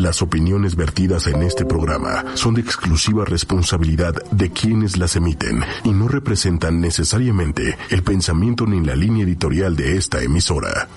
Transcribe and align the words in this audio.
Las 0.00 0.22
opiniones 0.22 0.76
vertidas 0.76 1.26
en 1.26 1.42
este 1.42 1.66
programa 1.66 2.24
son 2.32 2.54
de 2.54 2.62
exclusiva 2.62 3.26
responsabilidad 3.26 4.14
de 4.30 4.50
quienes 4.50 4.96
las 4.96 5.14
emiten 5.14 5.62
y 5.84 5.90
no 5.90 6.08
representan 6.08 6.80
necesariamente 6.80 7.76
el 7.90 8.02
pensamiento 8.02 8.64
ni 8.64 8.82
la 8.82 8.96
línea 8.96 9.24
editorial 9.24 9.76
de 9.76 9.98
esta 9.98 10.22
emisora. 10.22 10.88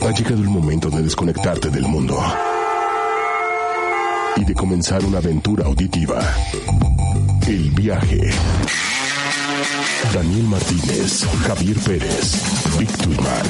Ha 0.00 0.10
llegado 0.12 0.36
el 0.36 0.48
momento 0.48 0.90
de 0.90 1.02
desconectarte 1.02 1.70
del 1.70 1.88
mundo 1.88 2.16
y 4.36 4.44
de 4.44 4.54
comenzar 4.54 5.04
una 5.04 5.18
aventura 5.18 5.66
auditiva. 5.66 6.20
El 7.48 7.68
viaje. 7.72 8.30
Daniel 10.14 10.44
Martínez, 10.44 11.26
Javier 11.48 11.76
Pérez, 11.80 12.78
Víctor 12.78 13.22
Mal, 13.22 13.46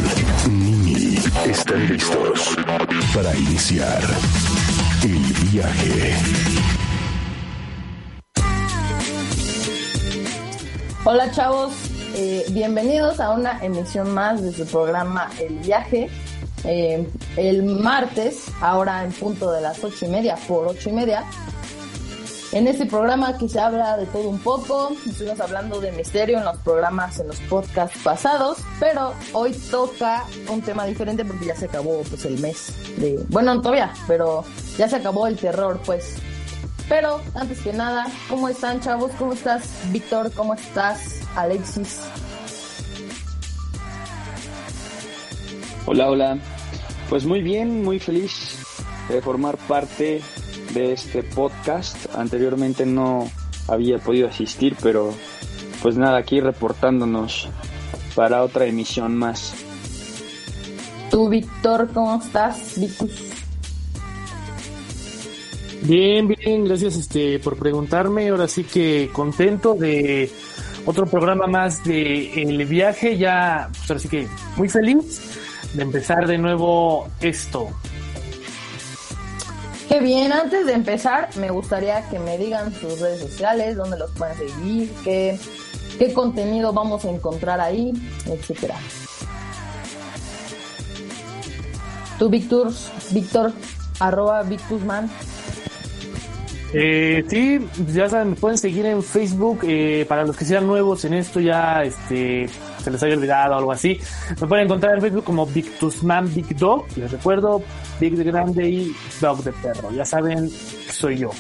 Nini 0.51 1.19
están 1.45 1.87
listos 1.87 2.57
para 3.15 3.37
iniciar 3.37 4.03
el 5.05 5.19
viaje. 5.51 6.15
Hola 11.05 11.31
chavos, 11.33 11.75
eh, 12.15 12.45
bienvenidos 12.51 13.19
a 13.19 13.31
una 13.31 13.59
emisión 13.65 14.15
más 14.15 14.41
de 14.43 14.53
su 14.53 14.65
programa 14.65 15.29
El 15.41 15.59
Viaje. 15.59 16.09
Eh, 16.65 17.09
el 17.37 17.65
martes, 17.65 18.45
ahora 18.61 19.03
en 19.03 19.11
punto 19.11 19.51
de 19.51 19.61
las 19.61 19.83
ocho 19.83 20.07
y 20.07 20.09
media 20.09 20.37
por 20.47 20.69
ocho 20.69 20.91
y 20.91 20.93
media, 20.93 21.25
en 22.53 22.69
este 22.69 22.85
programa 22.85 23.39
que 23.39 23.49
se 23.49 23.59
habla 23.59 23.97
de 23.97 24.05
todo 24.07 24.29
un 24.29 24.39
poco, 24.39 24.93
estuvimos 25.07 25.41
hablando 25.41 25.81
de 25.81 25.91
misterio 25.93 26.39
en 26.39 26.45
los 26.45 26.59
programas, 26.59 27.19
en 27.19 27.29
los 27.29 27.41
podcasts 27.41 27.99
pasados, 28.05 28.59
pero 28.79 29.15
hoy 29.33 29.53
toca 29.71 30.25
un 30.51 30.61
tema 30.61 30.85
diferente 30.85 31.25
porque 31.25 31.47
ya 31.47 31.57
se 31.57 31.65
acabó 31.65 32.03
pues 32.03 32.25
el 32.27 32.39
mes 32.41 32.75
de, 32.99 33.25
bueno, 33.31 33.59
todavía, 33.63 33.95
pero 34.07 34.45
ya 34.77 34.87
se 34.87 34.97
acabó 34.97 35.27
el 35.27 35.39
terror 35.39 35.81
pues. 35.85 36.17
Pero 36.91 37.23
antes 37.35 37.61
que 37.61 37.73
nada, 37.73 38.07
¿cómo 38.29 38.49
están 38.51 38.81
chavos? 38.81 39.13
¿Cómo 39.19 39.33
estás 39.33 39.63
Víctor? 39.91 40.31
¿Cómo 40.33 40.53
estás 40.53 41.21
Alexis? 41.35 42.01
Hola, 45.87 46.11
hola. 46.11 46.39
Pues 47.09 47.25
muy 47.25 47.41
bien, 47.41 47.83
muy 47.83 47.99
feliz 47.99 48.59
de 49.09 49.23
formar 49.23 49.57
parte 49.57 50.21
de 50.75 50.93
este 50.93 51.23
podcast. 51.23 51.97
Anteriormente 52.15 52.87
no 52.87 53.31
había 53.69 53.99
podido 53.99 54.29
asistir, 54.29 54.77
pero 54.83 55.13
pues 55.83 55.97
nada, 55.97 56.19
aquí 56.19 56.41
reportándonos 56.41 57.49
para 58.15 58.43
otra 58.43 58.67
emisión 58.67 59.17
más. 59.17 59.55
Tú, 61.11 61.29
Víctor, 61.29 61.91
¿cómo 61.93 62.21
estás? 62.23 62.79
Vicus. 62.79 63.13
Bien, 65.83 66.29
bien, 66.29 66.65
gracias 66.65 66.97
este 66.97 67.39
por 67.41 67.59
preguntarme. 67.59 68.29
Ahora 68.29 68.47
sí 68.47 68.65
que 68.65 69.11
contento 69.13 69.75
de 69.75 70.31
otro 70.87 71.07
programa 71.07 71.47
más 71.47 71.83
de 71.85 72.43
El 72.43 72.65
Viaje. 72.67 73.19
Ya, 73.19 73.69
pues 73.71 73.91
ahora 73.91 74.01
sí 74.01 74.09
que 74.09 74.29
muy 74.57 74.69
feliz 74.69 75.39
de 75.75 75.83
empezar 75.83 76.27
de 76.27 76.39
nuevo 76.39 77.09
esto. 77.21 77.69
Qué 79.93 80.01
bien, 80.01 80.33
antes 80.33 80.65
de 80.65 80.73
empezar, 80.73 81.29
me 81.37 81.51
gustaría 81.51 82.09
que 82.09 82.19
me 82.19 82.39
digan 82.39 82.73
sus 82.73 82.99
redes 82.99 83.21
sociales, 83.21 83.77
dónde 83.77 83.99
los 83.99 84.11
pueden 84.13 84.35
seguir, 84.39 84.91
qué, 85.05 85.39
qué 85.99 86.15
contenido 86.15 86.73
vamos 86.73 87.05
a 87.05 87.11
encontrar 87.11 87.61
ahí, 87.61 87.93
etcétera. 88.25 88.77
Tú, 92.19 92.31
Víctor, 92.31 92.73
Víctor, 93.11 93.53
arroba 94.01 94.43
Victusman. 94.45 95.11
Eh, 96.73 97.23
sí, 97.29 97.61
ya 97.89 98.09
saben, 98.09 98.31
me 98.31 98.37
pueden 98.37 98.57
seguir 98.57 98.87
en 98.87 99.03
Facebook. 99.03 99.59
Eh, 99.65 100.07
para 100.09 100.25
los 100.25 100.39
que 100.39 100.47
sean 100.47 100.67
nuevos 100.67 101.05
en 101.05 101.13
esto, 101.13 101.39
ya 101.39 101.83
este 101.83 102.49
se 102.83 102.91
les 102.91 103.03
haya 103.03 103.15
olvidado 103.15 103.55
o 103.55 103.59
algo 103.59 103.73
así, 103.73 103.99
me 104.41 104.47
pueden 104.47 104.67
encontrar 104.67 104.95
en 104.95 105.01
Facebook 105.01 105.25
como 105.25 105.47
Victusman 105.47 106.33
Big 106.35 106.57
Dog. 106.57 106.87
Les 106.97 107.11
recuerdo, 107.11 107.63
Big 108.01 108.17
de 108.17 108.25
grande 108.25 108.69
y 108.69 108.95
Dog 109.21 109.43
de 109.45 109.53
perro. 109.53 109.91
Ya 109.93 110.05
saben 110.05 110.51
soy 110.93 111.19
yo. 111.19 111.31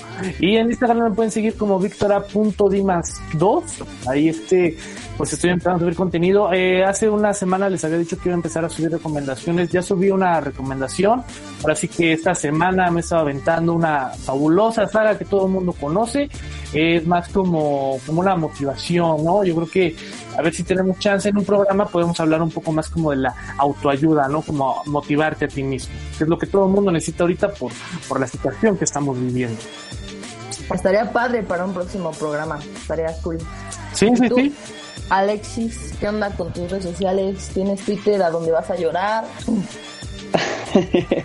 Y 0.40 0.56
en 0.56 0.68
Instagram 0.70 1.10
me 1.10 1.14
pueden 1.14 1.30
seguir 1.30 1.56
como 1.56 1.78
Victora.dimas2. 1.78 3.62
Ahí 4.08 4.28
este, 4.28 4.76
pues 5.16 5.32
estoy 5.32 5.50
empezando 5.50 5.76
a 5.76 5.80
subir 5.80 5.94
contenido. 5.94 6.52
Eh, 6.52 6.84
hace 6.84 7.08
una 7.08 7.32
semana 7.32 7.68
les 7.68 7.84
había 7.84 7.98
dicho 7.98 8.16
que 8.16 8.28
iba 8.28 8.34
a 8.34 8.36
empezar 8.36 8.64
a 8.64 8.68
subir 8.68 8.90
recomendaciones. 8.90 9.70
Ya 9.70 9.82
subí 9.82 10.10
una 10.10 10.40
recomendación. 10.40 11.22
Ahora 11.60 11.76
sí 11.76 11.88
que 11.88 12.12
esta 12.12 12.34
semana 12.34 12.90
me 12.90 13.00
he 13.00 13.02
estado 13.02 13.22
aventando 13.22 13.72
una 13.72 14.08
fabulosa 14.08 14.88
saga 14.88 15.16
que 15.16 15.24
todo 15.24 15.46
el 15.46 15.52
mundo 15.52 15.72
conoce. 15.78 16.28
Es 16.72 17.06
más 17.06 17.28
como, 17.28 17.98
como 18.06 18.20
una 18.20 18.34
motivación, 18.34 19.24
¿no? 19.24 19.44
Yo 19.44 19.54
creo 19.54 19.70
que 19.70 19.96
a 20.36 20.42
ver 20.42 20.54
si 20.54 20.62
tenemos 20.62 20.98
chance 20.98 21.28
en 21.28 21.36
un 21.36 21.44
programa 21.44 21.86
podemos 21.86 22.18
hablar 22.20 22.42
un 22.42 22.50
poco 22.50 22.72
más 22.72 22.88
como 22.88 23.10
de 23.10 23.16
la 23.16 23.34
autoayuda, 23.58 24.28
¿no? 24.28 24.42
Como 24.42 24.82
motivarte 24.86 25.46
a 25.46 25.48
ti 25.48 25.62
mismo, 25.62 25.94
que 26.16 26.24
es 26.24 26.30
lo 26.30 26.38
que 26.38 26.46
todo 26.46 26.66
el 26.66 26.72
mundo 26.72 26.90
necesita 26.90 27.24
ahorita 27.24 27.48
por, 27.52 27.72
por 28.08 28.20
la 28.20 28.26
situación 28.26 28.76
que 28.76 28.84
estamos 28.84 29.18
viviendo. 29.18 29.60
Estaría 30.72 31.12
padre 31.12 31.42
para 31.42 31.64
un 31.64 31.74
próximo 31.74 32.12
programa, 32.12 32.58
estaría 32.74 33.12
cool. 33.22 33.38
Sí, 33.92 34.10
sí, 34.16 34.28
tú? 34.28 34.36
sí. 34.36 34.54
Alexis, 35.10 35.94
¿qué 36.00 36.08
onda 36.08 36.30
con 36.30 36.52
tus 36.52 36.70
redes 36.70 36.84
sociales? 36.84 37.50
¿Tienes 37.52 37.84
Twitter 37.84 38.22
a 38.22 38.30
donde 38.30 38.52
vas 38.52 38.70
a 38.70 38.76
llorar? 38.76 39.24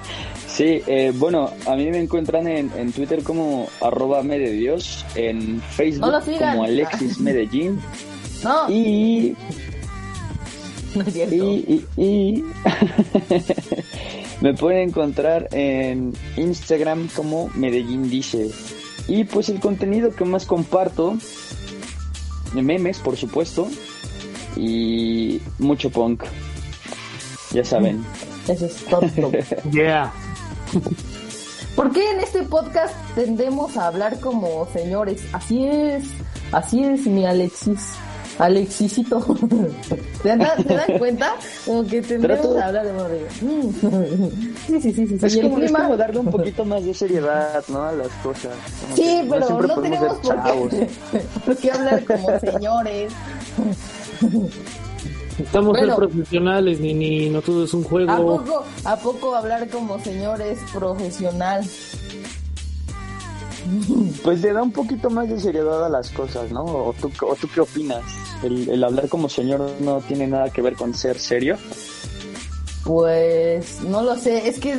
Sí, 0.57 0.81
eh, 0.87 1.13
bueno, 1.13 1.51
a 1.67 1.75
mí 1.75 1.91
me 1.91 1.99
encuentran 1.99 2.47
en, 2.47 2.71
en 2.75 2.91
Twitter 2.91 3.21
como 3.21 3.67
arroba 3.79 4.23
Dios, 4.23 5.05
en 5.13 5.61
Facebook 5.61 6.09
No 6.09 6.19
como 6.19 6.63
Alexis 6.63 7.19
Medellín 7.19 7.79
No, 8.43 8.69
y 8.69 9.35
no 10.95 11.03
es 11.03 11.13
cierto. 11.13 11.35
Y, 11.35 11.85
y, 11.97 12.03
y 12.03 12.43
me 14.41 14.53
pueden 14.53 14.89
encontrar 14.89 15.47
en 15.51 16.13
Instagram 16.35 17.07
como 17.15 17.49
Medellín 17.55 18.09
Dice. 18.09 18.49
Y 19.07 19.23
pues 19.23 19.49
el 19.49 19.59
contenido 19.59 20.11
que 20.11 20.25
más 20.25 20.45
comparto, 20.45 21.17
de 22.53 22.61
memes 22.61 22.99
por 22.99 23.15
supuesto, 23.15 23.67
y 24.55 25.41
mucho 25.59 25.89
punk. 25.89 26.23
Ya 27.51 27.63
saben. 27.63 28.03
Eso 28.47 28.65
es 28.65 28.75
todo. 28.85 29.31
Yeah. 29.71 30.11
¿Por 31.75 31.91
qué 31.91 32.11
en 32.11 32.19
este 32.19 32.41
podcast 32.43 32.95
tendemos 33.13 33.77
a 33.77 33.87
hablar 33.87 34.19
como 34.19 34.67
señores? 34.73 35.23
Así 35.31 35.65
es, 35.65 36.05
así 36.51 36.83
es, 36.83 37.05
mi 37.05 37.25
Alexis. 37.25 37.93
Alexisito. 38.39 39.19
¿Te 40.23 40.29
dan, 40.29 40.63
¿te 40.63 40.75
dan 40.75 40.97
cuenta? 40.99 41.35
Como 41.65 41.85
que 41.87 42.01
tendemos 42.01 42.39
Trato- 42.41 42.59
a 42.59 42.65
hablar 42.67 42.85
de 42.85 42.93
modo 42.93 43.09
de- 43.09 43.27
Mm. 43.41 44.29
Sí, 44.67 44.81
sí, 44.81 44.93
sí, 44.93 45.07
sí. 45.07 45.17
Es 45.25 45.33
sí. 45.33 45.41
Como, 45.41 45.57
es 45.59 45.71
como 45.71 45.97
darle 45.97 46.19
un 46.19 46.29
poquito 46.31 46.65
más 46.65 46.83
de 46.85 46.93
seriedad, 46.93 47.63
¿no? 47.69 47.83
A 47.83 47.91
las 47.93 48.09
cosas. 48.23 48.51
Como 48.81 48.95
Sí, 48.95 49.03
que 49.03 49.27
pero 49.29 49.39
no 49.41 49.47
podemos 49.57 49.81
tenemos 49.81 50.13
ser 50.13 50.21
por 50.35 50.35
chavos. 50.43 50.69
qué, 50.69 50.89
por 51.45 51.55
qué 51.57 51.71
hablar 51.71 52.03
como 52.05 52.39
señores. 52.39 53.13
Estamos 55.39 55.69
Bueno. 55.77 55.87
ser 55.87 55.95
profesionales, 56.09 56.79
ni, 56.79 56.93
ni 56.95 57.29
no 57.29 57.41
todo 57.41 57.63
es 57.65 57.73
un 57.73 57.85
¿A 57.85 57.87
juego. 57.87 58.37
poco, 58.43 58.63
¿A 58.85 58.95
poco 58.97 59.35
hablar 59.35 59.67
como 59.69 59.99
señores 60.03 60.57
profesional? 60.73 61.63
Pues 64.23 64.41
le 64.41 64.53
da 64.53 64.61
un 64.61 64.71
poquito 64.71 65.09
más 65.09 65.29
de 65.29 65.39
seriedad 65.39 65.85
a 65.85 65.89
las 65.89 66.09
cosas, 66.11 66.51
¿no? 66.51 66.63
¿O 66.63 66.93
tú, 66.93 67.11
qué 67.53 67.61
opinas? 67.61 68.03
El, 68.43 68.83
hablar 68.83 69.09
como 69.09 69.29
señor 69.29 69.71
no 69.79 69.99
tiene 70.01 70.27
nada 70.27 70.49
que 70.49 70.61
ver 70.61 70.75
con 70.75 70.93
ser 70.93 71.19
serio. 71.19 71.57
Pues 72.83 73.81
no 73.81 74.01
lo 74.01 74.15
sé, 74.15 74.47
es 74.47 74.59
que 74.59 74.73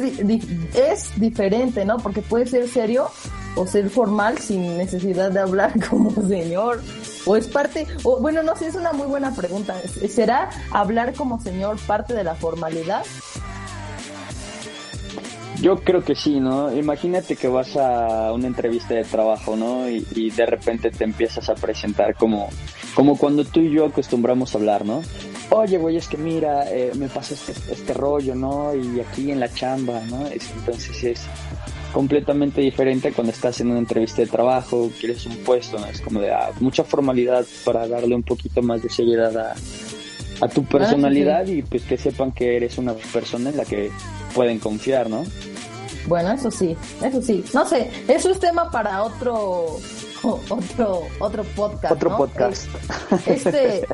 es 0.75 1.21
diferente, 1.21 1.85
¿no? 1.85 1.99
Porque 1.99 2.23
puede 2.23 2.47
ser 2.47 2.69
serio 2.69 3.11
o 3.59 3.67
ser 3.67 3.91
formal 3.91 4.39
sin 4.39 4.79
necesidad 4.79 5.31
de 5.31 5.41
hablar 5.41 5.73
como 5.91 6.11
señor. 6.27 6.81
O 7.27 7.37
es 7.37 7.47
parte, 7.47 7.87
o 8.05 8.21
bueno, 8.21 8.43
no 8.43 8.57
sé, 8.57 8.69
es 8.69 8.75
una 8.75 8.93
muy 8.93 9.07
buena 9.07 9.35
pregunta. 9.35 9.75
¿Será 10.09 10.49
hablar 10.71 11.15
como 11.15 11.41
señor 11.41 11.77
parte 11.87 12.15
de 12.15 12.25
la 12.25 12.35
formalidad? 12.35 13.05
Yo 15.61 15.77
creo 15.77 16.05
que 16.05 16.15
sí, 16.15 16.39
¿no? 16.39 16.73
Imagínate 16.77 17.35
que 17.35 17.49
vas 17.49 17.77
a 17.77 18.33
una 18.33 18.47
entrevista 18.47 18.95
de 18.95 19.03
trabajo, 19.05 19.57
¿no? 19.57 19.89
Y, 19.91 20.07
y 20.15 20.31
de 20.31 20.47
repente 20.47 20.91
te 20.93 21.03
empiezas 21.03 21.49
a 21.49 21.55
presentar 21.57 22.15
como, 22.15 22.49
como 22.95 23.19
cuando 23.19 23.45
tú 23.45 23.61
y 23.61 23.73
yo 23.73 23.87
acostumbramos 23.87 24.55
a 24.55 24.59
hablar, 24.59 24.85
¿no? 24.85 25.03
Oye, 25.51 25.79
güey, 25.79 25.97
es 25.97 26.07
que 26.07 26.17
mira, 26.17 26.71
eh, 26.71 26.93
me 26.95 27.09
pasa 27.09 27.35
este, 27.35 27.53
este 27.73 27.93
rollo, 27.93 28.37
¿no? 28.37 28.73
Y 28.75 29.01
aquí 29.01 29.33
en 29.33 29.41
la 29.41 29.53
chamba, 29.53 30.01
¿no? 30.09 30.29
Es- 30.29 30.49
entonces 30.57 31.03
es 31.03 31.21
completamente 31.93 32.61
diferente 32.61 33.13
cuando 33.13 33.33
estás 33.33 33.61
en 33.61 33.71
una 33.71 33.79
entrevista 33.81 34.23
de 34.23 34.29
trabajo, 34.29 34.91
quieres 35.01 35.27
un 35.27 35.39
puesto, 35.39 35.79
¿no? 35.79 35.87
Es 35.87 36.01
como 36.01 36.21
de 36.21 36.31
ah, 36.31 36.51
mucha 36.61 36.85
formalidad 36.85 37.45
para 37.65 37.89
darle 37.89 38.15
un 38.15 38.23
poquito 38.23 38.63
más 38.63 38.83
de 38.83 38.91
seriedad 38.91 39.37
a, 39.37 39.55
a 40.41 40.49
tu 40.49 40.65
personalidad 40.65 41.47
y 41.47 41.63
pues 41.63 41.83
que 41.83 41.97
sepan 41.97 42.33
que 42.33 42.57
eres 42.57 42.79
una 42.79 42.95
persona 42.95 43.51
en 43.51 43.57
la 43.57 43.65
que 43.65 43.91
pueden 44.35 44.59
confiar, 44.59 45.09
¿no? 45.09 45.25
Bueno, 46.07 46.33
eso 46.33 46.51
sí, 46.51 46.77
eso 47.03 47.21
sí. 47.21 47.45
No 47.53 47.67
sé, 47.67 47.91
eso 48.09 48.31
es 48.31 48.39
tema 48.39 48.71
para 48.71 49.03
otro 49.03 49.79
otro 50.23 51.03
otro 51.19 51.45
podcast. 51.45 51.93
Otro 51.93 52.17
podcast. 52.17 52.69
Este 53.27 53.87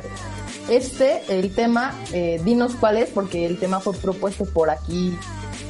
este 0.69 1.21
el 1.27 1.53
tema 1.53 1.93
eh, 2.13 2.41
dinos 2.43 2.75
cuál 2.79 2.97
es 2.97 3.09
porque 3.09 3.45
el 3.45 3.59
tema 3.59 3.79
fue 3.79 3.93
propuesto 3.93 4.45
por 4.45 4.69
aquí 4.69 5.17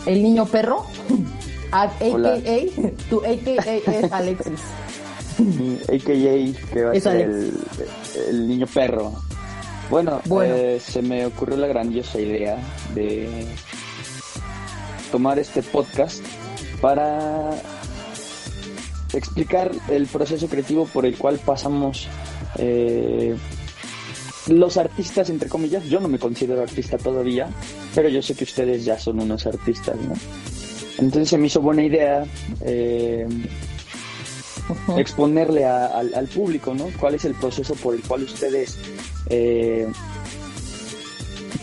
el 0.06 0.22
niño 0.24 0.46
perro. 0.46 0.86
AKA, 1.72 2.10
tu 3.10 3.20
AKA 3.20 3.74
es 3.76 4.12
Alexis. 4.12 4.62
AKA 5.90 6.74
que 6.74 6.84
va 6.84 6.92
a 6.92 7.00
ser 7.00 7.22
el, 7.22 7.54
el, 8.30 8.48
niño 8.48 8.68
perro. 8.68 9.12
Bueno, 9.90 10.22
bueno. 10.26 10.56
Eh, 10.56 10.80
se 10.80 11.02
me 11.02 11.26
ocurrió 11.26 11.58
la 11.58 11.68
grandiosa 11.68 12.20
idea 12.20 12.58
de 12.94 13.46
tomar 15.12 15.40
este 15.40 15.62
podcast 15.62 16.24
para 16.82 17.52
explicar 19.14 19.72
el 19.90 20.08
proceso 20.08 20.48
creativo 20.48 20.86
por 20.86 21.06
el 21.06 21.18
cual 21.18 21.40
pasamos 21.44 22.08
eh, 22.58 23.36
los 24.48 24.78
artistas, 24.78 25.30
entre 25.30 25.50
comillas. 25.50 25.86
Yo 25.86 26.00
no 26.00 26.08
me 26.08 26.20
considero 26.20 26.62
artista 26.62 26.98
todavía, 26.98 27.48
pero 27.94 28.10
yo 28.10 28.22
sé 28.22 28.36
que 28.36 28.44
ustedes 28.44 28.86
ya 28.86 29.00
son 29.00 29.20
unos 29.20 29.46
artistas, 29.46 29.96
¿no? 29.98 30.14
Entonces 30.98 31.30
se 31.30 31.38
me 31.38 31.48
hizo 31.48 31.62
buena 31.62 31.84
idea 31.84 32.26
eh, 32.62 33.28
exponerle 34.98 35.66
al, 35.66 36.28
público, 36.34 36.74
¿no? 36.74 36.90
¿Cuál 37.00 37.16
es 37.16 37.26
el 37.26 37.36
proceso 37.36 37.76
por 37.76 37.96
el 37.96 38.02
cual 38.02 38.24
ustedes 38.24 38.78
eh, 39.30 39.88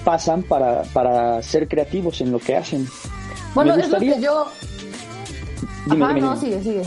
pasan 0.05 0.43
para, 0.43 0.83
para 0.93 1.43
ser 1.43 1.69
creativos 1.69 2.21
en 2.21 2.33
lo 2.33 2.39
que 2.39 2.57
hacen? 2.57 2.87
Bueno, 3.55 3.75
es 3.75 3.89
lo 3.89 3.99
que 3.99 4.21
yo... 4.21 4.47
Ajá, 5.89 6.13
no, 6.15 6.37
sigue, 6.37 6.63
sigue. 6.63 6.83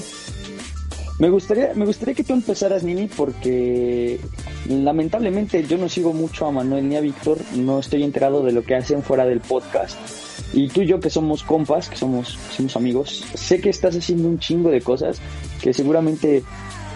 Me 1.18 1.30
gustaría, 1.30 1.74
me 1.76 1.86
gustaría 1.86 2.14
que 2.14 2.24
tú 2.24 2.34
empezaras, 2.34 2.84
Nini, 2.84 3.08
porque 3.08 4.20
lamentablemente 4.68 5.66
yo 5.66 5.78
no 5.78 5.88
sigo 5.88 6.12
mucho 6.12 6.46
a 6.46 6.52
Manuel 6.52 6.90
ni 6.90 6.98
a 6.98 7.02
Víctor, 7.02 7.38
no 7.56 7.80
estoy 7.80 8.04
enterado 8.04 8.44
de 8.44 8.52
lo 8.52 8.64
que 8.64 8.76
hacen 8.76 9.02
fuera 9.02 9.26
del 9.26 9.40
podcast. 9.40 9.98
Y 10.54 10.68
tú 10.68 10.82
y 10.82 10.88
yo 10.88 11.00
que 11.00 11.10
somos 11.10 11.44
compas, 11.44 11.90
que 11.90 11.96
somos, 11.96 12.38
somos 12.52 12.76
amigos, 12.76 13.26
sé 13.34 13.62
que 13.62 13.70
estás 13.70 13.96
haciendo 13.96 14.28
un 14.28 14.40
chingo 14.40 14.70
de 14.70 14.82
cosas 14.82 15.22
que 15.62 15.74
seguramente 15.74 16.44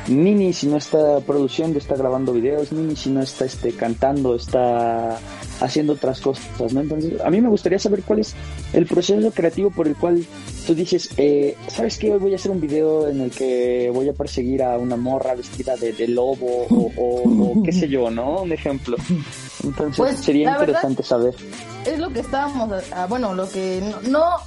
Nini 0.09 0.53
si 0.53 0.67
no 0.67 0.77
está 0.77 1.19
produciendo, 1.19 1.77
está 1.77 1.95
grabando 1.95 2.33
videos, 2.33 2.71
Nini 2.71 2.95
si 2.95 3.09
no 3.09 3.21
está 3.21 3.45
este, 3.45 3.71
cantando, 3.73 4.35
está 4.35 5.19
haciendo 5.61 5.93
otras 5.93 6.19
cosas, 6.19 6.73
¿no? 6.73 6.81
Entonces, 6.81 7.21
a 7.21 7.29
mí 7.29 7.39
me 7.41 7.49
gustaría 7.49 7.77
saber 7.79 8.01
cuál 8.03 8.19
es 8.19 8.33
el 8.73 8.85
proceso 8.85 9.31
creativo 9.31 9.69
por 9.69 9.87
el 9.87 9.95
cual 9.95 10.25
tú 10.65 10.73
dices, 10.73 11.09
eh, 11.17 11.55
¿sabes 11.67 11.97
qué? 11.97 12.11
Hoy 12.11 12.19
voy 12.19 12.33
a 12.33 12.37
hacer 12.37 12.51
un 12.51 12.59
video 12.59 13.07
en 13.07 13.21
el 13.21 13.31
que 13.31 13.91
voy 13.93 14.09
a 14.09 14.13
perseguir 14.13 14.63
a 14.63 14.77
una 14.77 14.95
morra 14.95 15.35
vestida 15.35 15.75
de, 15.75 16.07
lobo 16.07 16.65
o, 16.69 17.61
qué 17.63 17.71
sé 17.71 17.87
yo, 17.87 18.09
¿no? 18.09 18.41
Un 18.41 18.51
ejemplo. 18.51 18.97
Entonces, 19.63 19.97
pues, 19.97 20.19
sería 20.19 20.51
interesante 20.51 21.03
saber. 21.03 21.35
Es 21.85 21.99
lo 21.99 22.09
que 22.09 22.21
estábamos, 22.21 22.83
ah, 22.93 23.05
bueno, 23.07 23.33
lo 23.35 23.47
que 23.49 23.81
no, 24.07 24.37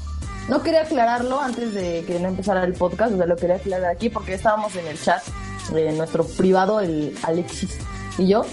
no 0.49 0.63
quería 0.63 0.83
aclararlo 0.83 1.41
antes 1.41 1.75
de 1.75 2.05
que 2.07 2.19
no 2.19 2.29
empezara 2.29 2.65
el 2.65 2.73
podcast, 2.73 3.15
o 3.15 3.17
sea, 3.17 3.27
lo 3.27 3.37
quería 3.37 3.57
aclarar 3.57 3.91
aquí 3.91 4.09
porque 4.09 4.35
estábamos 4.35 4.75
en 4.77 4.87
el 4.87 5.01
chat, 5.01 5.23
nuestro 5.71 6.25
privado, 6.25 6.81
el 6.81 7.17
Alexis 7.23 7.79
y 8.19 8.29
yo, 8.29 8.45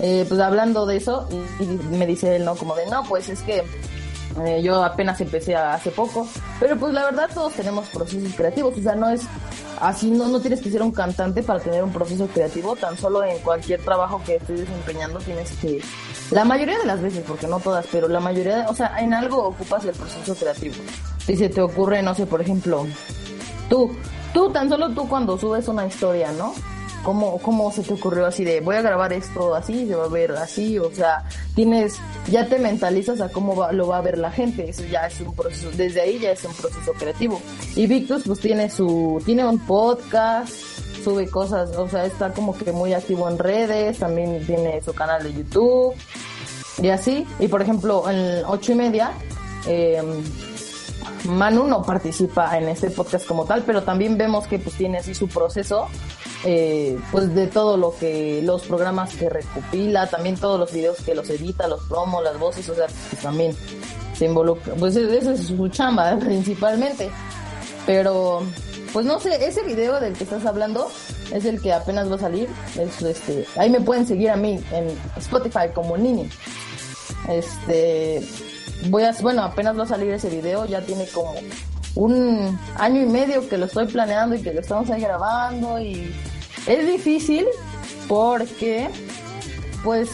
eh, 0.00 0.24
pues 0.28 0.40
hablando 0.40 0.86
de 0.86 0.96
eso, 0.96 1.28
y, 1.58 1.64
me 1.96 2.06
dice 2.06 2.36
él, 2.36 2.44
¿no? 2.44 2.54
Como 2.54 2.74
de, 2.74 2.86
no, 2.86 3.04
pues 3.04 3.28
es 3.28 3.40
que 3.42 3.64
eh, 4.44 4.62
yo 4.62 4.82
apenas 4.82 5.20
empecé 5.20 5.56
hace 5.56 5.90
poco, 5.90 6.26
pero 6.58 6.76
pues 6.76 6.94
la 6.94 7.04
verdad 7.04 7.28
todos 7.32 7.52
tenemos 7.54 7.88
procesos 7.88 8.32
creativos, 8.34 8.76
o 8.78 8.82
sea, 8.82 8.94
no 8.94 9.10
es 9.10 9.22
así, 9.80 10.10
no, 10.10 10.28
no 10.28 10.40
tienes 10.40 10.60
que 10.60 10.70
ser 10.70 10.82
un 10.82 10.92
cantante 10.92 11.42
para 11.42 11.60
tener 11.60 11.82
un 11.82 11.92
proceso 11.92 12.26
creativo, 12.28 12.76
tan 12.76 12.96
solo 12.96 13.24
en 13.24 13.38
cualquier 13.38 13.80
trabajo 13.82 14.22
que 14.24 14.36
estés 14.36 14.60
desempeñando 14.60 15.18
tienes 15.18 15.50
que, 15.60 15.80
la 16.30 16.44
mayoría 16.44 16.78
de 16.78 16.86
las 16.86 17.02
veces, 17.02 17.24
porque 17.26 17.46
no 17.46 17.58
todas, 17.58 17.86
pero 17.90 18.06
la 18.08 18.20
mayoría, 18.20 18.66
o 18.68 18.74
sea, 18.74 19.00
en 19.00 19.12
algo 19.12 19.48
ocupas 19.48 19.84
el 19.84 19.92
proceso 19.92 20.34
creativo. 20.34 20.76
Si 21.26 21.36
se 21.36 21.48
te 21.48 21.60
ocurre, 21.60 22.02
no 22.02 22.14
sé, 22.14 22.26
por 22.26 22.40
ejemplo, 22.40 22.86
tú, 23.68 23.90
tú, 24.32 24.50
tan 24.50 24.68
solo 24.68 24.90
tú 24.90 25.08
cuando 25.08 25.38
subes 25.38 25.68
una 25.68 25.86
historia, 25.86 26.32
¿no? 26.32 26.54
¿Cómo, 27.02 27.38
¿Cómo 27.38 27.72
se 27.72 27.82
te 27.82 27.94
ocurrió 27.94 28.26
así 28.26 28.44
de 28.44 28.60
voy 28.60 28.76
a 28.76 28.82
grabar 28.82 29.12
esto 29.14 29.54
así, 29.54 29.86
se 29.86 29.94
va 29.94 30.04
a 30.04 30.08
ver 30.08 30.32
así? 30.32 30.78
O 30.78 30.90
sea, 30.90 31.24
tienes, 31.54 31.96
ya 32.30 32.46
te 32.46 32.58
mentalizas 32.58 33.22
a 33.22 33.30
cómo 33.30 33.56
va, 33.56 33.72
lo 33.72 33.86
va 33.86 33.98
a 33.98 34.02
ver 34.02 34.18
la 34.18 34.30
gente. 34.30 34.68
Eso 34.68 34.84
ya 34.84 35.06
es 35.06 35.18
un 35.20 35.34
proceso, 35.34 35.70
desde 35.74 36.02
ahí 36.02 36.18
ya 36.18 36.32
es 36.32 36.44
un 36.44 36.52
proceso 36.52 36.92
creativo. 36.92 37.40
Y 37.74 37.86
Victus 37.86 38.24
pues 38.26 38.40
tiene 38.40 38.68
su, 38.68 39.22
tiene 39.24 39.46
un 39.46 39.58
podcast, 39.60 40.52
sube 41.02 41.26
cosas, 41.28 41.74
o 41.76 41.88
sea, 41.88 42.04
está 42.04 42.34
como 42.34 42.56
que 42.56 42.70
muy 42.70 42.92
activo 42.92 43.28
en 43.30 43.38
redes, 43.38 43.98
también 43.98 44.44
tiene 44.44 44.82
su 44.82 44.92
canal 44.92 45.22
de 45.22 45.32
YouTube 45.32 45.94
y 46.82 46.88
así. 46.90 47.26
Y 47.38 47.48
por 47.48 47.62
ejemplo, 47.62 48.10
en 48.10 48.44
ocho 48.46 48.72
y 48.72 48.74
media, 48.74 49.12
eh, 49.66 50.02
Manu 51.24 51.66
no 51.66 51.82
participa 51.82 52.56
en 52.56 52.68
este 52.68 52.90
podcast 52.90 53.26
como 53.26 53.44
tal, 53.44 53.62
pero 53.62 53.82
también 53.82 54.16
vemos 54.16 54.46
que 54.46 54.58
pues 54.58 54.76
tiene 54.76 54.98
así 54.98 55.14
su 55.14 55.28
proceso, 55.28 55.88
eh, 56.44 56.98
pues 57.12 57.34
de 57.34 57.46
todo 57.46 57.76
lo 57.76 57.94
que, 57.96 58.40
los 58.42 58.62
programas 58.62 59.14
que 59.14 59.28
recopila, 59.28 60.08
también 60.08 60.36
todos 60.36 60.58
los 60.58 60.72
videos 60.72 60.98
que 61.02 61.14
los 61.14 61.28
edita, 61.30 61.68
los 61.68 61.82
promos, 61.84 62.24
las 62.24 62.38
voces, 62.38 62.68
o 62.68 62.74
sea, 62.74 62.86
pues, 63.10 63.22
también 63.22 63.54
se 64.16 64.26
involucra, 64.26 64.74
pues 64.74 64.96
esa 64.96 65.32
es 65.32 65.46
su 65.46 65.68
chamba 65.68 66.16
principalmente. 66.20 67.10
Pero, 67.86 68.42
pues 68.92 69.06
no 69.06 69.18
sé, 69.18 69.44
ese 69.46 69.62
video 69.62 70.00
del 70.00 70.14
que 70.14 70.24
estás 70.24 70.44
hablando 70.44 70.90
es 71.32 71.44
el 71.44 71.60
que 71.60 71.72
apenas 71.72 72.10
va 72.10 72.16
a 72.16 72.20
salir. 72.20 72.48
Es, 72.78 73.00
este, 73.02 73.46
ahí 73.56 73.70
me 73.70 73.80
pueden 73.80 74.06
seguir 74.06 74.30
a 74.30 74.36
mí 74.36 74.62
en 74.72 74.98
Spotify 75.16 75.70
como 75.74 75.96
Nini. 75.96 76.28
Este, 77.28 78.22
voy 78.88 79.04
a, 79.04 79.12
bueno, 79.20 79.42
apenas 79.42 79.78
va 79.78 79.84
a 79.84 79.86
salir 79.86 80.10
ese 80.10 80.30
video, 80.30 80.66
ya 80.66 80.80
tiene 80.80 81.06
como 81.08 81.34
un 81.94 82.58
año 82.76 83.02
y 83.02 83.06
medio 83.06 83.48
que 83.48 83.58
lo 83.58 83.66
estoy 83.66 83.86
planeando 83.86 84.36
y 84.36 84.42
que 84.42 84.52
lo 84.52 84.60
estamos 84.60 84.90
ahí 84.90 85.00
grabando 85.00 85.80
y 85.80 86.14
es 86.66 86.86
difícil 86.86 87.46
porque 88.08 88.88
pues 89.82 90.08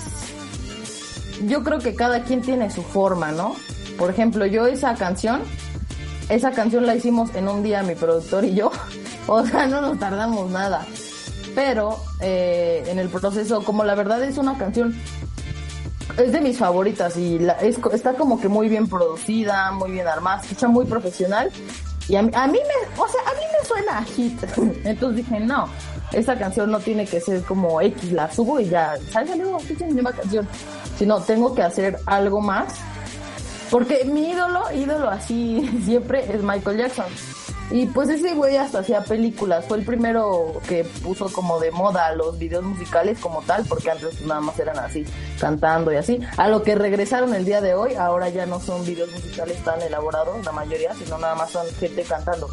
yo 1.46 1.62
creo 1.62 1.78
que 1.78 1.94
cada 1.94 2.24
quien 2.24 2.40
tiene 2.40 2.70
su 2.70 2.82
forma, 2.82 3.32
¿no? 3.32 3.56
Por 3.98 4.10
ejemplo, 4.10 4.46
yo 4.46 4.66
esa 4.66 4.94
canción, 4.94 5.42
esa 6.28 6.52
canción 6.52 6.86
la 6.86 6.94
hicimos 6.94 7.34
en 7.34 7.48
un 7.48 7.62
día 7.62 7.82
mi 7.82 7.94
productor 7.94 8.44
y 8.44 8.54
yo, 8.54 8.70
o 9.26 9.44
sea, 9.44 9.66
no 9.66 9.80
nos 9.80 9.98
tardamos 9.98 10.50
nada. 10.50 10.86
Pero 11.54 11.98
eh, 12.20 12.84
en 12.86 12.98
el 12.98 13.08
proceso, 13.08 13.64
como 13.64 13.82
la 13.84 13.94
verdad 13.94 14.22
es 14.22 14.36
una 14.36 14.58
canción 14.58 14.94
es 16.18 16.32
de 16.32 16.40
mis 16.40 16.58
favoritas 16.58 17.16
y 17.16 17.38
la, 17.38 17.54
está 17.54 18.14
como 18.14 18.40
que 18.40 18.48
muy 18.48 18.68
bien 18.68 18.88
producida, 18.88 19.70
muy 19.72 19.90
bien 19.90 20.06
armada, 20.06 20.40
escucha 20.42 20.68
muy 20.68 20.86
profesional. 20.86 21.50
Y 22.08 22.14
a 22.16 22.20
a 22.20 22.22
mí 22.22 22.32
me, 22.32 23.02
o 23.02 23.08
sea, 23.08 23.20
a 23.26 23.34
mí 23.34 23.42
me 23.52 23.66
suena 23.66 23.98
a 23.98 24.04
hit. 24.04 24.40
Entonces 24.84 25.16
dije, 25.26 25.40
no, 25.40 25.68
esta 26.12 26.38
canción 26.38 26.70
no 26.70 26.78
tiene 26.78 27.04
que 27.04 27.20
ser 27.20 27.42
como 27.42 27.80
X, 27.80 28.12
la 28.12 28.30
subo 28.30 28.60
y 28.60 28.68
ya, 28.68 28.96
¿sabes? 29.10 29.32
Amigo, 29.32 29.58
escuchen 29.58 29.88
mi 29.88 29.94
nueva 29.94 30.12
canción. 30.12 30.48
Sino 30.98 31.20
tengo 31.20 31.54
que 31.54 31.62
hacer 31.62 31.98
algo 32.06 32.40
más. 32.40 32.74
Porque 33.70 34.04
mi 34.04 34.30
ídolo, 34.30 34.62
ídolo 34.72 35.10
así 35.10 35.68
siempre 35.84 36.24
es 36.32 36.42
Michael 36.42 36.78
Jackson. 36.78 37.06
Y 37.70 37.86
pues 37.86 38.08
ese 38.08 38.34
güey 38.34 38.56
hasta 38.56 38.78
hacía 38.78 39.02
películas, 39.02 39.64
fue 39.66 39.78
el 39.78 39.84
primero 39.84 40.60
que 40.68 40.84
puso 41.02 41.32
como 41.32 41.58
de 41.58 41.72
moda 41.72 42.14
los 42.14 42.38
videos 42.38 42.62
musicales 42.62 43.18
como 43.18 43.42
tal, 43.42 43.64
porque 43.68 43.90
antes 43.90 44.20
nada 44.22 44.40
más 44.40 44.58
eran 44.58 44.78
así, 44.78 45.04
cantando 45.40 45.92
y 45.92 45.96
así. 45.96 46.20
A 46.36 46.48
lo 46.48 46.62
que 46.62 46.76
regresaron 46.76 47.34
el 47.34 47.44
día 47.44 47.60
de 47.60 47.74
hoy, 47.74 47.94
ahora 47.94 48.28
ya 48.28 48.46
no 48.46 48.60
son 48.60 48.84
videos 48.84 49.10
musicales 49.10 49.62
tan 49.64 49.82
elaborados, 49.82 50.44
la 50.44 50.52
mayoría, 50.52 50.94
sino 50.94 51.18
nada 51.18 51.34
más 51.34 51.50
son 51.50 51.66
gente 51.80 52.02
cantando 52.04 52.48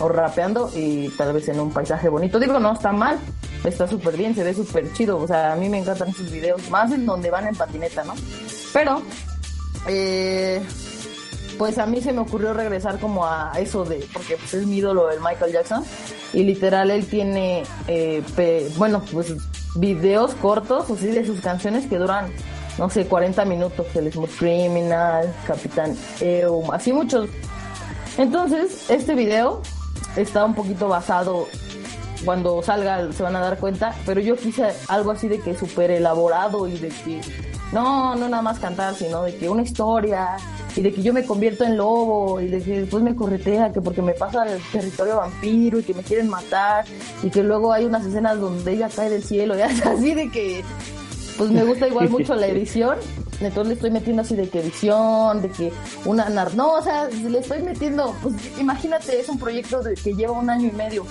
o 0.00 0.08
rapeando 0.08 0.70
y 0.74 1.08
tal 1.10 1.32
vez 1.32 1.48
en 1.48 1.60
un 1.60 1.70
paisaje 1.70 2.08
bonito. 2.08 2.40
Digo, 2.40 2.58
no 2.58 2.72
está 2.72 2.90
mal, 2.90 3.20
está 3.62 3.86
súper 3.86 4.16
bien, 4.16 4.34
se 4.34 4.42
ve 4.42 4.52
súper 4.52 4.92
chido, 4.94 5.18
o 5.18 5.28
sea, 5.28 5.52
a 5.52 5.56
mí 5.56 5.68
me 5.68 5.78
encantan 5.78 6.12
sus 6.12 6.30
videos, 6.30 6.68
más 6.70 6.90
en 6.90 7.06
donde 7.06 7.30
van 7.30 7.46
en 7.46 7.54
patineta, 7.54 8.02
¿no? 8.02 8.14
Pero, 8.72 9.00
eh 9.86 10.60
pues 11.58 11.78
a 11.78 11.86
mí 11.86 12.00
se 12.00 12.12
me 12.12 12.20
ocurrió 12.20 12.52
regresar 12.52 12.98
como 12.98 13.26
a 13.26 13.52
eso 13.58 13.84
de, 13.84 14.06
porque 14.12 14.36
pues 14.36 14.54
es 14.54 14.66
mi 14.66 14.78
ídolo 14.78 15.10
el 15.10 15.20
Michael 15.20 15.52
Jackson, 15.52 15.84
y 16.32 16.44
literal 16.44 16.90
él 16.90 17.06
tiene, 17.06 17.64
eh, 17.88 18.22
bueno, 18.76 19.02
pues 19.12 19.34
videos 19.74 20.34
cortos, 20.34 20.90
así 20.90 21.06
de 21.06 21.24
sus 21.26 21.40
canciones 21.40 21.86
que 21.86 21.98
duran, 21.98 22.32
no 22.78 22.90
sé, 22.90 23.06
40 23.06 23.44
minutos, 23.44 23.86
el 23.94 24.12
Smooth 24.12 24.36
Criminal, 24.38 25.34
Capitán 25.46 25.96
Eum, 26.20 26.70
así 26.72 26.92
muchos. 26.92 27.28
Entonces, 28.18 28.88
este 28.90 29.14
video 29.14 29.62
está 30.16 30.44
un 30.44 30.54
poquito 30.54 30.88
basado, 30.88 31.46
cuando 32.24 32.62
salga 32.62 33.12
se 33.12 33.22
van 33.22 33.36
a 33.36 33.40
dar 33.40 33.58
cuenta, 33.58 33.94
pero 34.04 34.20
yo 34.20 34.36
quise 34.36 34.72
algo 34.88 35.10
así 35.10 35.28
de 35.28 35.40
que 35.40 35.54
súper 35.54 35.90
elaborado 35.90 36.66
y 36.66 36.78
de 36.78 36.88
que 36.88 37.20
no, 37.72 38.14
no 38.14 38.28
nada 38.28 38.42
más 38.42 38.58
cantar, 38.58 38.94
sino 38.94 39.22
de 39.22 39.36
que 39.36 39.48
una 39.48 39.62
historia, 39.62 40.36
y 40.76 40.82
de 40.82 40.92
que 40.92 41.02
yo 41.02 41.12
me 41.12 41.24
convierto 41.24 41.64
en 41.64 41.76
lobo 41.76 42.40
y 42.40 42.48
de 42.48 42.62
que 42.62 42.80
después 42.80 43.02
me 43.02 43.16
corretea, 43.16 43.72
que 43.72 43.80
porque 43.80 44.02
me 44.02 44.12
pasa 44.12 44.42
al 44.42 44.60
territorio 44.72 45.16
vampiro 45.16 45.78
y 45.78 45.82
que 45.82 45.94
me 45.94 46.02
quieren 46.02 46.28
matar 46.28 46.84
y 47.22 47.30
que 47.30 47.42
luego 47.42 47.72
hay 47.72 47.86
unas 47.86 48.04
escenas 48.04 48.38
donde 48.38 48.72
ella 48.72 48.90
cae 48.94 49.08
del 49.08 49.24
cielo 49.24 49.56
y 49.56 49.62
así 49.62 50.14
de 50.14 50.30
que 50.30 50.62
pues 51.38 51.50
me 51.50 51.64
gusta 51.64 51.88
igual 51.88 52.10
mucho 52.10 52.34
la 52.34 52.46
edición 52.46 52.98
entonces 53.40 53.68
le 53.68 53.74
estoy 53.74 53.90
metiendo 53.90 54.22
así 54.22 54.34
de 54.34 54.48
que 54.48 54.60
edición, 54.60 55.42
de 55.42 55.50
que 55.50 55.72
una... 56.04 56.28
No, 56.28 56.72
o 56.72 56.82
sea, 56.82 57.08
le 57.08 57.38
estoy 57.38 57.62
metiendo, 57.62 58.14
pues 58.22 58.34
imagínate, 58.58 59.20
es 59.20 59.28
un 59.28 59.38
proyecto 59.38 59.82
de, 59.82 59.94
que 59.94 60.14
lleva 60.14 60.32
un 60.32 60.48
año 60.48 60.68
y 60.68 60.72
medio. 60.72 61.04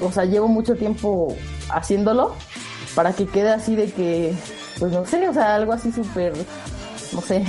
O 0.00 0.10
sea, 0.10 0.24
llevo 0.24 0.48
mucho 0.48 0.74
tiempo 0.74 1.36
haciéndolo 1.70 2.34
para 2.94 3.12
que 3.12 3.26
quede 3.26 3.50
así 3.50 3.76
de 3.76 3.92
que, 3.92 4.34
pues 4.82 4.90
no 4.90 5.06
sé, 5.06 5.28
o 5.28 5.32
sea, 5.32 5.54
algo 5.54 5.72
así 5.74 5.92
súper, 5.92 6.32
no 7.12 7.20
sé. 7.20 7.44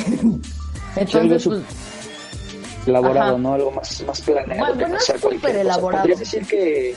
Entonces, 0.95 1.43
pues, 1.43 1.63
elaborado, 2.85 3.39
¿no? 3.39 3.55
Algo 3.55 3.71
más, 3.71 4.03
más 4.05 4.21
planeado. 4.21 4.75
Bueno, 4.75 4.97
es 4.97 5.05
súper 5.19 5.55
elaborado. 5.55 6.03
Podrías 6.03 6.19
decir 6.19 6.45
que 6.45 6.93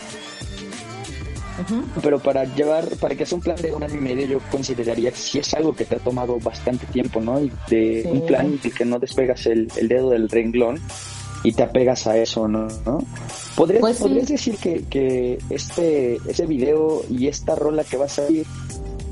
pero 2.03 2.19
para 2.19 2.45
llevar, 2.45 2.87
para 2.97 3.15
que 3.15 3.25
sea 3.25 3.37
un 3.37 3.43
plan 3.43 3.57
de 3.57 3.73
un 3.73 3.83
año 3.83 3.95
y 3.95 4.01
medio, 4.03 4.27
yo 4.27 4.39
consideraría 4.51 5.11
que 5.11 5.17
sí 5.17 5.39
es 5.39 5.55
algo 5.55 5.75
que 5.75 5.87
te 5.87 5.97
ha 5.97 6.01
tomado 6.01 6.39
bastante 6.39 6.85
tiempo, 6.85 7.19
¿no? 7.23 7.41
Y 7.41 7.51
de 7.71 8.07
un 8.13 8.27
plan 8.27 8.61
de 8.63 8.71
que 8.71 8.85
no 8.85 8.99
despegas 8.99 9.47
el, 9.47 9.69
dedo 9.69 10.11
del 10.11 10.29
renglón 10.29 10.79
y 11.45 11.53
te 11.53 11.63
apegas 11.63 12.07
a 12.07 12.19
eso, 12.19 12.47
¿no? 12.47 12.69
¿Podrías, 13.55 13.81
pues 13.81 13.97
¿podrías 13.97 14.29
decir 14.29 14.59
que, 14.59 14.85
que 14.85 15.39
este, 15.49 16.19
ese 16.29 16.45
video 16.45 17.07
y 17.09 17.27
esta 17.27 17.55
rola 17.55 17.85
que 17.85 17.97
va 17.97 18.05
a 18.05 18.11
salir 18.11 18.45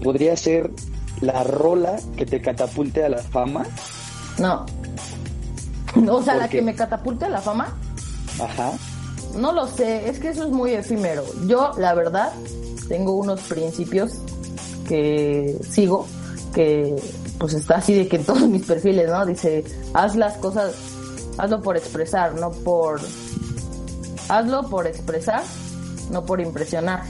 podría 0.03 0.37
ser 0.37 0.71
la 1.21 1.45
rola 1.45 1.97
que 2.17 2.27
te 2.27 2.41
catapulte 2.41 3.05
a 3.05 3.09
la 3.09 3.19
fama? 3.19 3.65
No. 4.39 4.67
O 6.11 6.21
sea, 6.23 6.35
la 6.35 6.49
que 6.49 6.61
me 6.61 6.75
catapulte 6.75 7.27
a 7.27 7.29
la 7.29 7.41
fama. 7.41 7.73
Ajá. 8.41 8.73
No 9.37 9.53
lo 9.53 9.69
sé, 9.69 10.09
es 10.09 10.19
que 10.19 10.31
eso 10.31 10.45
es 10.45 10.51
muy 10.51 10.73
efímero. 10.73 11.25
Yo, 11.47 11.71
la 11.79 11.95
verdad, 11.95 12.33
tengo 12.89 13.13
unos 13.13 13.41
principios 13.43 14.13
que 14.89 15.57
sigo, 15.69 16.07
que 16.53 16.95
pues 17.39 17.55
está 17.55 17.77
así 17.77 17.95
de 17.95 18.09
que 18.09 18.17
en 18.17 18.25
todos 18.27 18.49
mis 18.49 18.65
perfiles, 18.65 19.09
¿no? 19.09 19.25
Dice, 19.27 19.65
haz 19.93 20.17
las 20.17 20.37
cosas, 20.39 20.75
hazlo 21.39 21.63
por 21.63 21.77
expresar, 21.77 22.35
no 22.35 22.51
por... 22.51 23.01
Hazlo 24.29 24.69
por 24.71 24.87
expresar, 24.87 25.43
no 26.11 26.25
por 26.25 26.41
impresionar. 26.41 27.03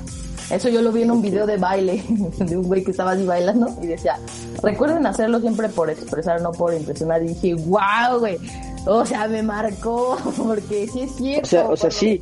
Eso 0.51 0.69
yo 0.69 0.83
lo 0.83 0.93
vi 0.93 1.03
en 1.03 1.11
un 1.11 1.23
video 1.23 1.47
de 1.47 1.57
baile, 1.57 2.05
de 2.39 2.57
un 2.57 2.65
güey 2.65 2.85
que 2.85 2.91
estaba 2.91 3.13
así 3.13 3.25
bailando 3.25 3.75
y 3.83 3.87
decía, 3.87 4.19
recuerden 4.63 5.07
hacerlo 5.07 5.41
siempre 5.41 5.69
por 5.69 5.91
expresar, 5.91 6.41
no 6.43 6.53
por 6.53 6.75
impresionar. 6.75 7.23
Y 7.23 7.29
dije, 7.29 7.55
wow, 7.55 8.19
güey, 8.19 8.39
o 8.87 9.05
sea, 9.07 9.27
me 9.29 9.43
marcó, 9.43 10.17
porque 10.37 10.89
sí 10.89 11.01
es 11.01 11.17
cierto. 11.17 11.47
O 11.47 11.49
sea, 11.49 11.69
o 11.69 11.77
sea 11.77 11.91
sí, 11.91 12.21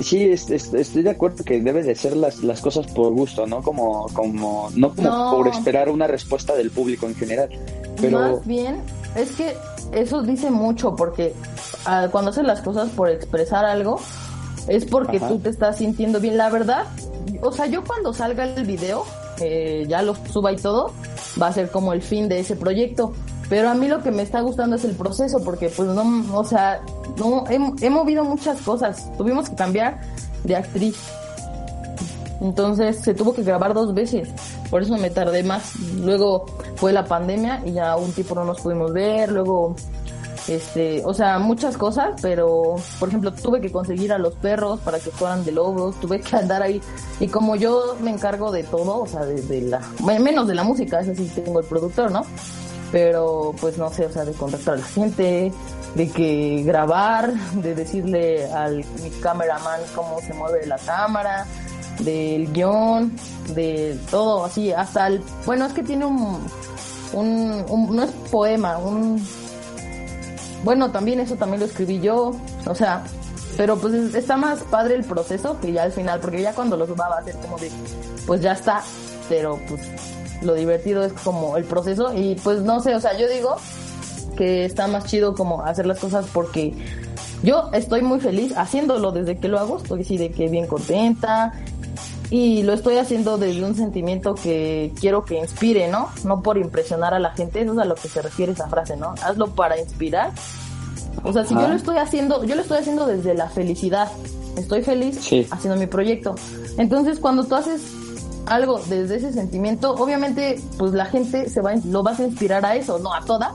sí, 0.00 0.30
estoy 0.30 1.02
de 1.02 1.10
acuerdo 1.10 1.44
que 1.44 1.60
debe 1.60 1.82
de 1.82 1.94
ser 1.94 2.16
las, 2.16 2.42
las 2.42 2.60
cosas 2.60 2.86
por 2.86 3.12
gusto, 3.12 3.46
¿no? 3.46 3.62
Como, 3.62 4.06
como, 4.12 4.70
no 4.74 4.94
como 4.94 5.30
por 5.32 5.48
esperar 5.48 5.88
una 5.88 6.06
respuesta 6.06 6.54
del 6.54 6.70
público 6.70 7.06
en 7.06 7.14
general. 7.14 7.48
Pero... 8.00 8.18
Más 8.18 8.46
bien, 8.46 8.80
es 9.14 9.32
que 9.32 9.54
eso 9.92 10.22
dice 10.22 10.50
mucho, 10.50 10.94
porque 10.96 11.34
ah, 11.86 12.08
cuando 12.10 12.30
haces 12.30 12.44
las 12.44 12.60
cosas 12.60 12.90
por 12.90 13.10
expresar 13.10 13.64
algo, 13.64 14.00
es 14.68 14.84
porque 14.84 15.20
tú 15.20 15.38
te 15.38 15.50
estás 15.50 15.78
sintiendo 15.78 16.20
bien. 16.20 16.36
La 16.36 16.50
verdad, 16.50 16.86
o 17.44 17.52
sea, 17.52 17.66
yo 17.66 17.84
cuando 17.84 18.12
salga 18.12 18.44
el 18.44 18.64
video, 18.64 19.04
eh, 19.40 19.84
ya 19.86 20.02
lo 20.02 20.14
suba 20.14 20.52
y 20.52 20.56
todo, 20.56 20.92
va 21.40 21.48
a 21.48 21.52
ser 21.52 21.70
como 21.70 21.92
el 21.92 22.02
fin 22.02 22.28
de 22.28 22.40
ese 22.40 22.56
proyecto. 22.56 23.12
Pero 23.48 23.68
a 23.68 23.74
mí 23.74 23.88
lo 23.88 24.02
que 24.02 24.10
me 24.10 24.22
está 24.22 24.40
gustando 24.40 24.76
es 24.76 24.84
el 24.84 24.94
proceso, 24.94 25.42
porque 25.44 25.68
pues 25.68 25.88
no, 25.88 26.24
o 26.36 26.44
sea, 26.44 26.80
no, 27.18 27.44
he, 27.48 27.90
movido 27.90 28.24
muchas 28.24 28.60
cosas. 28.62 29.10
Tuvimos 29.18 29.50
que 29.50 29.56
cambiar 29.56 30.00
de 30.44 30.56
actriz. 30.56 30.96
Entonces 32.40 33.00
se 33.00 33.14
tuvo 33.14 33.34
que 33.34 33.42
grabar 33.42 33.74
dos 33.74 33.94
veces, 33.94 34.28
por 34.70 34.82
eso 34.82 34.96
me 34.96 35.10
tardé 35.10 35.42
más. 35.44 35.76
Luego 36.00 36.46
fue 36.76 36.92
la 36.92 37.04
pandemia 37.04 37.62
y 37.64 37.72
ya 37.72 37.96
un 37.96 38.12
tipo 38.12 38.34
no 38.34 38.44
nos 38.44 38.60
pudimos 38.60 38.92
ver, 38.92 39.30
luego 39.30 39.76
este, 40.48 41.02
o 41.04 41.14
sea, 41.14 41.38
muchas 41.38 41.76
cosas, 41.76 42.20
pero 42.20 42.76
por 42.98 43.08
ejemplo, 43.08 43.32
tuve 43.32 43.60
que 43.60 43.72
conseguir 43.72 44.12
a 44.12 44.18
los 44.18 44.34
perros 44.34 44.80
para 44.80 44.98
que 44.98 45.10
fueran 45.10 45.44
de 45.44 45.52
lobos, 45.52 45.98
tuve 46.00 46.20
que 46.20 46.36
andar 46.36 46.62
ahí 46.62 46.80
y 47.20 47.28
como 47.28 47.56
yo 47.56 47.96
me 48.00 48.10
encargo 48.10 48.52
de 48.52 48.62
todo, 48.64 49.00
o 49.00 49.06
sea, 49.06 49.24
de, 49.24 49.60
la 49.62 49.80
menos 50.00 50.46
de 50.46 50.54
la 50.54 50.64
música, 50.64 51.00
ese 51.00 51.14
sí 51.14 51.30
tengo 51.34 51.60
el 51.60 51.66
productor, 51.66 52.10
¿no? 52.10 52.22
Pero 52.92 53.54
pues 53.60 53.78
no 53.78 53.90
sé, 53.90 54.06
o 54.06 54.12
sea, 54.12 54.24
de 54.24 54.32
contactar 54.32 54.74
a 54.74 54.76
la 54.78 54.84
gente, 54.84 55.52
de 55.94 56.10
que 56.10 56.62
grabar, 56.64 57.32
de 57.54 57.74
decirle 57.74 58.46
al 58.52 58.84
mi 59.02 59.10
cameraman 59.20 59.80
cómo 59.94 60.20
se 60.20 60.34
mueve 60.34 60.66
la 60.66 60.78
cámara, 60.78 61.46
del 62.00 62.52
guion, 62.52 63.16
de 63.54 63.98
todo 64.10 64.44
así, 64.44 64.72
hasta 64.72 65.06
el, 65.06 65.22
bueno, 65.46 65.66
es 65.66 65.72
que 65.72 65.82
tiene 65.82 66.04
un, 66.04 66.40
un 67.12 67.96
no 67.96 68.02
es 68.02 68.10
poema, 68.30 68.78
un 68.78 69.24
bueno, 70.64 70.90
también 70.90 71.20
eso 71.20 71.36
también 71.36 71.60
lo 71.60 71.66
escribí 71.66 72.00
yo, 72.00 72.32
o 72.66 72.74
sea, 72.74 73.04
pero 73.56 73.76
pues 73.76 74.14
está 74.14 74.36
más 74.36 74.60
padre 74.62 74.94
el 74.94 75.04
proceso 75.04 75.60
que 75.60 75.72
ya 75.72 75.84
al 75.84 75.92
final, 75.92 76.20
porque 76.20 76.42
ya 76.42 76.54
cuando 76.54 76.76
lo 76.76 76.86
suba 76.86 77.08
va 77.08 77.18
a 77.18 77.24
ser 77.24 77.36
como 77.36 77.58
de, 77.58 77.70
pues 78.26 78.40
ya 78.40 78.52
está, 78.52 78.82
pero 79.28 79.60
pues 79.68 79.82
lo 80.42 80.54
divertido 80.54 81.04
es 81.04 81.12
como 81.12 81.56
el 81.56 81.64
proceso 81.64 82.12
y 82.14 82.34
pues 82.36 82.60
no 82.62 82.80
sé, 82.80 82.94
o 82.94 83.00
sea, 83.00 83.16
yo 83.16 83.28
digo 83.28 83.56
que 84.36 84.64
está 84.64 84.86
más 84.88 85.04
chido 85.04 85.34
como 85.34 85.62
hacer 85.62 85.86
las 85.86 85.98
cosas 85.98 86.26
porque 86.32 86.74
yo 87.42 87.70
estoy 87.72 88.02
muy 88.02 88.20
feliz 88.20 88.56
haciéndolo 88.56 89.12
desde 89.12 89.38
que 89.38 89.48
lo 89.48 89.58
hago, 89.58 89.76
estoy 89.76 90.00
así 90.00 90.16
de 90.16 90.30
que 90.30 90.48
bien 90.48 90.66
contenta 90.66 91.52
y 92.30 92.62
lo 92.62 92.72
estoy 92.72 92.96
haciendo 92.96 93.38
desde 93.38 93.64
un 93.64 93.74
sentimiento 93.74 94.34
que 94.34 94.92
quiero 94.98 95.24
que 95.24 95.38
inspire, 95.38 95.88
¿no? 95.88 96.08
No 96.24 96.42
por 96.42 96.58
impresionar 96.58 97.14
a 97.14 97.18
la 97.18 97.30
gente, 97.30 97.62
eso 97.62 97.72
es 97.72 97.78
a 97.78 97.84
lo 97.84 97.94
que 97.94 98.08
se 98.08 98.22
refiere 98.22 98.52
esa 98.52 98.68
frase, 98.68 98.96
¿no? 98.96 99.14
Hazlo 99.22 99.54
para 99.54 99.78
inspirar 99.78 100.32
o 101.24 101.32
sea, 101.32 101.44
si 101.44 101.54
yo 101.54 101.66
lo 101.66 101.74
estoy 101.74 101.96
haciendo, 101.96 102.44
yo 102.44 102.54
lo 102.54 102.60
estoy 102.60 102.78
haciendo 102.78 103.06
desde 103.06 103.34
la 103.34 103.48
felicidad. 103.48 104.10
Estoy 104.56 104.82
feliz 104.82 105.16
haciendo 105.50 105.78
mi 105.78 105.86
proyecto. 105.86 106.34
Entonces, 106.76 107.18
cuando 107.18 107.44
tú 107.44 107.54
haces 107.54 107.82
algo 108.46 108.78
desde 108.88 109.16
ese 109.16 109.32
sentimiento, 109.32 109.94
obviamente, 109.94 110.60
pues 110.78 110.92
la 110.92 111.06
gente 111.06 111.48
se 111.48 111.60
va, 111.62 111.74
lo 111.86 112.02
vas 112.02 112.20
a 112.20 112.24
inspirar 112.24 112.64
a 112.66 112.76
eso, 112.76 112.98
no 112.98 113.14
a 113.14 113.24
toda, 113.24 113.54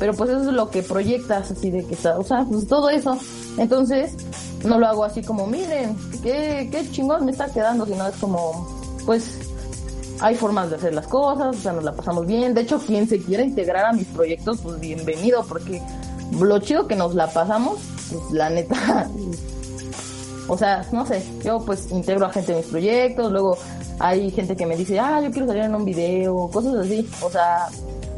pero 0.00 0.14
pues 0.14 0.30
eso 0.30 0.40
es 0.40 0.46
lo 0.46 0.70
que 0.70 0.82
proyectas, 0.82 1.50
así 1.50 1.70
de 1.70 1.84
que 1.84 1.92
está, 1.92 2.18
o 2.18 2.24
sea, 2.24 2.46
pues 2.50 2.66
todo 2.66 2.88
eso. 2.88 3.18
Entonces, 3.58 4.16
no 4.64 4.78
lo 4.78 4.86
hago 4.86 5.04
así 5.04 5.22
como, 5.22 5.46
miren, 5.46 5.94
qué, 6.22 6.70
qué 6.72 6.90
chingón 6.90 7.26
me 7.26 7.32
está 7.32 7.52
quedando, 7.52 7.84
sino 7.84 8.08
es 8.08 8.16
como, 8.16 8.66
pues, 9.04 9.38
hay 10.20 10.34
formas 10.36 10.70
de 10.70 10.76
hacer 10.76 10.94
las 10.94 11.06
cosas, 11.06 11.54
o 11.54 11.60
sea, 11.60 11.72
nos 11.72 11.84
la 11.84 11.92
pasamos 11.92 12.26
bien. 12.26 12.54
De 12.54 12.62
hecho, 12.62 12.78
quien 12.78 13.06
se 13.06 13.18
quiera 13.20 13.44
integrar 13.44 13.84
a 13.84 13.92
mis 13.92 14.06
proyectos, 14.06 14.60
pues 14.62 14.80
bienvenido, 14.80 15.44
porque 15.46 15.82
lo 16.40 16.58
chido 16.60 16.86
que 16.86 16.96
nos 16.96 17.14
la 17.14 17.26
pasamos, 17.30 17.78
pues 18.10 18.32
la 18.32 18.48
neta, 18.48 19.06
o 20.48 20.56
sea, 20.56 20.82
no 20.92 21.04
sé, 21.04 21.22
yo 21.44 21.60
pues 21.60 21.90
integro 21.90 22.24
a 22.24 22.30
gente 22.30 22.52
en 22.52 22.58
mis 22.58 22.68
proyectos, 22.68 23.30
luego 23.30 23.58
hay 23.98 24.30
gente 24.30 24.56
que 24.56 24.64
me 24.64 24.78
dice, 24.78 24.98
ah, 24.98 25.20
yo 25.22 25.30
quiero 25.30 25.46
salir 25.46 25.64
en 25.64 25.74
un 25.74 25.84
video, 25.84 26.48
cosas 26.48 26.74
así, 26.76 27.06
o 27.20 27.30
sea, 27.30 27.68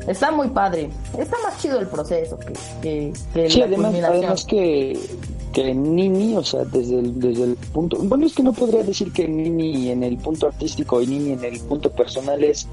está 0.07 0.31
muy 0.31 0.49
padre, 0.49 0.91
está 1.19 1.37
más 1.43 1.61
chido 1.61 1.79
el 1.79 1.87
proceso 1.89 2.39
que, 2.39 3.13
que, 3.35 3.51
sí, 3.51 3.63
además, 3.63 4.45
que, 4.45 4.99
que 5.53 5.75
Nini, 5.75 6.37
o 6.37 6.45
sea, 6.45 6.65
desde 6.65 6.99
el, 6.99 7.21
desde 7.21 7.45
el 7.45 7.57
punto, 7.57 7.99
bueno, 8.03 8.27
es 8.27 8.35
que 8.35 8.43
no 8.43 8.53
podría 8.53 8.83
decir 8.83 9.13
que 9.13 9.29
Nini 9.29 9.91
en 9.91 10.03
el 10.03 10.19
punto 10.19 10.47
artístico 10.47 11.01
y 11.01 11.07
Nini 11.07 11.33
en 11.33 11.45
el 11.45 11.61
punto 11.61 11.91
personal 11.91 12.43
es 12.43 12.67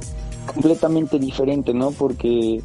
completamente 0.45 1.19
diferente, 1.19 1.73
¿no? 1.73 1.91
Porque 1.91 2.61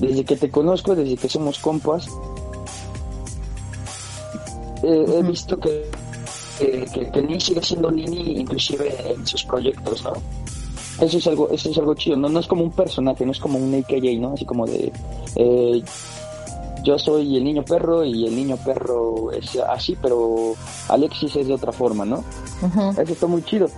desde 0.00 0.24
que 0.24 0.36
te 0.36 0.50
conozco, 0.50 0.94
desde 0.94 1.16
que 1.16 1.28
somos 1.28 1.58
compas, 1.58 2.08
he 4.82 5.22
visto 5.22 5.58
que, 5.58 5.90
que, 6.58 7.10
que, 7.10 7.40
sigue 7.40 7.62
siendo 7.62 7.90
Nini 7.90 8.38
inclusive 8.40 8.94
en 9.10 9.26
sus 9.26 9.44
proyectos, 9.44 10.04
¿no? 10.04 10.43
Eso 11.00 11.18
es 11.18 11.26
algo, 11.26 11.50
eso 11.50 11.70
es 11.70 11.78
algo 11.78 11.94
chido, 11.94 12.16
¿no? 12.16 12.28
No 12.28 12.40
es 12.40 12.46
como 12.46 12.62
un 12.62 12.70
personaje, 12.70 13.24
no 13.26 13.32
es 13.32 13.40
como 13.40 13.58
un 13.58 13.74
AKJ, 13.74 14.18
¿no? 14.20 14.34
Así 14.34 14.44
como 14.44 14.66
de 14.66 14.92
eh, 15.36 15.82
yo 16.84 16.98
soy 16.98 17.36
el 17.36 17.44
niño 17.44 17.64
perro 17.64 18.04
y 18.04 18.26
el 18.26 18.36
niño 18.36 18.56
perro 18.58 19.32
es 19.32 19.56
así, 19.56 19.96
pero 20.00 20.54
Alexis 20.88 21.34
es 21.36 21.46
de 21.48 21.54
otra 21.54 21.72
forma, 21.72 22.04
¿no? 22.04 22.22
Eso 22.92 23.12
está 23.12 23.26
muy 23.26 23.42
chido. 23.42 23.68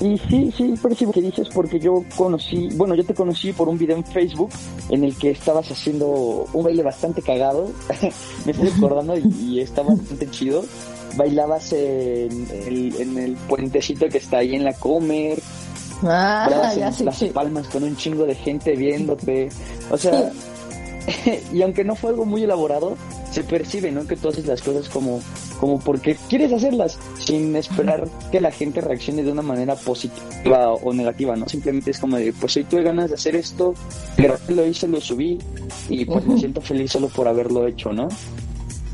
Y 0.00 0.16
sí, 0.18 0.52
sí, 0.56 0.74
parece 0.80 1.06
que 1.10 1.20
dices 1.20 1.48
porque 1.52 1.80
yo 1.80 2.04
conocí, 2.16 2.68
bueno, 2.74 2.94
yo 2.94 3.04
te 3.04 3.14
conocí 3.14 3.52
por 3.52 3.68
un 3.68 3.78
video 3.78 3.96
en 3.96 4.04
Facebook 4.04 4.50
en 4.90 5.02
el 5.02 5.16
que 5.16 5.30
estabas 5.30 5.70
haciendo 5.72 6.46
un 6.52 6.62
baile 6.62 6.82
bastante 6.82 7.20
cagado, 7.20 7.70
me 8.44 8.52
estoy 8.52 8.68
acordando 8.68 9.16
y, 9.16 9.60
estaba 9.60 9.94
bastante 9.94 10.30
chido. 10.30 10.64
Bailabas 11.16 11.72
en 11.72 12.46
el, 12.66 13.36
puentecito 13.48 14.08
que 14.08 14.18
está 14.18 14.38
ahí 14.38 14.54
en 14.54 14.62
la 14.62 14.74
Comer, 14.74 15.38
ah, 16.04 16.72
ya 16.76 16.90
las 17.04 17.24
palmas 17.24 17.68
con 17.68 17.82
un 17.84 17.96
chingo 17.96 18.24
de 18.24 18.34
gente 18.34 18.74
viéndote. 18.76 19.48
O 19.90 19.96
sea, 19.96 20.30
y 21.52 21.62
aunque 21.62 21.84
no 21.84 21.94
fue 21.94 22.10
algo 22.10 22.24
muy 22.24 22.44
elaborado, 22.44 22.96
se 23.30 23.42
percibe, 23.42 23.90
¿no? 23.90 24.06
Que 24.06 24.16
tú 24.16 24.28
haces 24.28 24.46
las 24.46 24.62
cosas 24.62 24.88
como, 24.88 25.20
como 25.60 25.78
porque 25.80 26.16
quieres 26.28 26.52
hacerlas, 26.52 26.98
sin 27.18 27.54
esperar 27.56 28.08
que 28.30 28.40
la 28.40 28.50
gente 28.50 28.80
reaccione 28.80 29.22
de 29.22 29.32
una 29.32 29.42
manera 29.42 29.74
positiva 29.74 30.72
o 30.72 30.92
negativa, 30.92 31.36
¿no? 31.36 31.48
Simplemente 31.48 31.90
es 31.90 31.98
como 31.98 32.16
de, 32.16 32.32
pues 32.32 32.56
hoy 32.56 32.64
tuve 32.64 32.82
ganas 32.82 33.10
de 33.10 33.14
hacer 33.14 33.36
esto, 33.36 33.74
lo 34.48 34.66
hice, 34.66 34.88
lo 34.88 35.00
subí 35.00 35.38
y 35.88 36.04
pues 36.04 36.26
me 36.26 36.38
siento 36.38 36.60
feliz 36.60 36.92
solo 36.92 37.08
por 37.08 37.28
haberlo 37.28 37.66
hecho, 37.66 37.92
¿no? 37.92 38.08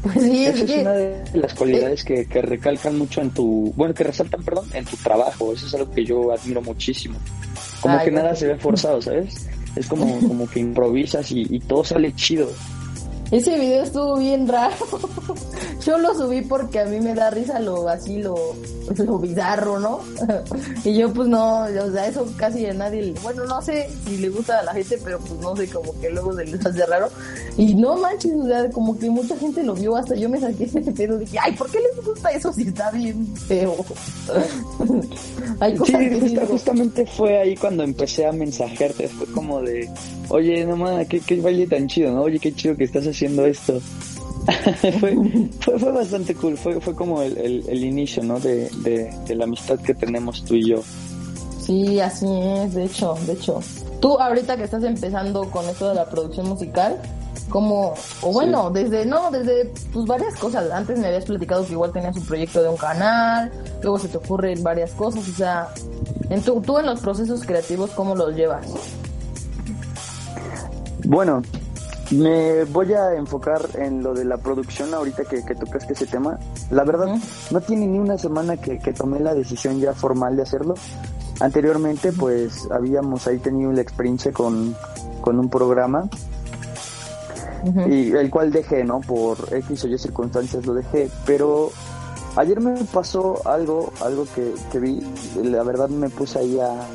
Pues 0.05 0.23
sí, 0.23 0.45
Esa 0.45 0.65
es 0.65 0.71
que 0.71 0.81
una 0.83 0.93
de 0.93 1.25
las 1.33 1.55
cualidades 1.55 2.05
que, 2.05 2.27
que 2.27 2.43
recalcan 2.43 2.99
mucho 2.99 3.23
en 3.23 3.31
tu, 3.31 3.73
bueno, 3.75 3.95
que 3.95 4.05
resaltan, 4.05 4.45
perdón, 4.45 4.67
en 4.75 4.85
tu 4.85 4.97
trabajo. 4.99 5.55
Eso 5.55 5.67
es 5.67 5.75
algo 5.75 5.91
que 5.91 6.05
yo 6.05 6.31
admiro 6.31 6.61
muchísimo. 6.61 7.19
Como 7.81 7.97
Ay, 7.97 8.05
que 8.05 8.11
nada 8.11 8.35
se 8.35 8.47
ve 8.47 8.57
forzado, 8.57 9.01
¿sabes? 9.01 9.49
Es 9.75 9.89
como, 9.89 10.21
como 10.29 10.49
que 10.49 10.61
improvisas 10.61 11.33
y, 11.33 11.47
y 11.49 11.59
todo 11.61 11.83
sale 11.85 12.15
chido. 12.15 12.51
Ese 13.37 13.59
video 13.59 13.83
estuvo 13.83 14.17
bien 14.17 14.47
raro. 14.49 14.75
Yo 15.85 15.99
lo 15.99 16.15
subí 16.15 16.41
porque 16.41 16.81
a 16.81 16.87
mí 16.87 16.99
me 16.99 17.15
da 17.15 17.29
risa 17.29 17.59
lo 17.61 17.87
así, 17.91 18.23
lo, 18.23 18.35
lo 18.97 19.19
bizarro, 19.19 19.79
¿no? 19.79 20.01
Y 20.85 20.95
yo 20.97 21.13
pues 21.13 21.29
no, 21.29 21.65
o 21.65 21.93
sea, 21.93 22.07
eso 22.07 22.27
casi 22.39 22.65
a 22.67 22.73
nadie, 22.75 23.03
le- 23.03 23.21
bueno, 23.21 23.45
no 23.45 23.61
sé 23.61 23.89
si 24.07 24.17
le 24.19 24.29
gusta 24.31 24.61
a 24.61 24.63
la 24.63 24.73
gente, 24.73 24.99
pero 25.05 25.19
pues 25.19 25.39
no 25.41 25.55
sé, 25.57 25.69
como 25.69 25.99
que 26.01 26.09
luego 26.11 26.33
se 26.35 26.45
les 26.47 26.65
hace 26.65 26.87
raro. 26.87 27.09
Y 27.59 27.75
no 27.75 27.97
manches, 27.99 28.33
o 28.35 28.47
sea, 28.47 28.71
como 28.71 28.99
que 28.99 29.11
mucha 29.11 29.37
gente 29.37 29.63
lo 29.63 29.75
vio, 29.75 29.95
hasta 29.97 30.15
yo 30.15 30.29
me 30.31 30.41
saqué 30.41 30.65
ese 30.65 30.81
pedo, 30.81 31.19
dije, 31.19 31.39
ay, 31.41 31.53
¿por 31.53 31.71
qué 31.71 31.79
les 31.81 32.05
gusta 32.05 32.31
eso 32.31 32.51
si 32.53 32.63
está 32.63 32.91
bien 32.91 33.35
feo? 33.37 33.75
Hay 35.61 35.73
Sí, 35.73 35.79
cosas 35.79 35.97
que 36.01 36.09
sí 36.09 36.21
justa- 36.21 36.27
digo, 36.29 36.47
justamente 36.47 37.07
fue 37.07 37.39
ahí 37.39 37.57
cuando 37.57 37.83
empecé 37.83 38.27
a 38.27 38.33
mensajearte. 38.33 39.09
Fue 39.09 39.27
como 39.29 39.61
de, 39.63 39.89
oye, 40.29 40.65
no 40.67 40.77
mames, 40.77 41.09
qué, 41.09 41.21
qué 41.21 41.41
baile 41.41 41.67
tan 41.67 41.87
chido, 41.89 42.13
¿no? 42.13 42.23
Oye, 42.23 42.39
qué 42.39 42.53
chido 42.55 42.77
que 42.77 42.85
estás 42.85 43.07
haciendo 43.07 43.24
esto. 43.45 43.81
fue, 45.01 45.17
fue, 45.61 45.79
fue 45.79 45.93
bastante 45.93 46.35
cool. 46.35 46.57
Fue, 46.57 46.81
fue 46.81 46.95
como 46.95 47.23
el, 47.23 47.37
el, 47.39 47.69
el 47.69 47.85
inicio, 47.85 48.23
¿no? 48.23 48.39
De, 48.41 48.69
de, 48.83 49.13
de 49.27 49.35
la 49.35 49.45
amistad 49.45 49.79
que 49.81 49.95
tenemos 49.95 50.45
tú 50.45 50.55
y 50.55 50.69
yo. 50.71 50.83
Sí, 51.61 51.99
así 52.01 52.27
es, 52.29 52.75
de 52.75 52.85
hecho, 52.85 53.15
de 53.27 53.33
hecho. 53.33 53.61
Tú 54.01 54.19
ahorita 54.19 54.57
que 54.57 54.65
estás 54.65 54.85
empezando 54.85 55.51
con 55.51 55.67
esto 55.67 55.89
de 55.89 55.95
la 55.95 56.05
producción 56.05 56.49
musical, 56.49 57.01
como, 57.49 57.95
o 58.21 58.33
bueno, 58.33 58.71
desde, 58.71 59.07
no, 59.07 59.31
desde 59.31 59.73
pues 59.93 60.05
varias 60.07 60.35
cosas. 60.37 60.71
Antes 60.71 60.99
me 60.99 61.07
habías 61.07 61.25
platicado 61.25 61.65
que 61.65 61.73
igual 61.73 61.93
tenías 61.93 62.17
un 62.17 62.27
proyecto 62.27 62.63
de 62.63 62.69
un 62.69 62.77
canal, 62.77 63.51
luego 63.83 63.99
se 63.99 64.09
te 64.09 64.19
ocurren 64.19 64.63
varias 64.63 64.91
cosas, 64.93 65.27
o 65.27 65.33
sea, 65.33 65.69
en 66.29 66.43
tu, 66.43 66.61
tú 66.61 66.79
en 66.79 66.87
los 66.87 67.01
procesos 67.01 67.45
creativos, 67.45 67.91
¿cómo 67.93 68.15
los 68.15 68.35
llevas? 68.35 68.67
Bueno, 71.05 71.43
me 72.11 72.65
voy 72.65 72.93
a 72.93 73.15
enfocar 73.15 73.69
en 73.75 74.03
lo 74.03 74.15
de 74.15 74.25
la 74.25 74.37
producción 74.37 74.93
ahorita 74.93 75.25
que, 75.25 75.45
que 75.45 75.55
tocaste 75.55 75.95
ese 75.95 76.07
tema. 76.07 76.39
La 76.71 76.85
verdad, 76.85 77.09
Ujú. 77.09 77.21
no 77.51 77.61
tiene 77.61 77.87
ni 77.87 77.99
una 77.99 78.19
semana 78.19 78.57
que, 78.57 78.79
que 78.79 78.93
tomé 78.93 79.21
la 79.21 79.35
decisión 79.35 79.81
ya 79.81 79.95
formal 79.95 80.37
de 80.37 80.43
hacerlo. 80.43 80.75
Anteriormente, 81.41 82.13
pues 82.13 82.69
habíamos 82.71 83.27
ahí 83.27 83.39
tenido 83.39 83.73
la 83.73 83.81
experiencia 83.81 84.33
con, 84.33 84.77
con 85.21 85.39
un 85.39 85.49
programa 85.49 86.09
y 87.89 88.13
el 88.13 88.31
cual 88.31 88.53
dejé, 88.53 88.85
¿no? 88.85 89.01
Por 89.01 89.39
X 89.53 89.85
o 89.85 89.89
Y 89.89 89.99
circunstancias 89.99 90.67
lo 90.67 90.75
dejé, 90.75 91.11
pero 91.25 91.71
ayer 92.37 92.61
me 92.61 92.75
pasó 92.85 93.41
algo, 93.49 93.91
algo 94.03 94.27
que, 94.35 94.53
que 94.71 94.79
vi, 94.79 95.01
la 95.43 95.63
verdad 95.63 95.89
me 95.89 96.11
puse 96.11 96.39
ahí 96.41 96.61
a, 96.61 96.87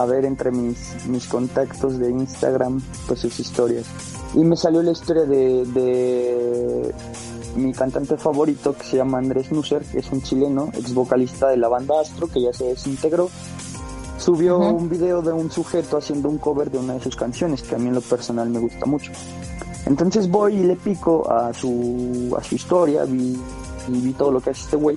a 0.00 0.04
ver 0.06 0.24
entre 0.24 0.50
mis, 0.50 1.06
mis 1.06 1.26
contactos 1.28 1.98
de 2.00 2.10
Instagram, 2.10 2.82
pues 3.06 3.20
sus 3.20 3.38
historias, 3.38 3.86
y 4.34 4.44
me 4.44 4.56
salió 4.56 4.82
la 4.82 4.92
historia 4.92 5.24
de, 5.24 5.64
de 5.66 6.94
mi 7.56 7.72
cantante 7.72 8.16
favorito 8.16 8.74
que 8.74 8.84
se 8.84 8.96
llama 8.96 9.18
Andrés 9.18 9.52
Nusser, 9.52 9.82
que 9.82 9.98
es 9.98 10.10
un 10.10 10.22
chileno, 10.22 10.70
ex 10.74 10.94
vocalista 10.94 11.48
de 11.48 11.58
la 11.58 11.68
banda 11.68 12.00
Astro, 12.00 12.26
que 12.28 12.40
ya 12.40 12.52
se 12.52 12.64
desintegró. 12.64 13.28
Subió 14.18 14.58
un 14.58 14.88
video 14.88 15.20
de 15.20 15.32
un 15.32 15.50
sujeto 15.50 15.96
haciendo 15.96 16.28
un 16.28 16.38
cover 16.38 16.70
de 16.70 16.78
una 16.78 16.94
de 16.94 17.00
sus 17.00 17.16
canciones, 17.16 17.62
que 17.62 17.74
a 17.74 17.78
mí 17.78 17.88
en 17.88 17.94
lo 17.94 18.00
personal 18.00 18.48
me 18.48 18.60
gusta 18.60 18.86
mucho. 18.86 19.10
Entonces 19.84 20.30
voy 20.30 20.54
y 20.54 20.62
le 20.62 20.76
pico 20.76 21.28
a 21.30 21.52
su, 21.52 22.34
a 22.38 22.42
su 22.42 22.54
historia, 22.54 23.04
vi, 23.04 23.36
y 23.88 24.00
vi 24.00 24.12
todo 24.12 24.30
lo 24.30 24.40
que 24.40 24.50
hace 24.50 24.62
este 24.62 24.76
güey. 24.76 24.96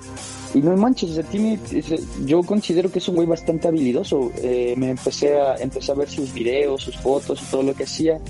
Y 0.55 0.61
no 0.61 0.75
manches, 0.77 1.11
o 1.11 1.13
sea, 1.15 1.23
tiene, 1.23 1.59
yo 2.25 2.41
considero 2.41 2.89
que 2.89 2.99
es 2.99 3.07
un 3.09 3.15
güey 3.15 3.27
bastante 3.27 3.67
habilidoso. 3.67 4.31
Eh, 4.37 4.73
me 4.77 4.91
empecé 4.91 5.37
a, 5.37 5.55
empecé 5.57 5.91
a 5.91 5.95
ver 5.95 6.09
sus 6.09 6.33
videos, 6.33 6.81
sus 6.81 6.95
fotos 6.95 7.41
todo 7.51 7.61
lo 7.61 7.73
que 7.73 7.83
hacía. 7.83 8.21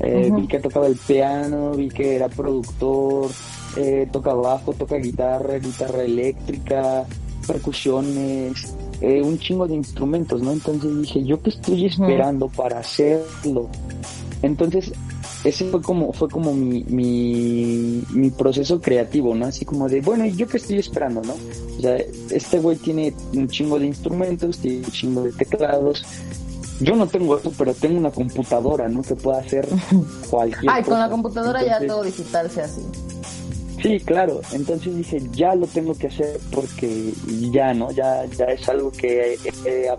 Eh. 0.00 0.28
Vi 0.34 0.48
que 0.48 0.58
tocaba 0.58 0.88
el 0.88 0.96
piano, 0.96 1.70
vi 1.70 1.88
que 1.88 2.16
era 2.16 2.28
productor, 2.28 3.30
eh, 3.76 4.08
toca 4.10 4.34
bajo, 4.34 4.72
toca 4.72 4.96
guitarra, 4.96 5.58
guitarra 5.58 6.02
eléctrica, 6.02 7.06
percusiones, 7.46 8.74
eh, 9.00 9.22
un 9.22 9.38
chingo 9.38 9.68
de 9.68 9.76
instrumentos, 9.76 10.42
¿no? 10.42 10.50
Entonces 10.50 11.00
dije, 11.00 11.22
¿yo 11.22 11.40
qué 11.40 11.50
estoy 11.50 11.86
esperando 11.86 12.48
para 12.48 12.80
hacerlo? 12.80 13.68
Entonces, 14.42 14.92
ese 15.44 15.64
fue 15.70 15.82
como, 15.82 16.12
fue 16.12 16.28
como 16.28 16.52
mi, 16.52 16.84
mi, 16.84 18.02
mi 18.10 18.30
proceso 18.30 18.80
creativo, 18.80 19.34
¿no? 19.34 19.46
Así 19.46 19.64
como 19.64 19.88
de, 19.88 20.00
bueno, 20.00 20.24
¿y 20.24 20.32
yo 20.36 20.46
qué 20.46 20.58
estoy 20.58 20.78
esperando, 20.78 21.22
no? 21.22 21.34
O 21.78 21.80
sea, 21.80 21.96
este 22.30 22.58
güey 22.60 22.76
tiene 22.76 23.12
un 23.34 23.48
chingo 23.48 23.78
de 23.78 23.86
instrumentos, 23.86 24.58
tiene 24.58 24.78
un 24.78 24.92
chingo 24.92 25.22
de 25.22 25.32
teclados. 25.32 26.04
Yo 26.80 26.96
no 26.96 27.06
tengo 27.06 27.36
eso, 27.36 27.52
pero 27.58 27.74
tengo 27.74 27.98
una 27.98 28.10
computadora, 28.10 28.88
¿no? 28.88 29.02
Que 29.02 29.16
pueda 29.16 29.38
hacer 29.38 29.68
cualquier 30.30 30.72
Ay, 30.72 30.82
con 30.84 30.98
la 30.98 31.08
computadora 31.08 31.64
ya 31.64 31.84
todo 31.86 32.04
digital 32.04 32.50
se 32.50 32.62
hace. 32.62 32.82
Sí, 33.82 33.98
claro. 33.98 34.40
Entonces 34.52 34.96
dije, 34.96 35.20
ya 35.32 35.56
lo 35.56 35.66
tengo 35.66 35.94
que 35.94 36.06
hacer 36.06 36.38
porque 36.52 37.12
ya, 37.50 37.74
¿no? 37.74 37.90
Ya, 37.90 38.24
ya 38.26 38.44
es 38.44 38.68
algo 38.68 38.92
que 38.92 39.34
he, 39.34 39.38
he 39.64 39.90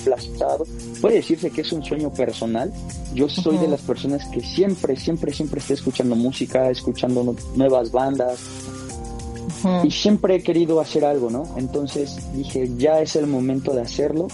aplazado. 0.00 0.64
Puede 1.00 1.16
decirse 1.16 1.50
que 1.50 1.60
es 1.62 1.72
un 1.72 1.84
sueño 1.84 2.10
personal. 2.12 2.72
Yo 3.14 3.28
soy 3.28 3.56
de 3.58 3.68
las 3.68 3.80
personas 3.80 4.24
que 4.26 4.40
siempre, 4.40 4.96
siempre, 4.96 5.32
siempre 5.32 5.60
estoy 5.60 5.74
escuchando 5.74 6.14
música, 6.16 6.70
escuchando 6.70 7.22
nu- 7.24 7.36
nuevas 7.56 7.90
bandas 7.90 8.38
y 9.84 9.90
siempre 9.90 10.36
he 10.36 10.42
querido 10.42 10.80
hacer 10.80 11.04
algo, 11.04 11.30
¿no? 11.30 11.44
Entonces 11.56 12.16
dije, 12.34 12.70
ya 12.76 13.00
es 13.00 13.16
el 13.16 13.26
momento 13.26 13.72
de 13.74 13.82
hacerlo. 13.82 14.28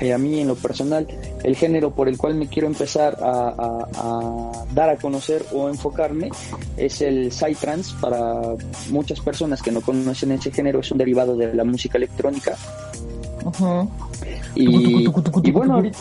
Eh, 0.00 0.12
a 0.12 0.18
mí 0.18 0.40
en 0.40 0.48
lo 0.48 0.56
personal, 0.56 1.06
el 1.44 1.54
género 1.54 1.94
por 1.94 2.08
el 2.08 2.16
cual 2.18 2.34
me 2.34 2.48
quiero 2.48 2.66
empezar 2.66 3.18
a, 3.22 3.54
a- 3.56 3.88
a 3.94 4.64
dar 4.74 4.90
a 4.90 4.96
conocer 4.96 5.44
o 5.52 5.68
enfocarme 5.68 6.30
es 6.76 7.02
el 7.02 7.30
Psytrance. 7.30 7.94
Para 8.00 8.40
muchas 8.90 9.20
personas 9.20 9.62
que 9.62 9.70
no 9.70 9.80
conocen 9.80 10.32
ese 10.32 10.50
género, 10.50 10.80
es 10.80 10.90
un 10.90 10.98
derivado 10.98 11.36
de 11.36 11.54
la 11.54 11.62
música 11.62 11.98
electrónica. 11.98 12.56
Y, 14.54 15.06
y 15.42 15.50
bueno, 15.50 15.74
ahorita... 15.74 15.98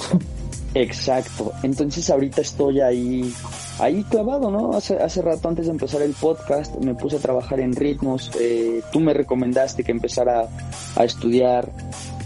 Exacto. 0.73 1.51
Entonces 1.63 2.09
ahorita 2.09 2.41
estoy 2.41 2.79
ahí, 2.79 3.33
ahí 3.79 4.03
clavado, 4.03 4.49
¿no? 4.51 4.71
Hace, 4.73 4.97
hace 4.97 5.21
rato 5.21 5.49
antes 5.49 5.65
de 5.65 5.71
empezar 5.71 6.01
el 6.01 6.13
podcast 6.13 6.75
me 6.77 6.95
puse 6.95 7.17
a 7.17 7.19
trabajar 7.19 7.59
en 7.59 7.75
ritmos. 7.75 8.31
eh, 8.39 8.81
tú 8.91 8.99
me 8.99 9.13
recomendaste 9.13 9.83
que 9.83 9.91
empezara 9.91 10.47
a 10.95 11.03
estudiar 11.03 11.69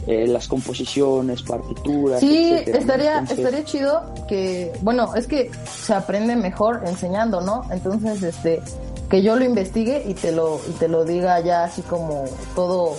eh, 0.06 0.28
las 0.28 0.48
composiciones, 0.48 1.42
partituras. 1.42 2.20
Sí, 2.20 2.54
etcétera, 2.54 2.74
¿no? 2.74 2.80
estaría, 2.80 3.12
Entonces, 3.14 3.40
estaría 3.40 3.66
chido 3.66 4.02
que, 4.28 4.72
bueno, 4.82 5.16
es 5.16 5.26
que 5.26 5.50
se 5.68 5.94
aprende 5.96 6.36
mejor 6.36 6.84
enseñando, 6.86 7.42
¿no? 7.42 7.64
Entonces, 7.72 8.22
este, 8.22 8.62
que 9.10 9.24
yo 9.24 9.36
lo 9.36 9.44
investigue 9.44 10.04
y 10.06 10.14
te 10.14 10.32
lo, 10.32 10.60
y 10.70 10.74
te 10.74 10.88
lo 10.88 11.06
diga 11.06 11.40
ya 11.40 11.64
así 11.64 11.82
como 11.82 12.26
todo 12.54 12.96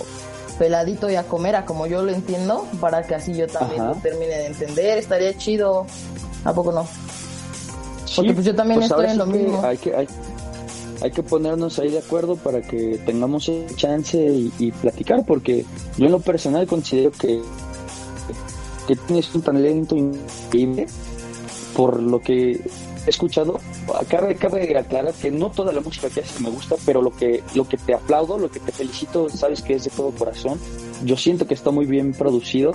peladito 0.57 1.09
y 1.09 1.15
a 1.15 1.23
comer, 1.23 1.55
a 1.55 1.65
como 1.65 1.87
yo 1.87 2.03
lo 2.03 2.11
entiendo, 2.11 2.65
para 2.79 3.03
que 3.03 3.15
así 3.15 3.33
yo 3.33 3.47
también 3.47 3.81
Ajá. 3.81 3.93
lo 3.93 3.95
termine 3.97 4.37
de 4.37 4.45
entender, 4.47 4.97
estaría 4.97 5.37
chido, 5.37 5.85
¿a 6.43 6.53
poco 6.53 6.71
no? 6.71 6.87
sí, 8.05 8.13
Porque 8.15 8.33
pues 8.33 8.45
yo 8.45 8.55
también 8.55 8.81
estoy 8.81 9.07
en 9.07 9.17
lo 9.17 9.25
que 9.25 9.33
mismo. 9.33 9.63
Hay 9.63 9.77
que, 9.77 9.95
hay, 9.95 10.07
hay 11.01 11.11
que 11.11 11.23
ponernos 11.23 11.77
ahí 11.79 11.89
de 11.89 11.99
acuerdo 11.99 12.35
para 12.35 12.61
que 12.61 12.99
tengamos 13.05 13.49
chance 13.75 14.17
y, 14.17 14.51
y 14.59 14.71
platicar, 14.71 15.25
porque 15.25 15.65
yo 15.97 16.05
en 16.05 16.11
lo 16.11 16.19
personal 16.19 16.65
considero 16.67 17.11
que, 17.11 17.41
que 18.87 18.95
tienes 18.95 19.33
un 19.35 19.41
talento 19.41 19.95
increíble 19.95 20.87
por 21.75 22.01
lo 22.01 22.19
que 22.19 22.61
he 23.07 23.09
escuchado. 23.09 23.59
Cabe, 24.07 24.35
cabe 24.35 24.77
aclarar 24.77 25.13
que 25.13 25.31
no 25.31 25.49
toda 25.49 25.71
la 25.71 25.81
música 25.81 26.09
que 26.09 26.21
haces 26.21 26.39
me 26.41 26.49
gusta, 26.49 26.75
pero 26.85 27.01
lo 27.01 27.11
que, 27.11 27.43
lo 27.55 27.67
que 27.67 27.77
te 27.77 27.93
aplaudo, 27.93 28.37
lo 28.37 28.51
que 28.51 28.59
te 28.59 28.71
felicito, 28.71 29.29
sabes 29.29 29.61
que 29.61 29.75
es 29.75 29.85
de 29.85 29.89
todo 29.89 30.11
corazón. 30.11 30.59
Yo 31.03 31.17
siento 31.17 31.47
que 31.47 31.53
está 31.53 31.71
muy 31.71 31.85
bien 31.85 32.13
producido. 32.13 32.73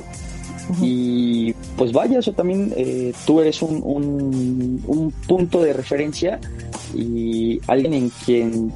Y 0.81 1.53
pues 1.77 1.93
vaya, 1.93 2.21
eso 2.21 2.33
también, 2.33 2.73
eh, 2.77 3.13
tú 3.27 3.41
eres 3.41 3.61
un, 3.63 3.83
un, 3.85 4.83
un 4.87 5.11
punto 5.27 5.61
de 5.61 5.73
referencia 5.73 6.41
y 6.95 7.61
alguien 7.67 7.95
en 7.95 8.11
quien 8.25 8.73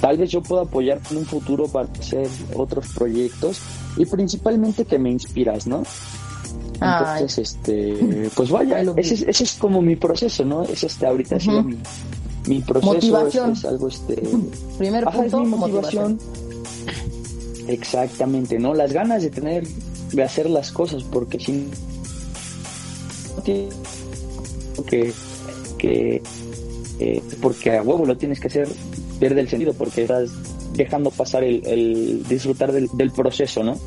tal 0.00 0.16
vez 0.16 0.30
yo 0.30 0.42
pueda 0.42 0.62
apoyar 0.62 1.00
en 1.10 1.18
un 1.18 1.26
futuro 1.26 1.66
para 1.66 1.88
hacer 1.98 2.28
otros 2.54 2.88
proyectos 2.94 3.60
y 3.96 4.06
principalmente 4.06 4.84
que 4.84 4.98
me 4.98 5.10
inspiras, 5.10 5.66
¿no? 5.66 5.82
Entonces, 6.84 7.38
este, 7.38 8.30
pues 8.34 8.50
vaya, 8.50 8.82
ese, 8.96 9.28
ese, 9.28 9.44
es 9.44 9.54
como 9.54 9.80
mi 9.80 9.96
proceso, 9.96 10.44
¿no? 10.44 10.62
Es 10.62 10.84
este, 10.84 11.06
ahorita 11.06 11.36
ha 11.36 11.40
sido 11.40 11.62
mi, 11.62 11.78
mi 12.46 12.60
proceso. 12.60 12.94
Motivación. 12.94 13.52
Es, 13.52 13.64
algo, 13.64 13.88
este... 13.88 14.22
Primer 14.78 15.04
punto, 15.04 15.40
mi 15.40 15.46
motivación. 15.46 16.18
Exactamente, 17.68 18.58
¿no? 18.58 18.74
Las 18.74 18.92
ganas 18.92 19.22
de 19.22 19.30
tener, 19.30 19.66
de 20.12 20.22
hacer 20.22 20.50
las 20.50 20.70
cosas, 20.70 21.02
porque 21.04 21.40
si 21.40 21.70
que, 23.44 23.68
que 25.78 26.22
eh, 26.98 27.22
porque 27.40 27.76
a 27.76 27.82
huevo 27.82 28.06
lo 28.06 28.16
tienes 28.16 28.40
que 28.40 28.48
hacer, 28.48 28.68
pierde 29.18 29.40
el 29.40 29.48
sentido, 29.48 29.72
porque 29.74 30.02
estás 30.02 30.30
dejando 30.74 31.10
pasar 31.10 31.44
el, 31.44 31.64
el 31.66 32.24
disfrutar 32.28 32.72
del, 32.72 32.88
del, 32.94 33.10
proceso, 33.10 33.62
¿no? 33.62 33.78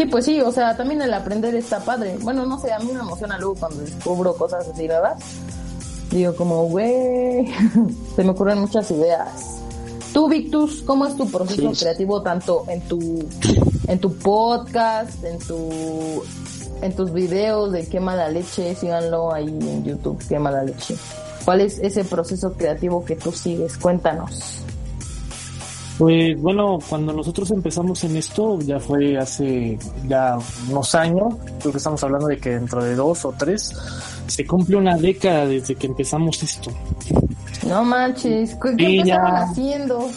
Sí, 0.00 0.06
pues 0.06 0.24
sí, 0.24 0.40
o 0.40 0.50
sea, 0.50 0.74
también 0.74 1.02
el 1.02 1.12
aprender 1.12 1.54
está 1.54 1.78
padre. 1.80 2.16
Bueno, 2.22 2.46
no 2.46 2.58
sé, 2.58 2.72
a 2.72 2.78
mí 2.78 2.90
me 2.90 3.00
emociona 3.00 3.36
luego 3.36 3.54
cuando 3.56 3.82
descubro 3.82 4.32
cosas 4.32 4.66
así, 4.66 4.88
¿verdad? 4.88 5.14
Digo 6.10 6.34
como, 6.34 6.64
güey, 6.68 7.52
se 8.16 8.24
me 8.24 8.30
ocurren 8.30 8.60
muchas 8.60 8.90
ideas. 8.90 9.60
Tú, 10.14 10.26
Victus, 10.26 10.80
¿cómo 10.86 11.04
es 11.04 11.14
tu 11.18 11.30
proceso 11.30 11.74
sí. 11.74 11.84
creativo 11.84 12.22
tanto 12.22 12.64
en 12.68 12.80
tu 12.88 13.28
en 13.88 13.98
tu 13.98 14.14
podcast, 14.14 15.22
en 15.22 15.38
tu 15.38 16.22
en 16.80 16.96
tus 16.96 17.12
videos 17.12 17.70
de 17.72 17.86
qué 17.86 18.00
mala 18.00 18.30
leche, 18.30 18.74
síganlo 18.74 19.34
ahí 19.34 19.48
en 19.48 19.84
YouTube, 19.84 20.18
qué 20.26 20.38
mala 20.38 20.64
leche. 20.64 20.96
¿Cuál 21.44 21.60
es 21.60 21.78
ese 21.78 22.04
proceso 22.04 22.54
creativo 22.54 23.04
que 23.04 23.16
tú 23.16 23.32
sigues? 23.32 23.76
Cuéntanos. 23.76 24.59
Pues 26.00 26.40
bueno, 26.40 26.78
cuando 26.88 27.12
nosotros 27.12 27.50
empezamos 27.50 28.02
en 28.04 28.16
esto, 28.16 28.58
ya 28.60 28.80
fue 28.80 29.18
hace 29.18 29.78
ya 30.08 30.38
unos 30.70 30.94
años, 30.94 31.34
creo 31.58 31.72
que 31.72 31.76
estamos 31.76 32.02
hablando 32.02 32.26
de 32.26 32.38
que 32.38 32.52
dentro 32.52 32.82
de 32.82 32.94
dos 32.94 33.26
o 33.26 33.34
tres, 33.36 33.76
se 34.26 34.46
cumple 34.46 34.76
una 34.76 34.96
década 34.96 35.44
desde 35.44 35.74
que 35.74 35.88
empezamos 35.88 36.42
esto. 36.42 36.70
No 37.68 37.84
manches, 37.84 38.56
¿qué, 38.78 39.02
qué 39.04 39.12
haciendo? 39.12 40.08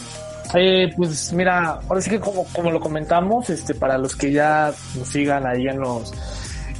Eh, 0.54 0.90
pues 0.96 1.34
mira, 1.34 1.80
ahora 1.86 2.00
sí 2.00 2.08
que 2.08 2.18
como, 2.18 2.46
como 2.46 2.70
lo 2.70 2.80
comentamos, 2.80 3.50
este, 3.50 3.74
para 3.74 3.98
los 3.98 4.16
que 4.16 4.32
ya 4.32 4.72
nos 4.96 5.08
sigan 5.08 5.46
ahí 5.46 5.66
en 5.68 5.80
los 5.80 6.14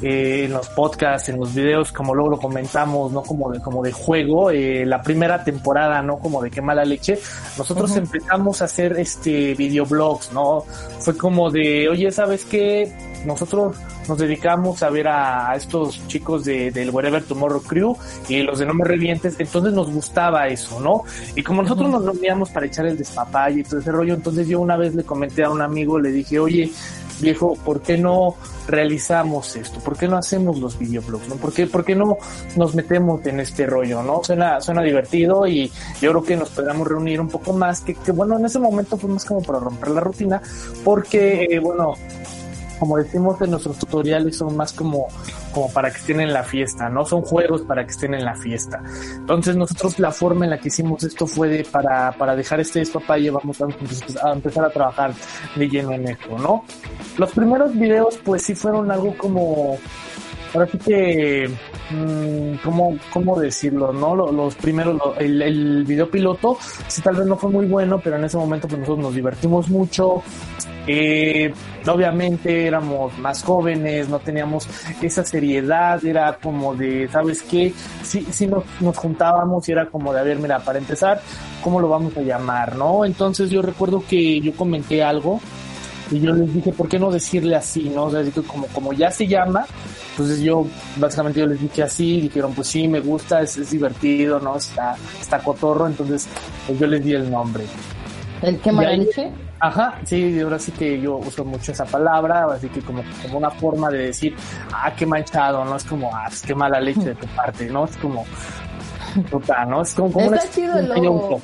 eh, 0.03 0.45
en 0.45 0.53
los 0.53 0.69
podcasts, 0.71 1.29
en 1.29 1.39
los 1.39 1.55
videos, 1.55 1.93
como 1.93 2.15
luego 2.15 2.31
lo 2.31 2.39
comentamos, 2.39 3.13
no 3.13 3.23
como 3.23 3.51
de, 3.53 3.61
como 3.61 3.83
de 3.83 3.93
juego, 3.93 4.51
eh, 4.51 4.85
la 4.85 5.03
primera 5.03 5.43
temporada, 5.45 6.03
no 6.03 6.19
como 6.19 6.43
de 6.43 6.51
qué 6.51 6.61
mala 6.61 6.85
leche, 6.85 7.19
nosotros 7.57 7.91
uh 7.93 7.95
-huh. 7.95 7.99
empezamos 7.99 8.61
a 8.61 8.67
hacer 8.67 8.99
este 8.99 9.55
videoblogs, 9.55 10.33
¿no? 10.33 10.65
Fue 10.99 11.17
como 11.17 11.51
de, 11.51 11.89
oye, 11.89 12.11
¿sabes 12.11 12.45
qué? 12.45 12.93
Nosotros 13.25 13.77
nos 14.09 14.19
dedicamos 14.19 14.83
a 14.83 14.91
ver 14.91 15.09
a, 15.09 15.51
a 15.51 15.57
estos 15.57 16.07
chicos 16.09 16.45
de, 16.45 16.71
del 16.71 16.91
Wherever 16.91 17.23
Tomorrow 17.23 17.63
Crew 17.63 17.97
y 18.29 18.43
los 18.43 18.59
de 18.59 18.67
No 18.67 18.75
Me 18.75 18.85
Revientes, 18.85 19.37
entonces 19.39 19.73
nos 19.73 19.91
gustaba 19.91 20.49
eso, 20.49 20.81
¿no? 20.81 21.03
Y 21.35 21.43
como 21.43 21.63
nosotros 21.63 21.89
uh 21.89 21.93
-huh. 21.93 22.05
nos 22.05 22.05
reuníamos 22.05 22.51
para 22.51 22.67
echar 22.67 22.87
el 22.87 22.99
despapalle 22.99 23.61
y 23.61 23.63
todo 23.65 23.81
ese 23.81 23.93
rollo, 23.93 24.15
entonces 24.15 24.47
yo 24.49 24.61
una 24.61 24.77
vez 24.77 24.95
le 24.95 25.05
comenté 25.05 25.45
a 25.45 25.51
un 25.51 25.63
amigo, 25.63 25.99
le 25.99 26.11
dije, 26.11 26.39
oye, 26.39 26.71
viejo, 27.21 27.57
¿por 27.65 27.81
qué 27.81 27.99
no 27.99 28.37
realizamos 28.67 29.57
esto? 29.57 29.81
¿Por 29.81 29.97
qué 29.97 30.09
no 30.09 30.17
hacemos 30.17 30.59
los 30.59 30.79
videoblogs? 30.79 31.29
¿no? 31.29 31.37
¿Por, 31.37 31.53
qué, 31.53 31.67
¿Por 31.67 31.85
qué 31.85 31.95
no 31.95 32.17
nos 32.57 32.75
metemos 32.75 33.25
en 33.27 33.41
este 33.41 33.67
rollo? 33.67 34.03
¿no? 34.03 34.23
Suena, 34.25 34.61
suena 34.61 34.83
divertido 34.83 35.47
y 35.47 35.71
yo 36.01 36.11
creo 36.11 36.23
que 36.23 36.37
nos 36.37 36.51
podríamos 36.51 36.87
reunir 36.89 37.21
un 37.21 37.29
poco 37.29 37.53
más, 37.53 37.81
que, 37.81 37.95
que 37.95 38.13
bueno, 38.13 38.39
en 38.39 38.47
ese 38.47 38.59
momento 38.59 38.97
fue 38.97 39.11
más 39.11 39.25
como 39.25 39.43
para 39.43 39.59
romper 39.59 39.91
la 39.91 40.01
rutina, 40.01 40.43
porque, 40.85 41.47
eh, 41.51 41.59
bueno, 41.59 41.95
como 42.85 42.99
decimos 42.99 43.41
en 43.41 43.51
nuestros 43.51 43.79
tutoriales, 43.79 44.37
son 44.37 44.55
más 44.59 44.71
como, 44.75 45.09
como 45.55 45.73
para 45.73 45.91
que 45.91 45.97
estén 45.97 46.21
en 46.21 46.35
la 46.35 46.43
fiesta, 46.43 46.91
¿no? 46.91 47.07
Son 47.07 47.23
juegos 47.23 47.63
para 47.63 47.83
que 47.83 47.93
estén 47.93 48.13
en 48.13 48.27
la 48.27 48.35
fiesta. 48.37 48.83
Entonces 49.15 49.57
nosotros 49.57 49.99
la 49.99 50.13
forma 50.13 50.45
en 50.45 50.51
la 50.51 50.59
que 50.59 50.69
hicimos 50.69 51.03
esto 51.03 51.27
fue 51.27 51.49
de, 51.49 51.65
para, 51.65 52.13
para 52.13 52.37
dejar 52.37 52.61
este 52.61 52.81
despapalle, 52.81 53.31
vamos 53.31 53.59
a, 53.63 54.29
a 54.29 54.33
empezar 54.35 54.67
a 54.67 54.69
trabajar 54.69 55.15
de 55.57 55.67
lleno 55.67 55.93
en 55.93 56.09
esto, 56.09 56.39
¿no? 56.39 56.67
Los 57.17 57.33
primeros 57.33 57.73
videos 57.75 58.19
pues 58.23 58.43
sí 58.43 58.55
fueron 58.55 58.91
algo 58.91 59.17
como, 59.17 59.79
ahora 60.55 60.69
sí 60.71 60.79
que, 60.79 61.51
mmm, 61.91 62.55
¿cómo, 62.63 62.97
¿cómo 63.13 63.39
decirlo? 63.39 63.93
¿no? 63.93 64.15
Los, 64.15 64.33
los 64.33 64.55
primeros, 64.55 65.01
el, 65.19 65.43
el 65.43 65.85
video 65.85 66.09
piloto, 66.09 66.57
sí 66.87 67.03
tal 67.03 67.17
vez 67.17 67.27
no 67.27 67.37
fue 67.37 67.51
muy 67.51 67.67
bueno, 67.67 68.01
pero 68.03 68.17
en 68.17 68.25
ese 68.25 68.37
momento 68.37 68.69
pues 68.69 68.81
nosotros 68.81 69.05
nos 69.05 69.15
divertimos 69.15 69.69
mucho, 69.69 70.23
eh, 70.87 71.53
obviamente 71.87 72.67
éramos 72.67 73.17
más 73.19 73.43
jóvenes, 73.43 74.09
no 74.09 74.19
teníamos 74.19 74.69
esa 75.03 75.25
seriedad, 75.25 76.05
era 76.05 76.35
como 76.35 76.75
de, 76.75 77.09
¿sabes 77.09 77.43
qué? 77.43 77.73
Sí, 78.03 78.27
sí 78.31 78.47
nos, 78.47 78.65
nos 78.81 78.97
juntábamos 78.97 79.69
y 79.69 79.73
era 79.73 79.87
como 79.87 80.13
de, 80.13 80.21
a 80.21 80.23
ver, 80.23 80.39
mira, 80.39 80.61
para 80.61 80.79
empezar, 80.79 81.21
¿cómo 81.63 81.81
lo 81.81 81.89
vamos 81.89 82.17
a 82.17 82.21
llamar, 82.21 82.77
no? 82.77 83.05
Entonces 83.05 83.51
yo 83.51 83.63
recuerdo 83.63 84.05
que 84.09 84.41
yo 84.41 84.55
comenté 84.55 85.03
algo 85.03 85.41
y 86.15 86.21
yo 86.21 86.33
les 86.33 86.53
dije, 86.55 86.73
¿por 86.73 86.89
qué 86.89 86.99
no 86.99 87.11
decirle 87.11 87.57
así, 87.57 87.89
no? 87.89 88.05
O 88.05 88.11
sea, 88.11 88.23
como, 88.47 88.67
como 88.69 88.93
ya 88.93 89.11
se 89.11 89.27
llama, 89.27 89.67
entonces 90.11 90.41
yo, 90.41 90.67
básicamente 90.97 91.41
yo 91.41 91.47
les 91.47 91.61
dije 91.61 91.83
así, 91.83 92.21
dijeron, 92.21 92.55
pues 92.55 92.69
sí, 92.69 92.87
me 92.87 93.01
gusta, 93.01 93.43
es, 93.43 93.57
es 93.57 93.71
divertido, 93.71 94.39
¿no? 94.39 94.57
Está, 94.57 94.97
está 95.21 95.39
cotorro, 95.41 95.87
entonces 95.87 96.29
pues 96.67 96.79
yo 96.79 96.87
les 96.87 97.05
di 97.05 97.15
el 97.15 97.31
nombre. 97.31 97.65
¿El 98.43 98.61
qué 98.61 98.71
mala 98.71 98.93
leche? 98.93 99.31
Ajá, 99.61 99.99
sí, 100.05 100.39
ahora 100.41 100.59
sí 100.59 100.73
que 100.73 101.01
yo 101.01 101.17
uso 101.17 101.45
mucho 101.45 101.73
esa 101.73 101.85
palabra, 101.85 102.47
así 102.53 102.69
que 102.69 102.81
como, 102.81 103.03
como 103.23 103.39
una 103.39 103.51
forma 103.51 103.91
de 103.91 104.07
decir, 104.07 104.37
ah, 104.73 104.93
qué 104.95 105.07
manchado, 105.07 105.65
no 105.65 105.77
es 105.77 105.85
como, 105.85 106.15
ah, 106.15 106.29
qué 106.47 106.55
mala 106.55 106.81
leche 106.81 107.01
de 107.01 107.15
tu 107.15 107.27
parte, 107.29 107.67
¿no? 107.71 107.87
Es 107.87 107.97
como, 107.97 108.27
puta, 109.31 109.65
¿no? 109.65 109.83
Es 109.83 109.95
como, 109.95 110.13
como 110.13 110.27
Está 110.27 110.45
una, 110.45 110.51
chido 110.55 110.79
el 110.79 110.89
logo, 110.89 111.41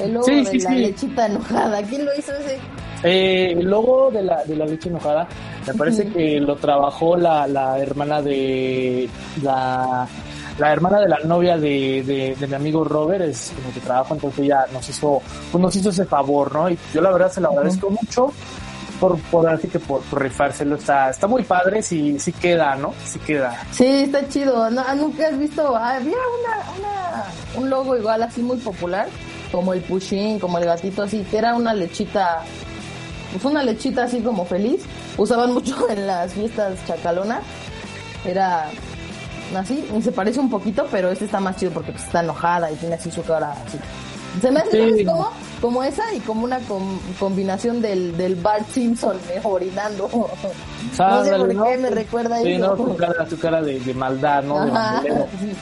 el 0.00 0.12
logo 0.12 0.26
sí, 0.26 0.34
de 0.34 0.46
sí, 0.46 0.58
la 0.58 0.70
sí. 0.70 0.76
lechita 0.76 1.26
enojada, 1.26 1.82
¿quién 1.84 2.04
lo 2.04 2.14
hizo 2.18 2.32
ese? 2.34 2.58
Eh, 3.02 3.52
el 3.58 3.66
logo 3.66 4.10
de 4.10 4.22
la, 4.22 4.44
de 4.44 4.56
la 4.56 4.64
leche 4.64 4.88
enojada, 4.88 5.26
me 5.66 5.74
parece 5.74 6.08
que 6.08 6.38
lo 6.40 6.56
trabajó 6.56 7.16
la, 7.16 7.46
la 7.46 7.78
hermana 7.78 8.22
de 8.22 9.08
la 9.42 10.06
la 10.58 10.72
hermana 10.72 11.00
de 11.00 11.08
la 11.08 11.18
novia 11.24 11.56
de, 11.56 12.02
de, 12.04 12.36
de 12.38 12.46
mi 12.46 12.54
amigo 12.54 12.84
Robert 12.84 13.24
es 13.24 13.52
como 13.56 13.72
que 13.72 13.80
trabaja, 13.80 14.14
entonces 14.14 14.44
ella 14.44 14.66
nos 14.72 14.86
hizo, 14.88 15.22
pues 15.50 15.62
nos 15.62 15.74
hizo 15.74 15.90
ese 15.90 16.04
favor, 16.04 16.52
¿no? 16.54 16.68
Y 16.68 16.78
yo 16.92 17.00
la 17.00 17.10
verdad 17.10 17.32
se 17.32 17.40
lo 17.40 17.48
agradezco 17.50 17.86
uh 17.86 17.90
-huh. 17.90 17.98
mucho 18.02 18.32
por, 19.00 19.18
por 19.18 19.48
así 19.48 19.66
que 19.66 19.80
por, 19.80 20.00
por, 20.02 20.22
rifárselo, 20.22 20.76
está, 20.76 21.10
está 21.10 21.26
muy 21.26 21.42
padre, 21.42 21.82
si 21.82 22.12
sí, 22.12 22.18
sí 22.20 22.32
queda, 22.32 22.76
¿no? 22.76 22.94
Sí 23.04 23.18
queda. 23.18 23.60
Sí, 23.72 23.84
está 23.86 24.28
chido, 24.28 24.70
no, 24.70 24.94
nunca 24.94 25.26
has 25.26 25.38
visto, 25.38 25.74
había 25.74 26.12
una, 26.12 26.78
una, 26.78 27.24
un 27.56 27.68
logo 27.70 27.96
igual 27.96 28.22
así 28.22 28.42
muy 28.42 28.58
popular, 28.58 29.08
como 29.50 29.72
el 29.72 29.80
Pushin, 29.80 30.38
como 30.38 30.58
el 30.58 30.66
gatito 30.66 31.02
así, 31.02 31.26
que 31.28 31.38
era 31.38 31.56
una 31.56 31.74
lechita, 31.74 32.42
pues 33.32 33.44
una 33.44 33.62
lechita 33.62 34.04
así 34.04 34.20
como 34.20 34.44
feliz, 34.44 34.82
usaban 35.16 35.52
mucho 35.52 35.88
en 35.90 36.06
las 36.06 36.32
fiestas 36.32 36.78
chacalonas, 36.86 37.42
era 38.24 38.70
así, 39.56 39.84
y 39.96 40.02
se 40.02 40.12
parece 40.12 40.40
un 40.40 40.50
poquito, 40.50 40.86
pero 40.90 41.10
este 41.10 41.24
está 41.24 41.40
más 41.40 41.56
chido 41.56 41.72
porque 41.72 41.92
pues, 41.92 42.04
está 42.04 42.20
enojada 42.20 42.70
y 42.70 42.76
tiene 42.76 42.94
así 42.94 43.10
su 43.10 43.22
cara 43.22 43.52
así. 43.66 43.78
Se 44.40 44.50
me 44.50 44.60
hace 44.60 44.96
sí. 44.96 45.04
como, 45.04 45.30
como 45.60 45.84
esa 45.84 46.02
y 46.14 46.20
como 46.20 46.44
una 46.44 46.58
com 46.60 46.98
combinación 47.20 47.82
del, 47.82 48.16
del 48.16 48.34
Bart 48.36 48.66
Simpson 48.70 49.18
orinando. 49.42 50.08
no 50.98 51.24
sé 51.24 51.30
por 51.36 51.54
¿no? 51.54 51.64
qué 51.64 51.76
me 51.76 51.90
recuerda 51.90 52.40
sí, 52.40 52.52
eso. 52.52 52.74
No, 52.74 52.84
tu 52.84 52.96
cara, 52.96 53.26
tu 53.26 53.38
cara 53.38 53.60
de, 53.60 53.78
de 53.78 53.92
maldad, 53.92 54.42
¿no? 54.42 54.58
Ajá, 54.58 55.02
de 55.02 55.10
sí. 55.40 55.52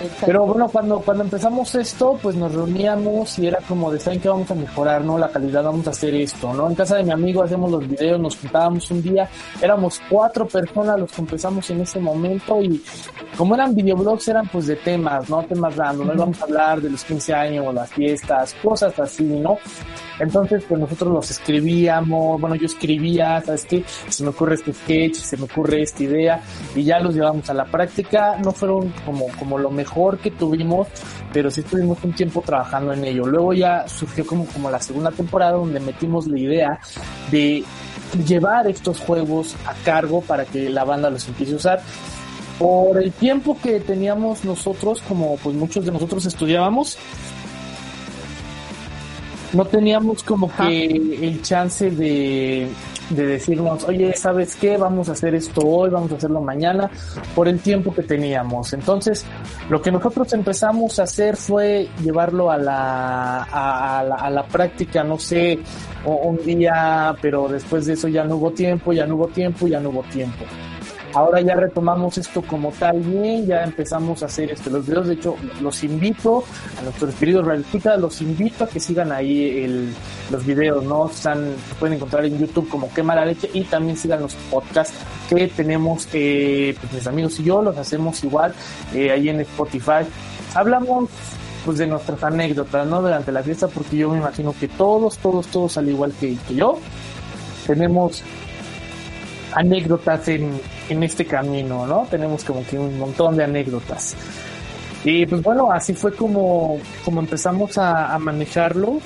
Exacto. 0.00 0.26
Pero 0.26 0.46
bueno, 0.46 0.68
cuando, 0.68 1.00
cuando 1.00 1.24
empezamos 1.24 1.74
esto, 1.74 2.18
pues 2.22 2.36
nos 2.36 2.54
reuníamos 2.54 3.38
y 3.38 3.46
era 3.46 3.58
como 3.68 3.90
de, 3.90 4.00
¿saben 4.00 4.20
qué 4.20 4.28
vamos 4.28 4.50
a 4.50 4.54
mejorar, 4.54 5.04
no? 5.04 5.18
La 5.18 5.28
calidad, 5.28 5.62
vamos 5.62 5.86
a 5.86 5.90
hacer 5.90 6.14
esto, 6.14 6.52
¿no? 6.54 6.68
En 6.68 6.74
casa 6.74 6.96
de 6.96 7.04
mi 7.04 7.12
amigo 7.12 7.42
hacemos 7.42 7.70
los 7.70 7.86
videos, 7.86 8.20
nos 8.20 8.36
juntábamos 8.36 8.90
un 8.90 9.02
día, 9.02 9.28
éramos 9.60 10.00
cuatro 10.08 10.46
personas 10.46 10.98
los 10.98 11.12
que 11.12 11.20
empezamos 11.20 11.68
en 11.70 11.80
ese 11.82 12.00
momento 12.00 12.62
y 12.62 12.82
como 13.36 13.54
eran 13.54 13.74
videoblogs, 13.74 14.28
eran 14.28 14.48
pues 14.48 14.66
de 14.66 14.76
temas, 14.76 15.28
¿no? 15.28 15.42
Temas 15.42 15.76
random, 15.76 16.08
no 16.08 16.14
íbamos 16.14 16.40
a 16.40 16.44
hablar 16.44 16.80
de 16.80 16.90
los 16.90 17.04
15 17.04 17.34
años, 17.34 17.74
las 17.74 17.90
fiestas, 17.90 18.54
cosas 18.62 18.98
así, 18.98 19.24
¿no? 19.24 19.58
Entonces, 20.18 20.62
pues 20.68 20.78
nosotros 20.78 21.12
los 21.12 21.30
escribíamos, 21.30 22.38
bueno, 22.38 22.54
yo 22.54 22.66
escribía, 22.66 23.40
¿sabes 23.40 23.64
qué? 23.64 23.84
Se 24.08 24.22
me 24.22 24.28
ocurre 24.28 24.54
este 24.56 24.74
sketch, 24.74 25.14
se 25.14 25.36
me 25.38 25.44
ocurre 25.44 25.80
esta 25.82 26.02
idea, 26.02 26.42
y 26.74 26.84
ya 26.84 27.00
los 27.00 27.14
llevamos 27.14 27.48
a 27.48 27.54
la 27.54 27.64
práctica. 27.64 28.36
No 28.36 28.52
fueron 28.52 28.92
como, 29.06 29.28
como 29.38 29.58
lo 29.58 29.70
mejor 29.70 29.89
que 30.18 30.30
tuvimos, 30.30 30.88
pero 31.32 31.50
sí 31.50 31.62
tuvimos 31.62 31.98
un 32.02 32.12
tiempo 32.12 32.42
trabajando 32.44 32.92
en 32.92 33.04
ello. 33.04 33.26
Luego 33.26 33.52
ya 33.52 33.88
surgió 33.88 34.26
como, 34.26 34.46
como 34.46 34.70
la 34.70 34.80
segunda 34.80 35.10
temporada 35.10 35.52
donde 35.52 35.80
metimos 35.80 36.26
la 36.26 36.38
idea 36.38 36.80
de 37.30 37.64
llevar 38.26 38.66
estos 38.66 39.00
juegos 39.00 39.56
a 39.66 39.74
cargo 39.84 40.20
para 40.20 40.44
que 40.44 40.68
la 40.68 40.84
banda 40.84 41.10
los 41.10 41.26
empiece 41.28 41.52
a 41.52 41.56
usar. 41.56 41.82
Por 42.58 43.02
el 43.02 43.12
tiempo 43.12 43.56
que 43.62 43.80
teníamos 43.80 44.44
nosotros, 44.44 45.02
como 45.08 45.36
pues 45.38 45.56
muchos 45.56 45.84
de 45.84 45.92
nosotros 45.92 46.26
estudiábamos, 46.26 46.98
no 49.52 49.64
teníamos 49.64 50.22
como 50.22 50.50
que 50.54 50.86
el 50.86 51.42
chance 51.42 51.90
de, 51.90 52.68
de 53.10 53.26
decirnos, 53.26 53.84
oye, 53.84 54.16
¿sabes 54.16 54.56
qué? 54.56 54.76
Vamos 54.76 55.08
a 55.08 55.12
hacer 55.12 55.34
esto 55.34 55.60
hoy, 55.62 55.90
vamos 55.90 56.12
a 56.12 56.14
hacerlo 56.16 56.40
mañana, 56.40 56.90
por 57.34 57.48
el 57.48 57.60
tiempo 57.60 57.94
que 57.94 58.02
teníamos. 58.02 58.72
Entonces, 58.72 59.26
lo 59.68 59.82
que 59.82 59.90
nosotros 59.90 60.32
empezamos 60.32 60.98
a 60.98 61.04
hacer 61.04 61.36
fue 61.36 61.88
llevarlo 62.02 62.50
a 62.50 62.56
la, 62.56 63.42
a, 63.42 64.04
la, 64.04 64.14
a 64.14 64.30
la 64.30 64.46
práctica, 64.46 65.04
no 65.04 65.18
sé, 65.18 65.58
un 66.04 66.38
día, 66.38 67.14
pero 67.20 67.48
después 67.48 67.86
de 67.86 67.94
eso 67.94 68.08
ya 68.08 68.24
no 68.24 68.36
hubo 68.36 68.52
tiempo, 68.52 68.92
ya 68.92 69.06
no 69.06 69.16
hubo 69.16 69.28
tiempo, 69.28 69.66
ya 69.66 69.80
no 69.80 69.90
hubo 69.90 70.02
tiempo. 70.04 70.44
Ahora 71.12 71.40
ya 71.40 71.54
retomamos 71.54 72.18
esto 72.18 72.42
como 72.42 72.70
tal 72.70 73.00
bien, 73.00 73.46
ya 73.46 73.64
empezamos 73.64 74.22
a 74.22 74.26
hacer 74.26 74.52
este, 74.52 74.70
los 74.70 74.86
videos. 74.86 75.08
De 75.08 75.14
hecho, 75.14 75.36
los 75.60 75.82
invito 75.82 76.44
a 76.78 76.82
nuestros 76.82 77.14
queridos 77.16 77.46
radioescuchas, 77.46 77.98
los 78.00 78.20
invito 78.20 78.64
a 78.64 78.68
que 78.68 78.78
sigan 78.78 79.10
ahí 79.10 79.92
los 80.30 80.46
videos, 80.46 80.84
¿no? 80.84 81.10
Están, 81.10 81.54
pueden 81.80 81.96
encontrar 81.96 82.24
en 82.24 82.38
YouTube 82.38 82.68
como 82.68 82.92
Quema 82.92 83.16
la 83.16 83.24
Leche 83.24 83.50
y 83.52 83.64
también 83.64 83.96
sigan 83.96 84.20
los 84.20 84.34
podcasts 84.50 84.94
que 85.28 85.48
tenemos, 85.48 86.08
eh, 86.12 86.76
pues 86.80 86.92
mis 86.92 87.06
amigos 87.06 87.40
y 87.40 87.44
yo 87.44 87.60
los 87.60 87.76
hacemos 87.76 88.22
igual 88.22 88.54
eh, 88.94 89.10
ahí 89.10 89.28
en 89.28 89.40
Spotify. 89.40 90.06
Hablamos 90.54 91.10
pues 91.64 91.78
de 91.78 91.86
nuestras 91.88 92.22
anécdotas, 92.22 92.86
¿no? 92.86 93.02
Durante 93.02 93.32
la 93.32 93.42
fiesta, 93.42 93.66
porque 93.66 93.96
yo 93.96 94.10
me 94.10 94.18
imagino 94.18 94.54
que 94.58 94.68
todos, 94.68 95.18
todos, 95.18 95.48
todos, 95.48 95.76
al 95.76 95.88
igual 95.88 96.12
que 96.18 96.36
yo, 96.54 96.78
tenemos 97.66 98.22
anécdotas 99.54 100.28
en, 100.28 100.60
en 100.88 101.02
este 101.02 101.24
camino, 101.24 101.86
¿no? 101.86 102.06
Tenemos 102.10 102.44
como 102.44 102.64
que 102.64 102.78
un 102.78 102.98
montón 102.98 103.36
de 103.36 103.44
anécdotas. 103.44 104.16
Y 105.04 105.24
pues 105.26 105.42
bueno, 105.42 105.72
así 105.72 105.94
fue 105.94 106.12
como, 106.14 106.78
como 107.04 107.20
empezamos 107.20 107.78
a, 107.78 108.18
manejarlo 108.18 109.00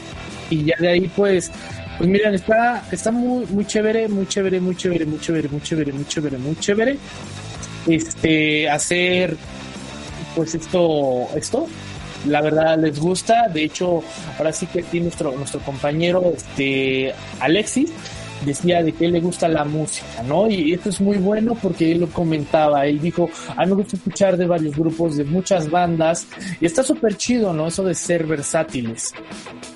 y 0.51 0.65
ya 0.65 0.75
de 0.79 0.89
ahí 0.89 1.11
pues, 1.15 1.53
pues 1.99 2.11
miren, 2.11 2.35
está, 2.35 2.85
está 2.91 3.13
muy, 3.13 3.47
muy 3.47 3.65
chévere, 3.65 4.09
muy 4.09 4.27
chévere, 4.27 4.61
muy 4.61 4.77
chévere, 4.77 5.07
muy 5.07 5.21
chévere, 5.21 5.49
muy 5.49 5.61
chévere, 5.61 5.93
muy 5.93 6.05
chévere, 6.07 6.39
muy 6.39 6.57
chévere. 6.57 6.99
Este, 7.87 8.69
hacer 8.69 9.37
pues 10.35 10.55
esto, 10.55 11.29
esto, 11.37 11.69
la 12.27 12.41
verdad 12.41 12.77
les 12.79 12.99
gusta, 12.99 13.49
de 13.49 13.65
hecho, 13.65 14.03
ahora 14.39 14.53
sí 14.53 14.67
que 14.67 14.81
aquí 14.81 14.99
nuestro, 14.99 15.33
nuestro 15.33 15.61
compañero, 15.61 16.33
este, 16.35 17.15
Alexis, 17.39 17.91
decía 18.45 18.83
de 18.83 18.93
que 18.93 19.09
le 19.09 19.21
gusta 19.21 19.49
la 19.49 19.65
música, 19.65 20.23
¿no? 20.27 20.49
Y 20.49 20.73
esto 20.73 20.89
es 20.91 21.01
muy 21.01 21.19
bueno 21.19 21.57
porque 21.61 21.93
él 21.93 22.01
lo 22.01 22.09
comentaba, 22.09 22.87
él 22.87 23.01
dijo, 23.01 23.29
a 23.57 23.63
mí 23.65 23.71
me 23.71 23.77
gusta 23.77 23.97
escuchar 23.97 24.37
de 24.37 24.47
varios 24.47 24.77
grupos, 24.77 25.17
de 25.17 25.25
muchas 25.25 25.71
bandas, 25.71 26.27
y 26.61 26.67
está 26.67 26.83
súper 26.83 27.17
chido, 27.17 27.53
¿no? 27.53 27.67
Eso 27.67 27.85
de 27.85 27.95
ser 27.95 28.27
versátiles. 28.27 29.13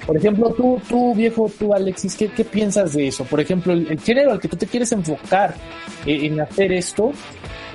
Por 0.06 0.16
ejemplo, 0.16 0.52
tú, 0.54 0.80
tú 0.88 1.14
viejo, 1.14 1.50
tú 1.58 1.74
Alexis, 1.74 2.16
¿qué, 2.16 2.28
qué 2.28 2.44
piensas 2.44 2.94
de 2.94 3.08
eso? 3.08 3.24
Por 3.24 3.40
ejemplo, 3.40 3.72
el, 3.72 4.00
género 4.00 4.32
al 4.32 4.40
que 4.40 4.48
tú 4.48 4.56
te 4.56 4.66
quieres 4.66 4.90
enfocar 4.92 5.54
eh, 6.06 6.26
en 6.26 6.40
hacer 6.40 6.72
esto, 6.72 7.12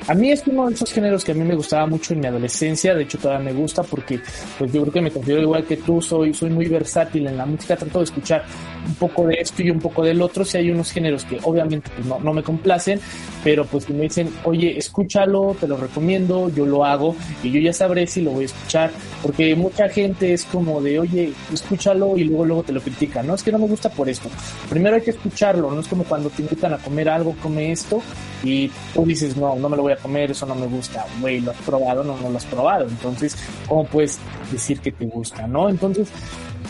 a 0.08 0.13
mí 0.13 0.32
es 0.32 0.44
uno 0.48 0.68
de 0.68 0.74
esos 0.74 0.92
géneros 0.92 1.24
que 1.24 1.32
a 1.32 1.36
mí 1.36 1.44
me 1.44 1.56
gustaba 1.56 1.88
mucho 1.88 2.13
en 2.13 2.20
mi 2.20 2.28
adolescencia, 2.28 2.94
de 2.94 3.04
hecho 3.04 3.18
todavía 3.18 3.52
me 3.52 3.54
gusta 3.54 3.84
porque 3.84 4.20
pues 4.58 4.72
yo 4.72 4.82
creo 4.82 4.94
que 4.94 5.02
me 5.02 5.12
considero 5.12 5.42
igual 5.42 5.66
que 5.66 5.78
tú, 5.78 6.02
soy, 6.02 6.34
soy 6.34 6.50
muy 6.50 6.66
versátil 6.68 7.28
en 7.28 7.38
la 7.38 7.46
música, 7.46 7.78
trato 7.78 8.00
de 8.00 8.06
escuchar 8.06 8.44
un 8.86 8.96
poco 8.96 9.28
de 9.28 9.36
esto 9.39 9.62
y 9.63 9.70
un 9.70 9.80
poco 9.80 10.04
del 10.04 10.22
otro, 10.22 10.44
si 10.44 10.58
hay 10.58 10.72
unos 10.72 10.92
géneros 10.92 11.24
que 11.26 11.39
obviamente 11.44 11.89
pues, 11.96 12.06
no, 12.06 12.20
no 12.20 12.34
me 12.34 12.44
complacen, 12.44 13.00
pero 13.44 13.66
pues 13.66 13.89
me 13.89 14.04
dicen, 14.04 14.30
oye, 14.44 14.78
escúchalo, 14.78 15.56
te 15.60 15.68
lo 15.68 15.78
recomiendo, 15.78 16.50
yo 16.50 16.66
lo 16.66 16.84
hago 16.84 17.16
y 17.42 17.52
yo 17.52 17.60
ya 17.60 17.72
sabré 17.72 18.06
si 18.08 18.22
lo 18.22 18.32
voy 18.32 18.44
a 18.44 18.46
escuchar, 18.48 18.92
porque 19.22 19.56
mucha 19.56 19.88
gente 19.88 20.34
es 20.34 20.44
como 20.46 20.82
de, 20.82 21.00
oye, 21.00 21.34
escúchalo 21.54 22.18
y 22.18 22.26
luego 22.26 22.46
luego 22.46 22.63
te 22.63 22.74
lo 22.74 22.82
critican, 22.82 23.26
no, 23.28 23.36
es 23.36 23.44
que 23.44 23.52
no 23.52 23.60
me 23.60 23.68
gusta 23.68 23.89
por 23.89 24.10
esto, 24.10 24.30
primero 24.70 24.96
hay 24.96 25.02
que 25.02 25.12
escucharlo, 25.12 25.72
no 25.72 25.80
es 25.80 25.88
como 25.88 26.04
cuando 26.04 26.30
te 26.30 26.42
invitan 26.42 26.74
a 26.74 26.78
comer 26.78 27.10
algo, 27.10 27.36
come 27.42 27.72
esto 27.72 28.02
y 28.43 28.69
tú 28.93 29.06
dices, 29.06 29.38
no, 29.38 29.56
no 29.56 29.69
me 29.69 29.77
lo 29.77 29.84
voy 29.84 29.93
a 29.93 29.97
comer, 29.97 30.32
eso 30.32 30.45
no 30.45 30.56
me 30.56 30.67
gusta, 30.67 31.06
güey, 31.21 31.39
lo 31.39 31.51
has 31.51 31.58
probado, 31.58 32.03
no, 32.03 32.17
no 32.17 32.29
lo 32.29 32.38
has 32.38 32.45
probado, 32.45 32.88
entonces, 32.88 33.38
¿cómo 33.67 33.86
puedes 33.86 34.19
decir 34.51 34.79
que 34.79 34.91
te 34.91 35.06
gusta, 35.06 35.47
no? 35.47 35.69
Entonces, 35.69 36.10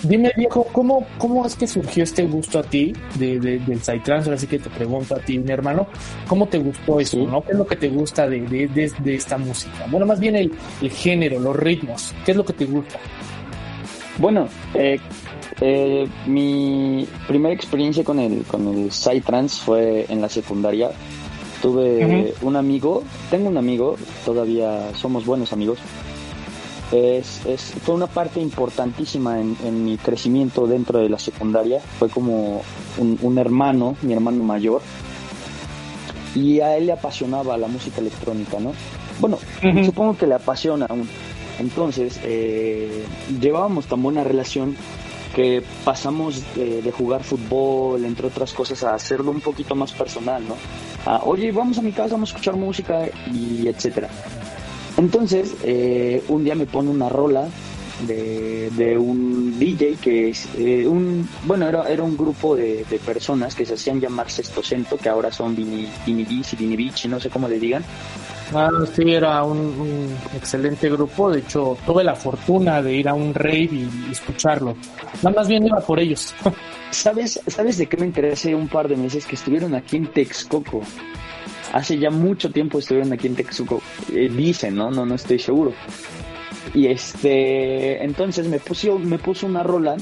dime 0.03 0.31
viejo, 0.35 0.65
¿cómo, 0.71 1.05
cómo 1.17 1.45
es 1.45 1.55
que 1.55 1.67
surgió 1.67 2.03
este 2.03 2.23
gusto 2.25 2.59
a 2.59 2.63
ti 2.63 2.93
de, 3.15 3.39
de, 3.39 3.59
del 3.59 3.79
Psytrance? 3.79 4.29
Ahora 4.29 4.37
sí 4.37 4.47
que 4.47 4.59
te 4.59 4.69
pregunto 4.69 5.15
a 5.15 5.19
ti, 5.19 5.39
mi 5.39 5.51
hermano, 5.51 5.87
¿cómo 6.27 6.47
te 6.47 6.59
gustó 6.59 6.99
eso, 6.99 7.17
no? 7.17 7.41
¿Qué 7.43 7.53
es 7.53 7.57
lo 7.57 7.65
que 7.65 7.75
te 7.75 7.89
gusta 7.89 8.27
de, 8.27 8.41
de, 8.41 8.91
de 8.97 9.15
esta 9.15 9.37
música? 9.37 9.85
Bueno, 9.89 10.05
más 10.05 10.19
bien 10.19 10.35
el, 10.35 10.51
el, 10.81 10.91
género, 10.91 11.39
los 11.39 11.55
ritmos, 11.55 12.13
¿qué 12.25 12.31
es 12.31 12.37
lo 12.37 12.45
que 12.45 12.53
te 12.53 12.65
gusta? 12.65 12.99
Bueno, 14.17 14.47
eh, 14.75 14.99
eh, 15.61 16.07
mi 16.27 17.07
primera 17.27 17.53
experiencia 17.53 18.03
con 18.03 18.19
el, 18.19 18.43
con 18.43 18.67
el 18.67 18.91
Psytrance 18.91 19.63
fue 19.63 20.05
en 20.09 20.21
la 20.21 20.29
secundaria 20.29 20.91
Tuve 21.63 22.35
un 22.41 22.57
amigo, 22.57 23.03
tengo 23.31 23.47
un 23.47 23.55
amigo, 23.55 23.95
todavía 24.25 24.93
somos 24.95 25.25
buenos 25.25 25.53
amigos. 25.53 25.79
Es, 26.91 27.45
es, 27.45 27.61
fue 27.85 27.95
una 27.95 28.07
parte 28.07 28.41
importantísima 28.41 29.39
en, 29.39 29.85
mi 29.85 29.97
crecimiento 29.97 30.67
dentro 30.67 30.99
de 30.99 31.07
la 31.07 31.17
secundaria. 31.17 31.79
Fue 31.79 32.09
como 32.09 32.63
un, 32.97 33.37
hermano, 33.37 33.95
mi 34.01 34.11
hermano 34.11 34.43
mayor. 34.43 34.81
Y 36.35 36.59
a 36.59 36.75
él 36.75 36.87
le 36.87 36.91
apasionaba 36.91 37.57
la 37.57 37.67
música 37.67 38.01
electrónica, 38.01 38.59
¿no? 38.59 38.73
Bueno, 39.21 39.37
supongo 39.85 40.17
que 40.17 40.27
le 40.27 40.35
apasiona 40.35 40.87
aún. 40.87 41.07
Entonces, 41.59 42.19
eh, 42.25 43.05
llevábamos 43.39 43.85
tan 43.85 44.03
buena 44.03 44.25
relación 44.25 44.75
que 45.33 45.63
pasamos 45.83 46.41
de, 46.55 46.91
jugar 46.91 47.23
fútbol, 47.23 48.05
entre 48.05 48.27
otras 48.27 48.53
cosas, 48.53 48.83
a 48.83 48.93
hacerlo 48.93 49.31
un 49.31 49.41
poquito 49.41 49.75
más 49.75 49.91
personal, 49.91 50.43
¿no? 50.47 50.55
Oye, 51.23 51.51
vamos 51.51 51.77
a 51.77 51.81
mi 51.81 51.91
casa, 51.91 52.13
vamos 52.13 52.29
a 52.29 52.33
escuchar 52.33 52.55
música 52.55 53.05
y 53.33 53.67
etcétera. 53.67 54.09
Entonces, 54.97 55.55
eh, 55.63 56.23
un 56.27 56.43
día 56.43 56.55
me 56.55 56.65
pone 56.65 56.89
una 56.89 57.09
rola 57.09 57.47
de, 58.07 58.97
un 58.97 59.57
DJ 59.59 59.97
que 60.01 60.29
es 60.29 60.47
eh, 60.57 60.85
un, 60.87 61.27
bueno, 61.45 61.67
era, 61.67 61.89
era 61.89 62.03
un 62.03 62.17
grupo 62.17 62.55
de, 62.55 62.85
personas 63.05 63.55
que 63.55 63.65
se 63.65 63.73
hacían 63.73 63.99
llamar 63.99 64.29
Sextocento, 64.29 64.97
que 64.97 65.09
ahora 65.09 65.31
son 65.31 65.55
Vini, 65.55 65.87
Vini 66.05 66.25
y 66.29 66.55
Vini 66.55 66.93
no 67.09 67.19
sé 67.19 67.29
cómo 67.29 67.47
le 67.47 67.59
digan. 67.59 67.83
Ah, 68.53 68.69
sí, 68.93 69.03
era 69.13 69.43
un, 69.43 70.15
excelente 70.35 70.89
grupo. 70.89 71.31
De 71.31 71.39
hecho, 71.39 71.77
tuve 71.85 72.03
la 72.03 72.15
fortuna 72.15 72.81
de 72.81 72.93
ir 72.93 73.07
a 73.07 73.13
un 73.13 73.33
rave 73.33 73.69
y, 73.71 73.89
escucharlo. 74.11 74.75
Nada 75.21 75.35
más 75.35 75.47
bien 75.47 75.65
iba 75.65 75.79
por 75.79 75.99
ellos. 75.99 76.33
¿Sabes, 76.91 77.39
¿Sabes 77.47 77.77
de 77.77 77.87
qué 77.87 77.97
me 77.97 78.05
interesé 78.05 78.53
un 78.53 78.67
par 78.67 78.87
de 78.87 78.95
meses? 78.95 79.25
Que 79.25 79.35
estuvieron 79.35 79.73
aquí 79.75 79.97
en 79.97 80.07
Texcoco. 80.07 80.81
Hace 81.71 81.97
ya 81.97 82.11
mucho 82.11 82.51
tiempo 82.51 82.79
estuvieron 82.79 83.11
aquí 83.13 83.27
en 83.27 83.35
Texcoco. 83.35 83.81
Eh, 84.11 84.29
dicen, 84.29 84.75
¿no? 84.75 84.91
No, 84.91 85.05
no 85.05 85.15
estoy 85.15 85.39
seguro. 85.39 85.73
Y 86.73 86.87
este, 86.87 88.03
entonces 88.03 88.47
me 88.47 88.59
puso, 88.59 88.97
me 88.97 89.19
puso 89.19 89.45
una 89.45 89.63
rola 89.63 89.95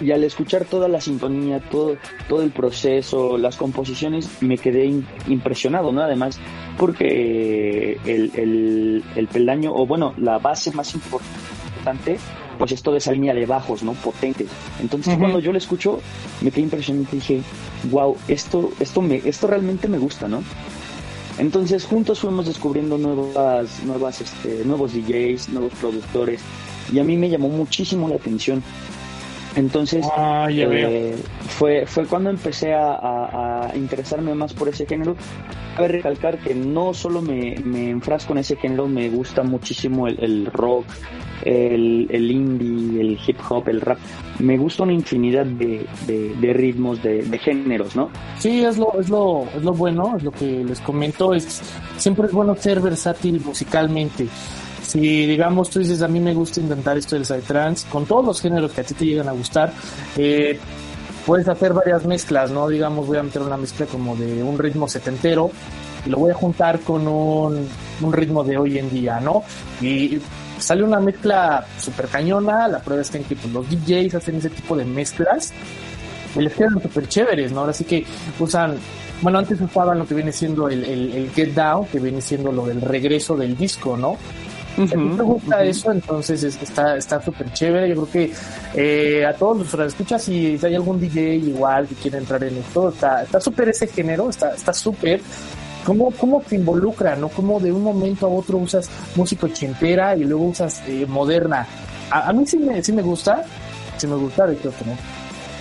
y 0.00 0.10
al 0.10 0.24
escuchar 0.24 0.64
toda 0.64 0.88
la 0.88 1.00
sintonía, 1.00 1.60
todo, 1.60 1.96
todo 2.28 2.42
el 2.42 2.50
proceso, 2.50 3.38
las 3.38 3.56
composiciones, 3.56 4.42
me 4.42 4.58
quedé 4.58 4.86
impresionado, 5.28 5.92
¿no? 5.92 6.02
Además, 6.02 6.40
porque 6.78 7.98
el, 8.04 8.30
el, 8.34 9.04
el 9.14 9.28
peldaño, 9.28 9.72
o 9.74 9.86
bueno, 9.86 10.14
la 10.18 10.38
base 10.38 10.72
más 10.72 10.94
importante, 10.94 12.18
pues 12.58 12.72
esto 12.72 12.92
de 12.92 12.98
esa 12.98 13.12
línea 13.12 13.34
de 13.34 13.46
bajos, 13.46 13.82
¿no? 13.82 13.92
Potente. 13.92 14.46
Entonces, 14.80 15.16
cuando 15.18 15.38
yo 15.38 15.52
lo 15.52 15.58
escucho, 15.58 16.00
me 16.40 16.50
quedé 16.50 16.62
impresionado 16.62 17.06
y 17.12 17.16
dije, 17.16 17.42
wow, 17.90 18.16
esto, 18.28 18.70
esto, 18.80 19.02
me, 19.02 19.16
esto 19.24 19.46
realmente 19.46 19.88
me 19.88 19.98
gusta, 19.98 20.28
¿no? 20.28 20.42
Entonces 21.38 21.84
juntos 21.84 22.20
fuimos 22.20 22.46
descubriendo 22.46 22.96
nuevas, 22.96 23.82
nuevas, 23.84 24.22
este, 24.22 24.64
nuevos 24.64 24.94
DJs, 24.94 25.50
nuevos 25.50 25.72
productores 25.74 26.40
y 26.92 26.98
a 26.98 27.04
mí 27.04 27.16
me 27.16 27.28
llamó 27.28 27.48
muchísimo 27.48 28.08
la 28.08 28.16
atención. 28.16 28.62
Entonces 29.56 30.06
ah, 30.14 30.48
eh, 30.50 31.16
fue, 31.48 31.86
fue 31.86 32.06
cuando 32.06 32.28
empecé 32.28 32.74
a, 32.74 33.72
interesarme 33.74 34.34
más 34.34 34.52
por 34.52 34.68
ese 34.68 34.86
género. 34.86 35.16
Cabe 35.74 35.88
recalcar 35.88 36.38
que 36.38 36.54
no 36.54 36.94
solo 36.94 37.20
me, 37.20 37.56
me 37.64 37.90
enfrasco 37.90 38.32
en 38.32 38.38
ese 38.38 38.56
género, 38.56 38.86
me 38.86 39.08
gusta 39.08 39.42
muchísimo 39.42 40.08
el, 40.08 40.46
rock, 40.46 40.86
el, 41.42 42.06
el, 42.10 42.30
indie, 42.30 43.00
el 43.00 43.18
hip 43.26 43.38
hop, 43.48 43.68
el 43.68 43.80
rap. 43.80 43.98
Me 44.38 44.58
gusta 44.58 44.82
una 44.82 44.92
infinidad 44.92 45.46
de, 45.46 45.86
de, 46.06 46.52
ritmos, 46.52 47.02
de, 47.02 47.22
de, 47.22 47.38
géneros, 47.38 47.96
¿no? 47.96 48.10
Sí, 48.38 48.62
es 48.62 48.76
lo, 48.76 48.98
es, 49.00 49.08
lo, 49.08 49.46
es 49.54 49.62
lo 49.62 49.72
bueno, 49.72 50.16
es 50.16 50.22
lo 50.22 50.32
que 50.32 50.64
les 50.64 50.80
comento. 50.80 51.32
Es, 51.34 51.62
siempre 51.96 52.26
es 52.26 52.32
bueno 52.32 52.54
ser 52.56 52.80
versátil 52.80 53.40
musicalmente 53.44 54.28
si 54.82 55.26
digamos 55.26 55.70
tú 55.70 55.80
dices 55.80 56.02
a 56.02 56.08
mí 56.08 56.20
me 56.20 56.34
gusta 56.34 56.60
intentar 56.60 56.96
esto 56.96 57.18
del 57.18 57.42
trance 57.42 57.86
con 57.88 58.06
todos 58.06 58.24
los 58.24 58.40
géneros 58.40 58.72
que 58.72 58.80
a 58.80 58.84
ti 58.84 58.94
te 58.94 59.06
llegan 59.06 59.28
a 59.28 59.32
gustar 59.32 59.72
eh, 60.16 60.58
puedes 61.24 61.48
hacer 61.48 61.72
varias 61.72 62.04
mezclas 62.04 62.50
no 62.50 62.68
digamos 62.68 63.06
voy 63.06 63.18
a 63.18 63.22
meter 63.22 63.42
una 63.42 63.56
mezcla 63.56 63.86
como 63.86 64.16
de 64.16 64.42
un 64.42 64.58
ritmo 64.58 64.88
setentero 64.88 65.50
y 66.04 66.10
lo 66.10 66.18
voy 66.18 66.30
a 66.30 66.34
juntar 66.34 66.80
con 66.80 67.08
un, 67.08 67.68
un 68.00 68.12
ritmo 68.12 68.44
de 68.44 68.58
hoy 68.58 68.78
en 68.78 68.90
día 68.90 69.20
no 69.20 69.42
y 69.80 70.20
sale 70.58 70.82
una 70.82 71.00
mezcla 71.00 71.66
súper 71.78 72.06
cañona, 72.06 72.68
la 72.68 72.80
prueba 72.80 73.02
está 73.02 73.18
en 73.18 73.24
que 73.24 73.36
pues, 73.36 73.52
los 73.52 73.68
DJs 73.68 74.14
hacen 74.14 74.36
ese 74.36 74.50
tipo 74.50 74.76
de 74.76 74.84
mezclas 74.84 75.52
y 76.34 76.40
les 76.40 76.52
quedan 76.54 76.80
súper 76.82 77.08
chéveres, 77.08 77.52
¿no? 77.52 77.60
Ahora 77.60 77.72
sí 77.72 77.84
que 77.84 78.04
usan, 78.38 78.76
bueno, 79.22 79.38
antes 79.38 79.60
usaban 79.60 79.98
lo 79.98 80.06
que 80.06 80.14
viene 80.14 80.32
siendo 80.32 80.68
el, 80.68 81.30
Get 81.34 81.54
Down, 81.54 81.86
que 81.86 81.98
viene 81.98 82.20
siendo 82.20 82.52
lo 82.52 82.66
del 82.66 82.80
regreso 82.80 83.36
del 83.36 83.56
disco, 83.56 83.96
¿no? 83.96 84.16
Si 84.76 84.94
a 84.94 84.96
mí 84.96 85.08
me 85.08 85.22
gusta 85.22 85.64
eso, 85.64 85.90
entonces 85.90 86.44
está 86.44 86.96
está 86.96 87.20
súper 87.22 87.52
chévere. 87.52 87.88
Yo 87.88 87.94
creo 87.94 88.10
que 88.10 88.32
eh, 88.74 89.24
a 89.24 89.32
todos 89.32 89.72
los 89.72 89.86
escuchas 89.86 90.22
si 90.22 90.58
hay 90.62 90.74
algún 90.74 91.00
DJ 91.00 91.36
igual 91.36 91.86
que 91.88 91.94
quiere 91.94 92.18
entrar 92.18 92.44
en 92.44 92.58
esto, 92.58 92.90
está 92.90 93.40
súper 93.40 93.70
ese 93.70 93.86
género, 93.86 94.28
está 94.30 94.72
súper. 94.72 95.20
¿Cómo, 95.86 96.10
¿Cómo 96.10 96.40
te 96.40 96.56
involucra, 96.56 97.14
no? 97.14 97.28
Cómo 97.28 97.60
de 97.60 97.70
un 97.70 97.84
momento 97.84 98.26
a 98.26 98.28
otro 98.28 98.58
usas 98.58 98.90
música 99.14 99.46
ochentera 99.46 100.16
y 100.16 100.24
luego 100.24 100.46
usas 100.46 100.82
eh, 100.88 101.06
moderna. 101.06 101.64
A, 102.10 102.32
mí 102.32 102.44
sí 102.44 102.58
me, 102.58 102.82
sí 102.82 102.92
me 102.92 103.02
gusta, 103.02 103.44
sí 103.96 104.08
me 104.08 104.16
gusta, 104.16 104.48
de 104.48 104.54
hecho, 104.54 104.72
como 104.72 104.98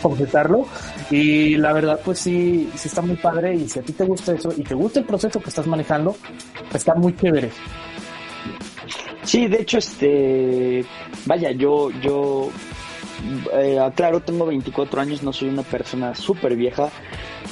completarlo. 0.02 0.66
Y 1.12 1.58
la 1.58 1.74
verdad, 1.74 2.00
pues 2.04 2.18
sí, 2.18 2.72
sí 2.76 2.88
está 2.88 3.04
muy 3.04 3.18
padre. 3.18 3.54
Y 3.54 3.70
si 3.70 3.78
a 3.78 3.84
ti 3.84 3.94
te 3.94 4.04
gusta 4.04 4.34
eso 4.34 4.50
y 4.58 4.64
te 4.64 4.74
gusta 4.74 5.00
el 5.00 5.06
proceso 5.06 5.40
que 5.40 5.50
estás 5.50 5.68
manejando, 5.68 6.16
está 6.74 6.96
muy 6.96 7.16
chévere. 7.16 7.52
Sí, 9.26 9.48
de 9.48 9.62
hecho, 9.62 9.80
este, 9.80 10.86
vaya, 11.26 11.52
yo, 11.52 11.90
yo, 12.02 12.50
eh, 13.54 13.80
claro, 13.96 14.20
tengo 14.22 14.46
24 14.46 15.02
años, 15.02 15.24
no 15.24 15.34
soy 15.34 15.50
una 15.50 15.64
persona 15.64 16.14
súper 16.16 16.56
vieja, 16.56 16.90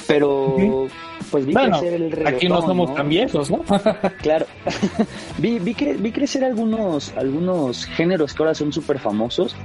pero 0.06 0.88
pues 1.30 1.46
vi 1.46 1.54
crecer 1.54 1.94
el 1.94 2.10
reggaetón. 2.12 2.34
Aquí 2.34 2.48
no 2.48 2.62
somos 2.62 2.94
tan 2.94 3.08
viejos, 3.08 3.50
¿no? 3.50 3.64
claro. 4.22 4.46
vi, 5.38 5.58
vi, 5.58 5.74
vi 5.74 6.12
crecer 6.12 6.44
algunos, 6.44 7.12
algunos 7.16 7.86
géneros 7.86 8.34
que 8.34 8.42
ahora 8.42 8.54
son 8.54 8.72
súper 8.72 9.00
famosos 9.00 9.56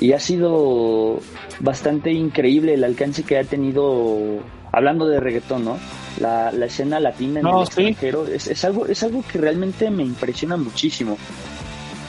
y 0.00 0.12
ha 0.12 0.20
sido 0.20 1.20
bastante 1.60 2.10
increíble 2.12 2.74
el 2.74 2.82
alcance 2.82 3.22
que 3.22 3.38
ha 3.38 3.44
tenido, 3.44 4.40
hablando 4.72 5.06
de 5.06 5.20
reggaetón, 5.20 5.64
¿no? 5.64 5.78
La, 6.20 6.50
la 6.50 6.66
escena 6.66 6.98
latina 6.98 7.40
en 7.40 7.46
el 7.46 7.62
extranjero 7.62 8.26
es, 8.26 8.48
es, 8.48 8.64
algo, 8.64 8.86
es 8.86 9.02
algo 9.02 9.24
que 9.30 9.38
realmente 9.38 9.90
me 9.90 10.02
impresiona 10.02 10.56
muchísimo 10.56 11.16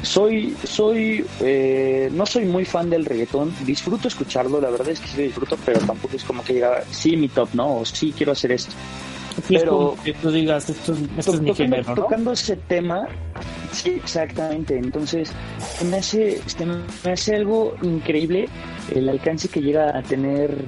soy, 0.04 0.56
soy, 0.63 1.26
eh, 1.39 2.10
no 2.12 2.26
soy 2.26 2.46
muy 2.46 2.66
fan 2.66 2.89
del 2.89 3.06
reggaetón, 3.06 3.54
disfruto 3.66 4.10
escucharlo, 4.10 4.60
la 4.60 4.70
verdad 4.70 4.89
es 4.89 5.00
que 5.00 5.08
sí 5.08 5.18
lo 5.18 5.24
disfruto, 5.24 5.58
pero 5.66 5.80
tampoco 5.80 6.16
es 6.16 6.24
como 6.24 6.44
que 6.44 6.54
diga, 6.54 6.84
sí, 6.92 7.16
mi 7.18 7.30
top, 7.30 7.50
¿no? 7.54 7.78
O 7.78 7.86
sí, 7.86 8.13
quiero 8.16 8.34
hacer 8.34 8.52
esto. 8.52 8.74
pero 9.48 9.96
que 10.04 10.13
tú 10.13 10.30
digas, 10.30 10.70
esto, 10.70 10.94
es 11.18 11.42
mi 11.42 11.56
género, 11.56 11.96
Tocando 11.96 12.34
ese 12.34 12.58
tema, 12.58 13.08
sí, 13.72 13.92
exactamente, 13.92 14.78
entonces 14.78 15.32
me 15.89 15.98
hace, 15.98 16.42
me 17.04 17.12
hace 17.12 17.36
algo 17.36 17.76
increíble 17.82 18.50
el 18.94 19.08
alcance 19.08 19.48
que 19.48 19.62
llega 19.62 19.98
a 19.98 20.04
tener 20.04 20.66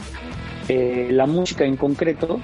eh, 0.69 1.09
la 1.11 1.27
música 1.27 1.65
en 1.65 1.75
concreto 1.75 2.39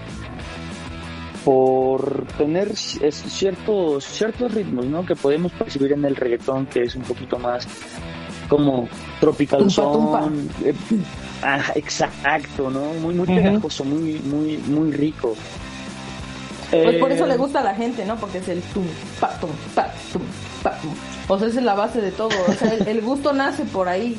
por 1.44 2.26
tener 2.38 2.76
ciertos 2.76 4.04
ciertos 4.04 4.54
ritmos 4.54 4.86
¿no? 4.86 5.06
que 5.06 5.16
podemos 5.16 5.52
percibir 5.54 5.94
en 5.94 6.06
el 6.06 6.16
reggaetón 6.16 6.68
que 6.68 6.84
es 6.84 6.96
un 6.96 7.02
poquito 7.02 7.40
más 7.40 7.68
como 8.48 8.88
tropical 9.20 9.70
son 9.72 10.50
eh, 10.64 10.74
ah, 11.42 11.72
exacto 11.76 12.70
no 12.70 12.94
muy 13.02 13.16
muy 13.16 13.28
pegajoso 13.28 13.84
muy 13.84 14.20
muy 14.20 14.58
muy 14.58 14.92
rico. 14.92 15.36
Pues 16.70 16.98
por 17.00 17.12
eso 17.12 17.28
le 17.28 17.34
eh, 17.34 17.38
gusta 17.38 17.60
a 17.60 17.64
la 17.64 17.76
gente 17.76 18.06
no 18.06 18.16
porque 18.16 18.38
es 18.38 18.48
el 18.48 18.62
tum 18.62 18.86
pa 19.20 19.30
tum 19.40 19.50
pa 19.76 19.92
tum 20.14 20.22
pa 20.64 20.78
o 21.28 21.38
sea 21.38 21.48
esa 21.48 21.60
es 21.60 21.66
la 21.66 21.76
base 21.76 22.02
de 22.02 22.12
todo. 22.12 22.30
O 22.48 22.54
sea 22.54 22.74
el, 22.74 23.02
gusto 23.02 23.34
nace 23.34 23.64
por 23.66 23.88
ahí. 23.88 24.18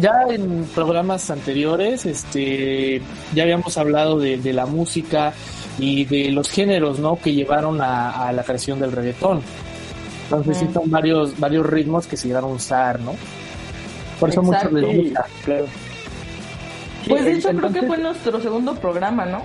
Ya 0.00 0.12
en 0.28 0.64
programas 0.74 1.30
anteriores 1.30 2.06
este 2.06 3.00
ya 3.34 3.42
habíamos 3.42 3.76
hablado 3.78 4.18
de, 4.18 4.38
de 4.38 4.52
la 4.52 4.66
música 4.66 5.32
y 5.78 6.04
de 6.04 6.30
los 6.30 6.50
géneros, 6.50 6.98
¿no? 6.98 7.18
Que 7.18 7.32
llevaron 7.32 7.80
a, 7.80 8.32
la 8.32 8.42
creación 8.42 8.80
del 8.80 8.92
reggaetón. 8.92 9.42
Entonces 10.24 10.58
sí 10.58 10.68
son 10.72 10.90
varios, 10.90 11.38
varios 11.38 11.66
ritmos 11.66 12.06
que 12.06 12.16
se 12.16 12.28
llegaron 12.28 12.52
a 12.52 12.54
usar, 12.54 12.98
¿no? 13.00 13.14
Por 14.18 14.30
eso 14.30 14.42
mucho 14.42 14.70
les 14.70 15.04
gusta. 15.04 15.26
Claro. 15.44 15.66
Pues 17.08 17.24
de 17.24 17.32
hecho 17.34 17.50
creo 17.50 17.72
que 17.72 17.82
fue 17.82 17.98
nuestro 17.98 18.40
segundo 18.40 18.74
programa, 18.74 19.24
¿no? 19.26 19.42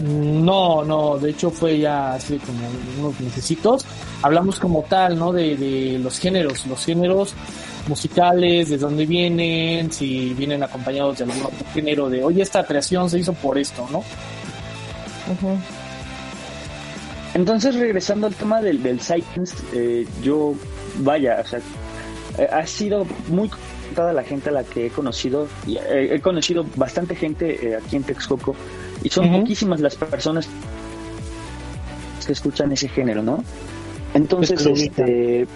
No, 0.00 0.84
no, 0.84 1.18
de 1.18 1.30
hecho 1.30 1.50
fue 1.50 1.78
ya 1.78 2.14
así 2.14 2.38
como 2.38 2.58
unos 3.00 3.20
necesitos. 3.20 3.84
Hablamos 4.22 4.58
como 4.58 4.82
tal, 4.82 5.18
¿no? 5.18 5.32
De, 5.32 5.56
de 5.56 5.98
los 5.98 6.18
géneros, 6.18 6.66
los 6.66 6.84
géneros 6.84 7.34
musicales, 7.88 8.68
de 8.68 8.78
dónde 8.78 9.06
vienen, 9.06 9.92
si 9.92 10.34
vienen 10.34 10.62
acompañados 10.62 11.18
de 11.18 11.24
algún 11.24 11.42
otro 11.42 11.66
género, 11.72 12.08
de, 12.08 12.22
oye, 12.22 12.42
esta 12.42 12.64
creación 12.64 13.08
se 13.08 13.18
hizo 13.18 13.32
por 13.34 13.58
esto, 13.58 13.86
¿no? 13.90 14.02
Entonces, 17.36 17.74
regresando 17.74 18.26
al 18.26 18.34
tema 18.34 18.62
del, 18.62 18.82
del 18.82 18.98
Science, 19.00 19.56
eh, 19.74 20.06
yo, 20.22 20.54
vaya, 21.00 21.38
o 21.44 21.46
sea, 21.46 21.60
eh, 22.38 22.48
ha 22.50 22.66
sido 22.66 23.06
muy 23.28 23.50
toda 23.94 24.14
la 24.14 24.22
gente 24.22 24.48
a 24.48 24.52
la 24.52 24.64
que 24.64 24.86
he 24.86 24.90
conocido, 24.90 25.46
y 25.66 25.76
eh, 25.76 26.14
he 26.14 26.20
conocido 26.20 26.64
bastante 26.76 27.14
gente 27.14 27.76
aquí 27.76 27.96
en 27.96 28.04
Texcoco, 28.04 28.56
y 29.02 29.10
son 29.10 29.30
poquísimas 29.30 29.80
las 29.80 29.96
personas 29.96 30.48
que 32.26 32.32
escuchan 32.32 32.72
ese 32.72 32.88
género, 32.88 33.22
¿no? 33.22 33.44
Entonces, 34.14 34.64
este, 34.64 35.46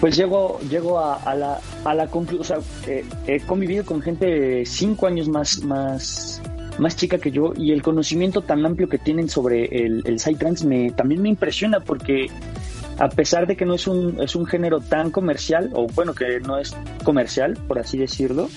pues 0.00 0.16
llego, 0.16 0.58
llego 0.60 0.98
a, 0.98 1.34
la, 1.34 1.60
a 1.84 1.94
la 1.94 2.06
conclusión, 2.06 2.40
o 2.40 2.44
sea, 2.44 2.96
he 3.26 3.40
convivido 3.40 3.84
con 3.84 4.00
gente 4.00 4.64
cinco 4.64 5.06
años 5.06 5.28
más, 5.28 5.62
más, 5.62 6.40
más 6.78 6.96
chica 6.96 7.18
que 7.18 7.30
yo 7.30 7.52
y 7.56 7.72
el 7.72 7.82
conocimiento 7.82 8.42
tan 8.42 8.64
amplio 8.64 8.88
que 8.88 8.98
tienen 8.98 9.28
sobre 9.28 9.64
el, 9.64 10.02
el 10.04 10.18
Psytrance 10.18 10.66
me, 10.66 10.90
también 10.90 11.22
me 11.22 11.28
impresiona 11.28 11.80
porque 11.80 12.30
a 12.98 13.08
pesar 13.08 13.46
de 13.46 13.56
que 13.56 13.64
no 13.64 13.74
es 13.74 13.86
un, 13.86 14.20
es 14.20 14.34
un 14.34 14.46
género 14.46 14.80
tan 14.80 15.10
comercial, 15.10 15.70
o 15.74 15.86
bueno, 15.86 16.14
que 16.14 16.40
no 16.40 16.58
es 16.58 16.74
comercial, 17.04 17.58
por 17.68 17.78
así 17.78 17.98
decirlo, 17.98 18.48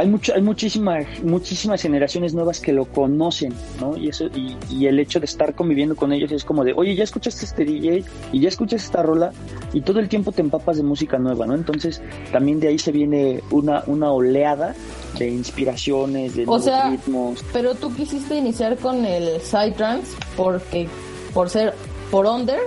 hay, 0.00 0.08
mucho, 0.08 0.34
hay 0.34 0.40
muchísimas, 0.40 1.04
muchísimas 1.22 1.82
generaciones 1.82 2.32
nuevas 2.32 2.60
que 2.60 2.72
lo 2.72 2.86
conocen, 2.86 3.52
¿no? 3.80 3.96
Y, 3.96 4.08
eso, 4.08 4.26
y, 4.34 4.56
y, 4.70 4.86
el 4.86 4.98
hecho 4.98 5.20
de 5.20 5.26
estar 5.26 5.54
conviviendo 5.54 5.94
con 5.94 6.12
ellos 6.12 6.32
es 6.32 6.44
como 6.44 6.64
de, 6.64 6.72
oye, 6.72 6.94
ya 6.94 7.04
escuchaste 7.04 7.44
este 7.44 7.64
DJ 7.64 8.04
y 8.32 8.40
ya 8.40 8.48
escuchas 8.48 8.82
esta 8.82 9.02
rola 9.02 9.30
y 9.74 9.82
todo 9.82 10.00
el 10.00 10.08
tiempo 10.08 10.32
te 10.32 10.40
empapas 10.40 10.78
de 10.78 10.82
música 10.82 11.18
nueva, 11.18 11.46
¿no? 11.46 11.54
Entonces 11.54 12.00
también 12.32 12.60
de 12.60 12.68
ahí 12.68 12.78
se 12.78 12.92
viene 12.92 13.42
una, 13.50 13.84
una 13.86 14.10
oleada 14.10 14.74
de 15.18 15.28
inspiraciones, 15.28 16.34
de 16.34 16.44
o 16.46 16.58
sea, 16.58 16.90
ritmos. 16.90 17.44
Pero 17.52 17.74
tú 17.74 17.94
quisiste 17.94 18.36
iniciar 18.36 18.78
con 18.78 19.04
el 19.04 19.40
Psytrance 19.40 20.16
porque 20.34 20.88
por 21.34 21.50
ser 21.50 21.74
por 22.10 22.26
under. 22.26 22.60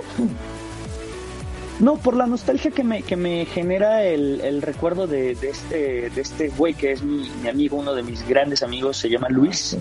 No, 1.80 1.96
por 1.96 2.14
la 2.14 2.26
nostalgia 2.26 2.70
que 2.70 2.84
me, 2.84 3.02
que 3.02 3.16
me 3.16 3.46
genera 3.46 4.04
el, 4.04 4.40
el 4.40 4.62
recuerdo 4.62 5.06
de, 5.06 5.34
de, 5.34 5.50
este 5.50 6.10
de 6.10 6.20
este 6.20 6.48
güey 6.50 6.74
que 6.74 6.92
es 6.92 7.02
mi, 7.02 7.28
mi, 7.42 7.48
amigo, 7.48 7.76
uno 7.76 7.94
de 7.94 8.02
mis 8.02 8.26
grandes 8.28 8.62
amigos, 8.62 8.96
se 8.96 9.08
llama 9.08 9.28
Luis. 9.28 9.76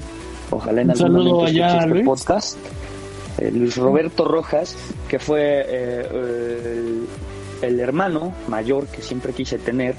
Ojalá 0.50 0.82
en 0.82 0.92
algún 0.92 1.14
momento 1.14 1.46
escuche 1.46 1.78
este 1.78 2.04
podcast. 2.04 2.58
Eh, 3.38 3.52
Luis 3.52 3.78
Roberto 3.78 4.26
Rojas, 4.26 4.76
que 5.08 5.20
fue 5.20 5.66
eh, 5.68 7.06
el, 7.62 7.80
hermano 7.80 8.34
mayor 8.48 8.88
que 8.88 9.02
siempre 9.02 9.34
quise 9.34 9.58
tener 9.58 9.96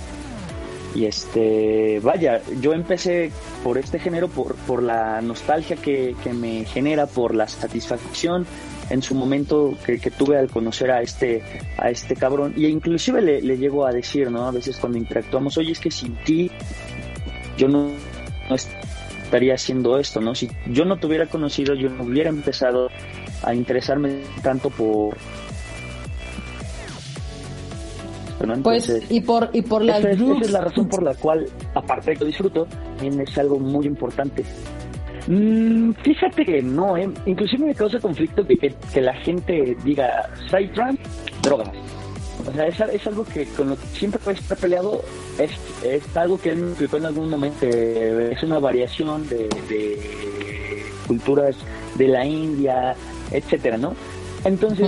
y 0.94 1.06
este, 1.06 1.98
vaya, 2.00 2.40
yo 2.60 2.72
empecé 2.72 3.32
por 3.64 3.78
este 3.78 3.98
género, 3.98 4.28
por, 4.28 4.54
por 4.54 4.82
la 4.82 5.20
nostalgia 5.20 5.74
que, 5.74 6.14
que 6.22 6.32
me 6.32 6.64
genera, 6.64 7.06
por 7.06 7.34
la 7.34 7.48
satisfacción 7.48 8.46
en 8.90 9.02
su 9.02 9.14
momento 9.14 9.74
que, 9.84 9.98
tuve 10.10 10.38
al 10.38 10.50
conocer 10.50 10.90
a 10.90 11.02
este, 11.02 11.42
a 11.78 11.90
este 11.90 12.16
cabrón. 12.16 12.54
Y 12.56 12.66
inclusive 12.66 13.22
le, 13.22 13.42
le 13.42 13.56
llego 13.56 13.86
a 13.86 13.92
decir, 13.92 14.30
¿no? 14.30 14.46
A 14.46 14.50
veces 14.50 14.76
cuando 14.76 14.98
interactuamos, 14.98 15.56
oye, 15.58 15.72
es 15.72 15.80
que 15.80 15.90
sin 15.90 16.14
ti 16.24 16.50
yo 17.56 17.68
no, 17.68 17.88
no 18.48 18.54
estaría 18.54 19.54
haciendo 19.54 19.98
esto, 19.98 20.20
¿no? 20.20 20.34
Si 20.34 20.50
yo 20.66 20.84
no 20.84 20.98
te 20.98 21.06
hubiera 21.06 21.26
conocido, 21.26 21.74
yo 21.74 21.88
no 21.90 22.04
hubiera 22.04 22.30
empezado 22.30 22.90
a 23.42 23.54
interesarme 23.54 24.22
tanto 24.42 24.70
por, 24.70 25.16
pues, 28.62 29.02
y 29.08 29.20
por, 29.20 29.50
y 29.52 29.62
por 29.62 29.82
la 29.82 29.98
esa 29.98 30.10
es, 30.10 30.50
la 30.50 30.60
razón 30.60 30.88
por 30.88 31.02
la 31.02 31.14
cual, 31.14 31.46
aparte 31.74 32.12
de 32.12 32.16
que 32.16 32.24
disfruto, 32.26 32.66
también 32.96 33.20
es 33.20 33.38
algo 33.38 33.58
muy 33.58 33.86
importante. 33.86 34.44
Mm, 35.26 35.92
fíjate 36.02 36.44
que 36.44 36.62
no, 36.62 36.96
¿eh? 36.96 37.08
inclusive 37.24 37.66
me 37.66 37.74
causa 37.74 37.98
conflicto 37.98 38.46
que, 38.46 38.74
que, 38.92 39.00
la 39.00 39.14
gente 39.14 39.76
diga 39.82 40.28
Psytrance, 40.48 41.02
drogas. 41.42 41.70
O 42.46 42.52
sea, 42.52 42.66
es, 42.66 42.78
es, 42.80 43.06
algo 43.06 43.24
que 43.24 43.46
con 43.46 43.70
lo 43.70 43.76
que 43.76 43.86
siempre 43.86 44.20
puede 44.22 44.38
estar 44.38 44.58
peleado, 44.58 45.02
es, 45.38 45.50
es 45.82 46.16
algo 46.16 46.38
que 46.38 46.50
él 46.50 46.56
me 46.58 46.68
explicó 46.68 46.98
en 46.98 47.06
algún 47.06 47.30
momento, 47.30 47.66
es 47.66 48.42
una 48.42 48.58
variación 48.58 49.26
de, 49.28 49.48
de 49.68 50.84
culturas 51.06 51.56
de 51.94 52.08
la 52.08 52.26
India, 52.26 52.94
etcétera, 53.30 53.78
¿no? 53.78 53.94
Entonces, 54.44 54.86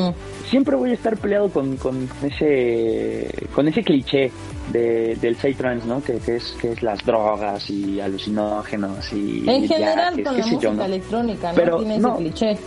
siempre 0.51 0.77
voy 0.77 0.91
a 0.91 0.95
estar 0.95 1.17
peleado 1.17 1.49
con, 1.49 1.77
con 1.77 2.09
ese 2.23 3.27
con 3.55 3.69
ese 3.69 3.83
cliché 3.83 4.31
de, 4.73 5.17
del 5.17 5.37
psytrance, 5.37 5.87
¿no? 5.87 6.03
Que, 6.03 6.15
que, 6.19 6.37
es 6.37 6.55
que 6.61 6.73
es 6.73 6.83
las 6.83 7.05
drogas 7.05 7.69
y 7.71 8.01
alucinógenos 8.01 9.13
y 9.13 9.49
en 9.49 9.67
general 9.69 10.15
viajes, 10.17 10.25
con 10.27 10.37
la 10.39 10.45
yo, 10.45 10.53
música 10.53 10.73
¿no? 10.73 10.85
electrónica, 10.85 11.49
¿no? 11.53 11.57
Pero 11.57 11.77
Tiene 11.79 11.99
no. 11.99 12.09
ese 12.09 12.19
cliché. 12.19 12.59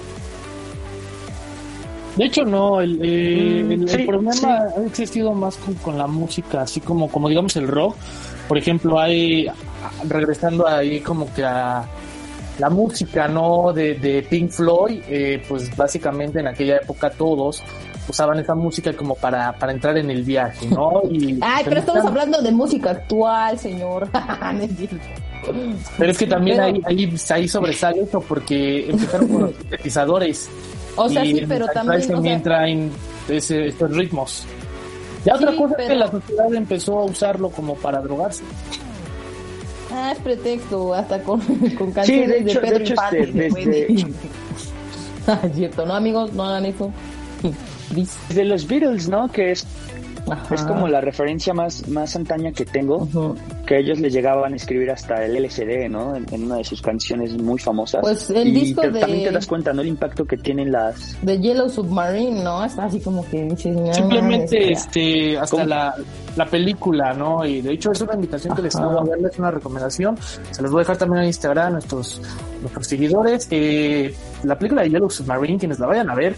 De 2.16 2.26
hecho, 2.26 2.44
no, 2.44 2.82
el, 2.82 3.00
eh, 3.02 3.64
Mm, 3.64 3.72
el- 3.72 3.82
el 3.84 3.90
sí, 3.90 4.04
problema 4.06 4.34
sí. 4.34 4.46
ha 4.46 4.86
existido 4.86 5.34
más 5.34 5.56
con, 5.58 5.74
con 5.76 5.98
la 5.98 6.08
música, 6.08 6.62
así 6.62 6.82
como, 6.82 7.10
como 7.10 7.30
digamos 7.30 7.56
el 7.56 7.68
rock. 7.68 7.96
Por 8.48 8.58
ejemplo, 8.58 9.00
hay, 9.00 9.48
regresando 10.08 10.68
ahí 10.68 11.00
como 11.02 11.32
que 11.34 11.44
a 11.46 11.86
la 12.58 12.70
música, 12.70 13.28
¿no? 13.30 13.72
De, 13.72 13.94
de 13.96 14.24
Pink 14.24 14.50
Floyd, 14.52 15.02
eh, 15.08 15.42
pues 15.48 15.74
básicamente 15.78 16.40
en 16.40 16.48
aquella 16.48 16.78
época 16.78 17.10
todos 17.10 17.64
usaban 18.10 18.40
esa 18.40 18.56
música 18.56 18.92
como 18.94 19.16
para, 19.16 19.54
para 19.54 19.72
entrar 19.72 19.98
en 19.98 20.10
el 20.10 20.24
viaje, 20.24 20.68
¿no? 20.68 21.02
Y 21.10 21.38
Ay, 21.42 21.64
pero 21.66 21.80
estamos 21.80 22.04
también- 22.04 22.08
hablando 22.24 22.42
de 22.42 22.52
música 22.52 22.92
actual, 22.92 23.58
señor. 23.60 24.10
Pero 25.98 26.12
es 26.12 26.18
que 26.18 26.28
también 26.28 26.58
Pero- 26.58 26.68
ahí, 26.68 26.82
ahí, 27.08 27.16
ahí 27.30 27.48
sobresale 27.48 28.02
eso 28.02 28.20
porque 28.20 28.90
empezaron 28.90 29.28
con 29.30 29.42
los 29.44 29.56
sintetizadores. 29.56 30.50
O 30.98 31.08
sea, 31.10 31.24
y 31.24 31.34
sí, 31.40 31.46
pero 31.48 31.66
metal 31.68 31.86
también, 31.86 32.04
o 32.12 32.14
también 32.16 32.36
sea, 32.36 32.44
traen 32.44 32.92
ese- 33.30 33.68
estos 33.68 33.96
ritmos. 33.96 34.46
Ya 35.26 35.36
otra 35.36 35.52
Sí, 35.52 35.58
cosa 35.58 35.76
es 35.76 35.78
que 35.78 35.88
pero- 35.88 36.00
la 36.00 36.12
sociedad 36.12 36.54
empezó 36.54 37.00
a 37.00 37.06
usarlo 37.06 37.50
como 37.50 37.76
para 37.76 38.02
drogarse. 38.02 38.44
Ah, 39.94 40.12
es 40.12 40.20
pretexto, 40.20 40.94
hasta 40.94 41.24
con, 41.24 41.40
con 41.78 41.92
canciones 41.94 42.28
de 42.46 42.52
hecho- 42.52 42.60
de 42.62 42.68
Pedro 42.68 42.78
de 42.80 42.84
hecho, 42.84 42.94
Infante. 42.94 43.22
este, 43.24 43.42
se 43.44 43.50
puede. 43.50 43.66
desde- 43.88 44.14
Ah, 45.28 45.40
es 45.44 45.56
cierto, 45.56 45.86
no 45.86 45.94
amigos, 45.96 46.34
no 46.34 46.44
hagan 46.44 46.66
eso. 46.66 46.92
De 48.34 48.46
los 48.46 48.68
Beatles, 48.68 49.10
¿no? 49.10 49.28
Que 49.32 49.52
es, 49.52 49.66
Ajá. 50.30 50.54
es 50.56 50.62
como 50.64 50.88
la 50.88 51.02
referencia 51.02 51.54
más, 51.54 51.88
más 51.88 52.16
antaña 52.16 52.52
que 52.52 52.66
tengo. 52.66 53.08
Que 53.66 53.80
ellos 53.80 54.00
le 54.00 54.10
llegaban 54.10 54.54
a 54.54 54.56
escribir 54.56 54.90
hasta 54.92 55.24
el 55.26 55.36
LCD, 55.38 55.90
¿no? 55.90 56.16
En, 56.16 56.26
en 56.32 56.44
una 56.46 56.56
de 56.58 56.64
sus 56.64 56.82
canciones 56.82 57.34
muy 57.38 57.60
famosas. 57.60 58.02
Pues 58.02 58.30
el 58.32 58.48
y 58.48 58.52
disco 58.52 58.82
te- 58.82 58.92
de- 58.92 59.00
también 59.00 59.24
te 59.26 59.32
das 59.32 59.46
cuenta, 59.48 59.74
¿no? 59.74 59.82
El 59.82 59.88
impacto 59.90 60.26
que 60.26 60.38
tienen 60.38 60.72
las... 60.72 61.18
De 61.22 61.40
Yellow 61.40 61.70
Submarine, 61.70 62.44
¿no? 62.44 62.64
Está 62.66 62.86
así 62.86 63.00
como 63.00 63.28
que 63.30 63.44
dices, 63.44 63.76
no, 63.76 63.94
Simplemente 63.94 64.72
este 64.72 65.38
hasta 65.38 65.58
¿Cómo? 65.58 65.68
la, 65.68 65.96
la 66.36 66.46
película, 66.48 67.14
¿no? 67.14 67.46
Y 67.46 67.62
de 67.62 67.74
hecho 67.74 67.92
es 67.92 68.02
una 68.02 68.16
invitación 68.16 68.56
que 68.56 68.62
les 68.64 68.76
hago 68.76 69.00
a 69.00 69.04
verles, 69.04 69.38
una 69.40 69.52
recomendación. 69.52 70.18
Se 70.52 70.62
los 70.62 70.72
voy 70.72 70.80
a 70.80 70.82
dejar 70.82 70.98
también 70.98 71.22
en 71.22 71.28
Instagram 71.28 71.68
a 71.68 71.70
nuestros, 71.72 72.22
nuestros 72.62 72.88
seguidores. 72.88 73.48
Eh, 73.52 74.14
la 74.44 74.58
película 74.58 74.82
de 74.84 74.90
Yellow 74.90 75.10
Submarine, 75.10 75.60
quienes 75.60 75.78
la 75.80 75.86
vayan 75.88 76.10
a 76.10 76.16
ver, 76.16 76.36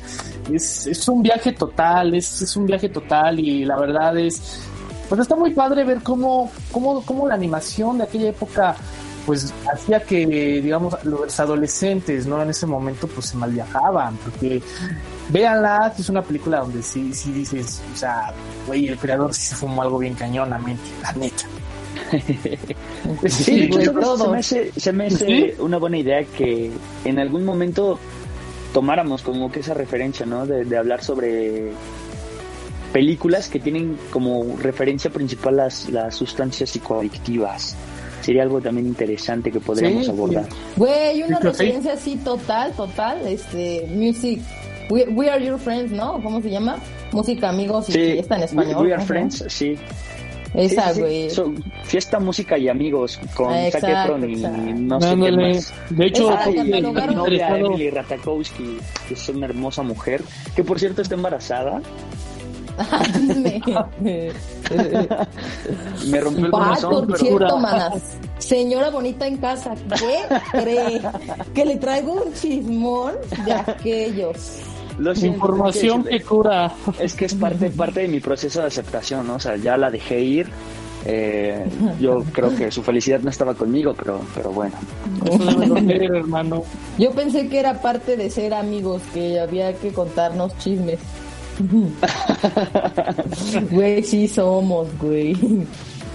es, 0.54 0.88
es 0.88 1.08
un 1.08 1.22
viaje 1.22 1.52
total, 1.54 2.14
es, 2.14 2.42
es 2.42 2.56
un 2.56 2.66
viaje 2.66 2.90
total 2.90 3.40
y 3.40 3.66
la 3.66 3.78
verdad 3.78 4.18
es, 4.18 4.62
pues 5.10 5.22
está 5.22 5.36
muy 5.36 5.52
padre 5.52 5.84
ver 5.84 6.02
cómo, 6.02 6.52
cómo, 6.72 7.04
cómo 7.06 7.28
la 7.28 7.36
animación 7.36 7.98
de 7.98 8.04
aquella 8.06 8.30
época 8.30 8.76
pues 9.26 9.54
hacía 9.72 10.00
que 10.02 10.26
digamos 10.26 10.96
los 11.04 11.40
adolescentes 11.40 12.26
no 12.26 12.42
en 12.42 12.50
ese 12.50 12.66
momento 12.66 13.08
pues 13.08 13.28
se 13.28 13.38
mal 13.38 13.52
viajaban 13.52 14.18
porque 14.18 14.62
véanla 15.30 15.94
es 15.98 16.10
una 16.10 16.24
película 16.24 16.62
donde 16.62 16.82
sí 16.82 17.14
sí 17.14 17.32
dices 17.32 17.82
o 17.94 17.96
sea 17.96 18.34
güey 18.66 18.88
el 18.88 18.98
creador 18.98 19.34
sí 19.34 19.44
se 19.44 19.56
fumó 19.56 19.84
algo 19.84 20.00
bien 20.00 20.16
cañonamente 20.16 20.90
la 21.04 21.12
neta 21.14 21.44
Sí, 23.28 23.68
güey, 23.68 23.86
¿sabes? 23.86 24.02
todo. 24.02 24.18
se 24.18 24.30
me 24.30 24.38
hace, 24.38 24.72
se 24.78 24.92
me 24.92 25.08
hace 25.08 25.26
¿Sí? 25.26 25.54
una 25.60 25.78
buena 25.78 25.98
idea 25.98 26.24
que 26.24 26.72
en 27.06 27.20
algún 27.20 27.46
momento 27.46 28.00
tomáramos 28.74 29.22
como 29.22 29.52
que 29.52 29.60
esa 29.62 29.74
referencia, 29.74 30.26
¿no? 30.26 30.46
De, 30.46 30.66
de 30.66 30.78
hablar 30.78 31.04
sobre 31.04 31.72
películas 32.94 33.48
que 33.48 33.60
tienen 33.60 33.98
como 34.12 34.58
referencia 34.58 35.10
principal 35.12 35.58
las, 35.58 35.90
las 35.90 36.16
sustancias 36.16 36.70
psicoadictivas. 36.70 37.76
Sería 38.22 38.44
algo 38.44 38.62
también 38.62 38.86
interesante 38.88 39.52
que 39.52 39.60
podríamos 39.60 40.06
Sí, 40.06 40.12
abordar. 40.12 40.46
Güey, 40.76 41.24
una 41.24 41.38
Sí, 41.38 41.44
referencia 41.44 41.94
así 41.94 42.16
total, 42.18 42.72
total, 42.74 43.26
este, 43.28 43.88
music, 43.90 44.42
we, 44.90 45.06
we 45.06 45.30
are 45.30 45.44
your 45.44 45.58
friends, 45.58 45.92
¿no? 45.92 46.22
¿Cómo 46.22 46.42
se 46.42 46.50
llama? 46.52 46.78
Música 47.12 47.50
amigos 47.50 47.90
y 47.90 47.94
Sí, 47.94 48.00
está 48.20 48.36
en 48.38 48.44
español. 48.44 48.76
We, 48.78 48.88
We 48.88 48.94
Are. 48.94 49.04
Friends, 49.04 49.44
sí. 49.48 49.76
Esa, 50.54 50.94
Sí, 50.94 51.02
sí, 51.02 51.30
sí. 51.30 51.42
güey. 51.42 51.56
Fiesta, 51.84 52.20
música 52.20 52.58
y 52.58 52.68
amigos 52.70 53.20
con 53.36 53.54
Ah, 53.54 53.70
Zac 53.72 53.84
Efron 53.84 54.30
y 54.30 54.34
exacto. 54.34 54.58
no 54.58 55.00
sé 55.02 55.06
qué 55.08 55.16
Dándole- 55.16 55.54
más. 55.54 55.74
de 55.90 56.06
hecho 56.06 56.38
Ay, 56.38 56.58
y 56.58 56.64
mi 56.64 56.82
novia 56.82 57.58
Emily 57.58 57.90
Ratajkowski, 57.90 58.78
que 59.08 59.14
es 59.14 59.30
una 59.30 59.46
hermosa 59.46 59.82
mujer, 59.84 60.22
que 60.56 60.64
por 60.64 60.78
cierto 60.80 61.02
está 61.02 61.16
embarazada. 61.16 61.82
Me 66.08 66.20
rompió 66.20 66.46
el 66.46 66.52
corazón, 66.52 67.08
por 67.08 67.18
cierto, 67.18 67.58
manas. 67.58 68.18
Señora 68.40 68.90
bonita 68.90 69.28
en 69.28 69.38
casa, 69.38 69.74
¿qué 70.00 70.20
cree? 70.52 71.02
Que 71.54 71.66
le 71.66 71.78
traigo 71.78 72.14
un 72.14 72.34
chismón 72.34 73.14
de 73.46 73.54
aquellos. 73.54 74.60
Lo 75.02 75.16
siento, 75.16 75.38
información 75.38 76.04
que 76.04 76.20
que, 76.20 76.24
cura 76.24 76.72
es 77.00 77.16
que 77.16 77.26
es 77.26 77.36
parte, 77.36 77.70
parte 77.70 78.02
de 78.02 78.08
mi 78.08 78.20
proceso 78.20 78.62
de 78.62 78.68
aceptación, 78.68 79.28
¿no? 79.28 79.36
O 79.36 79.40
sea, 79.40 79.56
ya 79.58 79.78
la 79.78 79.90
dejé 79.90 80.22
ir. 80.22 80.48
eh, 81.06 81.66
yo 82.00 82.24
creo 82.32 82.56
que 82.56 82.70
su 82.72 82.84
felicidad 82.84 83.20
no 83.22 83.30
estaba 83.32 83.56
conmigo, 83.56 83.94
pero, 83.98 84.22
pero 84.36 84.52
bueno. 84.52 84.76
hermano 86.16 86.64
Yo 87.00 87.12
pensé 87.12 87.50
que 87.50 87.60
era 87.60 87.82
parte 87.82 88.16
de 88.16 88.30
ser 88.30 88.54
amigos, 88.54 89.02
que 89.14 89.40
había 89.40 89.74
que 89.74 89.92
contarnos 89.92 90.56
chismes. 90.60 91.00
Güey, 93.72 94.04
sí 94.04 94.28
somos, 94.28 94.88
güey. 95.00 95.36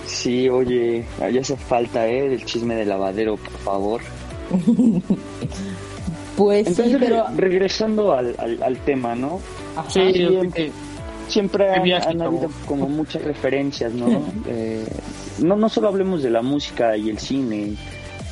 Sí, 0.06 0.48
oye, 0.48 1.04
ya 1.32 1.40
hace 1.40 1.56
falta, 1.56 2.06
¿eh? 2.06 2.34
El 2.34 2.44
chisme 2.44 2.74
de 2.74 2.84
lavadero, 2.84 3.36
por 3.36 3.58
favor. 3.58 4.00
Pues 6.36 6.66
Entonces, 6.66 6.92
sí, 6.92 6.98
pero 7.00 7.24
re- 7.28 7.34
regresando 7.36 8.12
al, 8.12 8.34
al, 8.38 8.62
al 8.62 8.76
tema, 8.78 9.14
¿no? 9.14 9.40
Ajá. 9.76 9.90
sí, 9.90 10.00
em- 10.56 10.72
Siempre 11.28 11.74
han, 11.74 11.82
viaje, 11.82 12.08
han 12.10 12.22
habido 12.22 12.48
como 12.66 12.88
muchas 12.88 13.22
referencias, 13.24 13.92
¿no? 13.92 14.06
Eh, 14.46 14.84
no, 15.42 15.56
no 15.56 15.68
solo 15.68 15.88
hablemos 15.88 16.22
de 16.22 16.30
la 16.30 16.40
música 16.42 16.96
y 16.96 17.10
el 17.10 17.18
cine, 17.18 17.72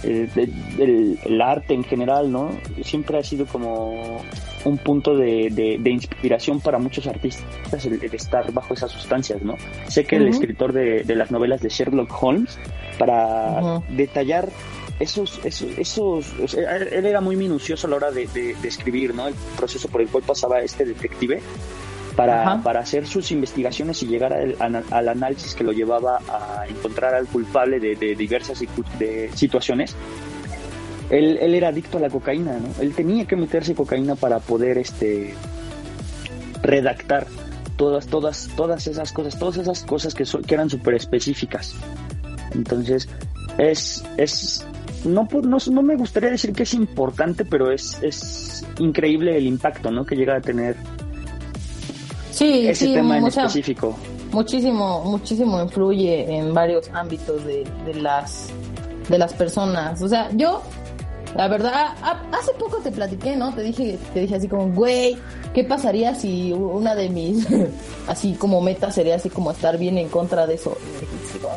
eh, 0.05 0.29
de- 0.33 0.47
del 0.77 1.19
el 1.25 1.43
arte 1.43 1.75
en 1.75 1.83
general, 1.83 2.31
¿no? 2.31 2.51
Siempre 2.83 3.19
ha 3.19 3.23
sido 3.25 3.47
como 3.47 4.21
un 4.65 4.79
punto 4.79 5.17
de, 5.17 5.49
de- 5.51 5.77
de 5.81 5.91
inspiración 5.91 6.61
para 6.61 6.79
muchos 6.79 7.07
artistas 7.09 7.85
el, 7.85 7.95
el 8.03 8.15
estar 8.15 8.53
bajo 8.53 8.75
esas 8.75 8.93
sustancias, 8.93 9.43
¿no? 9.43 9.57
Sé 9.89 10.05
que 10.05 10.15
el 10.17 10.29
escritor 10.29 10.73
de, 10.73 11.03
de 11.03 11.15
las 11.17 11.31
novelas 11.33 11.61
de 11.63 11.71
Sherlock 11.71 12.11
Holmes, 12.23 12.59
para 12.99 13.83
detallar 13.89 14.49
esos, 15.01 15.41
esos, 15.45 15.63
esos 15.79 16.55
él 16.55 17.05
era 17.07 17.21
muy 17.21 17.37
minucioso 17.37 17.87
a 17.87 17.91
la 17.91 17.97
hora 17.97 18.11
de, 18.11 18.27
de- 18.29 18.55
de 18.55 18.69
escribir, 18.69 19.15
¿no? 19.15 19.27
El 19.29 19.35
proceso 19.57 19.89
por 19.89 20.01
el 20.01 20.09
cual 20.09 20.23
pasaba 20.25 20.61
este 20.61 20.85
detective 20.85 21.41
para, 22.17 22.45
para 22.63 22.81
hacer 22.81 23.07
sus 23.09 23.33
investigaciones 23.33 24.01
y 24.03 24.07
llegar 24.07 24.33
al, 24.33 24.55
al 24.91 25.09
análisis 25.09 25.55
que 25.55 25.65
lo 25.65 25.73
llevaba 25.73 26.19
a 26.29 26.65
encontrar 26.69 27.15
al 27.15 27.27
culpable 27.27 27.81
de, 27.81 27.97
de 27.97 28.15
diversas 28.15 28.61
de 28.99 29.31
situaciones. 29.35 29.97
Él, 31.11 31.39
él 31.43 31.55
era 31.55 31.69
adicto 31.69 31.99
a 31.99 32.01
la 32.01 32.09
cocaína, 32.09 32.53
¿no? 32.59 32.69
Él 32.81 32.95
tenía 32.95 33.25
que 33.27 33.35
meterse 33.37 33.75
cocaína 33.75 34.15
para 34.15 34.39
poder 34.39 34.79
este 34.79 35.35
redactar 36.63 37.27
todas, 37.77 38.07
todas, 38.07 38.49
todas 38.57 38.87
esas 38.87 39.13
cosas, 39.13 39.39
todas 39.39 39.57
esas 39.59 39.83
cosas 39.83 40.15
que, 40.15 40.25
so- 40.25 40.41
que 40.41 40.55
eran 40.55 40.71
súper 40.71 40.95
específicas. 40.95 41.75
Entonces, 42.55 43.09
es, 43.59 44.03
es 44.17 44.65
no, 45.05 45.29
no, 45.43 45.59
no 45.71 45.83
me 45.83 45.97
gustaría 45.97 46.31
decir 46.31 46.53
que 46.53 46.63
es 46.65 46.75
importante, 46.75 47.45
pero 47.45 47.71
es, 47.71 47.99
es 48.03 48.67
increíble 48.79 49.37
el 49.37 49.47
impacto 49.47 49.91
¿no? 49.91 50.05
que 50.05 50.17
llega 50.17 50.37
a 50.37 50.41
tener 50.41 50.77
sí, 52.31 52.67
ese 52.67 52.87
sí, 52.87 52.95
tema 52.95 53.19
en 53.19 53.27
específico. 53.27 53.97
muchísimo, 54.33 55.05
muchísimo 55.05 55.63
influye 55.63 56.37
en 56.37 56.53
varios 56.53 56.91
ámbitos 56.93 57.45
de, 57.45 57.65
de 57.87 57.95
las 57.95 58.51
de 59.09 59.19
las 59.19 59.33
personas. 59.33 60.01
O 60.03 60.09
sea, 60.09 60.31
yo, 60.33 60.63
la 61.37 61.49
verdad, 61.49 61.95
hace 62.33 62.53
poco 62.59 62.79
te 62.79 62.91
platiqué, 62.91 63.37
¿no? 63.37 63.55
Te 63.55 63.63
dije, 63.63 63.99
te 64.13 64.21
dije 64.21 64.37
así 64.37 64.49
como, 64.49 64.69
güey, 64.73 65.17
¿qué 65.53 65.65
pasaría 65.65 66.15
si 66.15 66.53
una 66.53 66.95
de 66.95 67.09
mis 67.09 67.47
así 68.09 68.35
como 68.35 68.61
metas 68.61 68.95
sería 68.95 69.17
así 69.17 69.31
como 69.31 69.51
estar 69.51 69.79
bien 69.79 69.99
en 69.99 70.09
contra 70.09 70.47
de 70.47 70.55
eso? 70.55 70.77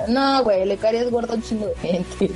No, 0.08 0.44
güey, 0.44 0.66
le 0.66 0.78
caerías 0.78 1.10
gordo 1.10 1.36
un 1.36 1.42
chingo 1.42 1.68
de 1.68 1.76
gente. 1.76 2.32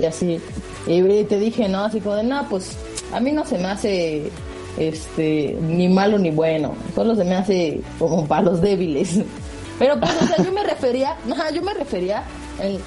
Y 0.00 0.04
así. 0.06 0.40
Y 0.86 1.24
te 1.24 1.38
dije, 1.38 1.68
¿no? 1.68 1.84
Así 1.84 2.00
como 2.00 2.16
de, 2.16 2.24
no, 2.24 2.46
pues 2.48 2.76
a 3.12 3.20
mí 3.20 3.32
no 3.32 3.44
se 3.44 3.58
me 3.58 3.66
hace 3.68 4.30
este 4.76 5.56
ni 5.60 5.88
malo 5.88 6.18
ni 6.18 6.30
bueno, 6.30 6.74
solo 6.96 7.14
se 7.14 7.22
me 7.24 7.36
hace 7.36 7.80
como 7.98 8.26
para 8.26 8.42
los 8.42 8.60
débiles. 8.60 9.20
Pero 9.78 9.98
pues, 9.98 10.10
o 10.22 10.26
sea, 10.26 10.44
yo 10.44 10.52
me 10.52 10.62
refería, 10.62 11.16
yo 11.54 11.62
me 11.62 11.74
refería 11.74 12.22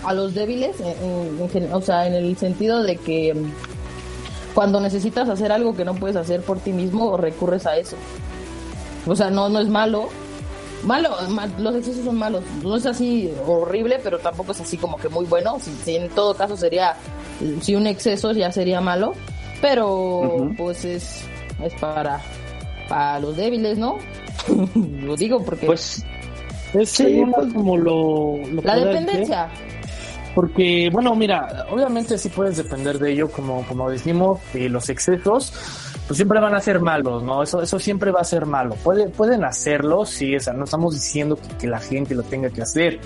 a 0.06 0.14
los 0.14 0.34
débiles, 0.34 0.78
en- 0.80 1.74
o 1.74 1.82
sea, 1.82 2.08
en 2.08 2.14
el 2.14 2.38
sentido 2.38 2.84
de 2.84 2.96
que 2.98 3.34
mm, 3.34 3.52
cuando 4.56 4.80
necesitas 4.80 5.28
hacer 5.30 5.52
algo 5.52 5.76
que 5.76 5.84
no 5.86 5.96
puedes 5.96 6.16
hacer 6.16 6.42
por 6.42 6.60
ti 6.60 6.72
mismo, 6.72 7.18
recurres 7.18 7.66
a 7.66 7.78
eso. 7.78 7.96
O 9.06 9.16
sea, 9.16 9.30
no, 9.30 9.50
no 9.50 9.60
es 9.60 9.68
malo. 9.70 10.10
Malo, 10.84 11.10
los 11.58 11.76
excesos 11.76 12.06
son 12.06 12.18
malos. 12.18 12.44
No 12.64 12.76
es 12.76 12.86
así 12.86 13.32
horrible, 13.46 14.00
pero 14.04 14.20
tampoco 14.20 14.52
es 14.52 14.62
así 14.62 14.78
como 14.78 14.98
que 14.98 15.10
muy 15.10 15.26
bueno. 15.26 15.58
Si, 15.84 15.96
en 15.96 16.10
todo 16.10 16.36
caso 16.36 16.56
sería, 16.56 16.96
si 17.62 17.76
un 17.76 17.88
exceso 17.88 18.32
ya 18.32 18.52
sería 18.52 18.82
malo. 18.82 19.14
Pero 19.62 20.52
pues 20.56 20.86
es, 20.86 21.24
es 21.64 21.74
para, 21.76 22.22
para 22.88 23.20
los 23.20 23.36
débiles, 23.36 23.78
¿no? 23.78 23.98
lo 24.76 25.16
digo 25.16 25.44
porque... 25.44 25.66
Pues 25.66 26.06
es 26.74 26.90
sí, 26.90 27.24
pues, 27.34 27.54
como 27.54 27.78
lo, 27.78 28.38
la 28.62 28.76
dependencia. 28.76 29.50
Porque, 30.36 30.90
bueno, 30.92 31.16
mira, 31.16 31.66
obviamente 31.72 32.18
sí 32.18 32.30
puedes 32.30 32.58
depender 32.58 33.00
de 33.00 33.14
ello, 33.14 33.32
como, 33.32 33.66
como 33.66 33.90
decimos, 33.90 34.40
de 34.54 34.70
los 34.70 34.88
excesos, 34.90 35.52
pues 36.08 36.18
siempre 36.18 36.40
van 36.40 36.56
a 36.56 36.62
ser 36.62 36.80
malos, 36.80 37.22
¿no? 37.22 37.44
Eso, 37.44 37.62
eso 37.62 37.80
siempre 37.80 38.12
va 38.12 38.22
a 38.22 38.24
ser 38.24 38.46
malo. 38.46 38.76
Puede, 38.84 39.10
pueden 39.10 39.44
hacerlo, 39.44 40.06
sí, 40.06 40.36
o 40.36 40.54
no 40.54 40.64
estamos 40.64 40.94
diciendo 40.94 41.36
que, 41.36 41.58
que 41.58 41.68
la 41.68 41.80
gente 41.80 42.16
lo 42.16 42.24
tenga 42.24 42.50
que 42.50 42.62
hacer. 42.62 43.00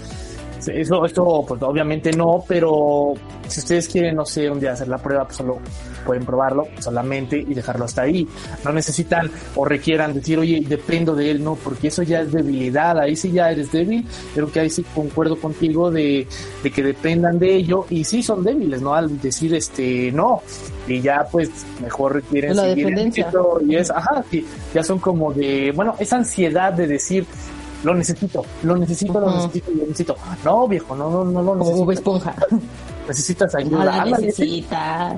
Eso, 0.68 1.06
esto, 1.06 1.44
pues 1.48 1.62
obviamente 1.64 2.12
no, 2.12 2.44
pero 2.48 3.16
si 3.48 3.62
ustedes 3.62 3.88
quieren, 3.88 4.16
no 4.16 4.26
sé, 4.26 4.50
un 4.50 4.60
día 4.60 4.74
hacer 4.74 4.88
la 4.88 5.00
prueba, 5.00 5.26
pues 5.26 5.38
solo 5.38 5.58
pueden 6.06 6.24
probarlo 6.24 6.68
solamente 6.80 7.38
y 7.38 7.54
dejarlo 7.54 7.86
hasta 7.86 8.04
ahí. 8.04 8.28
No 8.64 8.72
necesitan 8.72 9.32
o 9.56 9.66
requieran 9.66 10.14
decir, 10.14 10.38
oye, 10.38 10.64
dependo 10.68 11.16
de 11.16 11.32
él, 11.32 11.44
no, 11.44 11.56
porque 11.56 11.88
eso 11.88 12.04
ya 12.04 12.22
es 12.22 12.32
debilidad, 12.32 13.00
ahí 13.00 13.16
sí 13.16 13.32
ya 13.32 13.52
eres 13.52 13.72
débil, 13.72 14.06
pero 14.36 14.52
que 14.52 14.60
ahí 14.60 14.70
sí 14.70 14.86
concuerdo 14.94 15.40
contigo 15.40 15.90
de, 15.90 16.28
de 16.62 16.72
que 16.72 16.84
dependan 16.84 17.40
de 17.40 17.56
ello 17.56 17.86
y 17.90 18.04
sí 18.04 18.22
son 18.22 18.44
débiles, 18.44 18.82
¿no? 18.82 18.94
Al 18.94 19.20
decir, 19.20 19.56
este, 19.56 20.12
no, 20.12 20.44
y 20.92 21.02
ya 21.02 21.26
pues 21.32 21.50
mejor 21.82 22.14
requieren 22.16 22.56
la 22.56 22.64
seguir 22.64 22.88
dependencia. 22.88 23.32
y 23.68 23.76
es, 23.76 23.90
ajá, 23.90 24.24
sí, 24.30 24.46
ya 24.74 24.84
son 24.84 25.00
como 25.00 25.32
de, 25.32 25.72
bueno, 25.76 25.96
esa 26.00 26.18
ansiedad 26.18 26.74
de 26.74 26.88
decir, 26.88 27.26
lo 27.84 27.96
necesito, 27.96 28.46
lo 28.64 28.76
necesito, 28.76 29.20
lo 29.20 29.32
necesito, 29.32 29.72
lo 29.72 29.86
necesito. 29.86 30.16
No, 30.44 30.68
viejo, 30.68 30.96
no, 30.96 31.10
no, 31.10 31.26
no 31.26 31.42
lo 31.42 31.56
necesito. 31.56 31.80
Como 31.80 31.92
esponja. 31.92 32.36
Necesitas 33.08 33.56
ayuda. 33.56 34.06
No 34.06 34.18
necesita. 34.18 35.18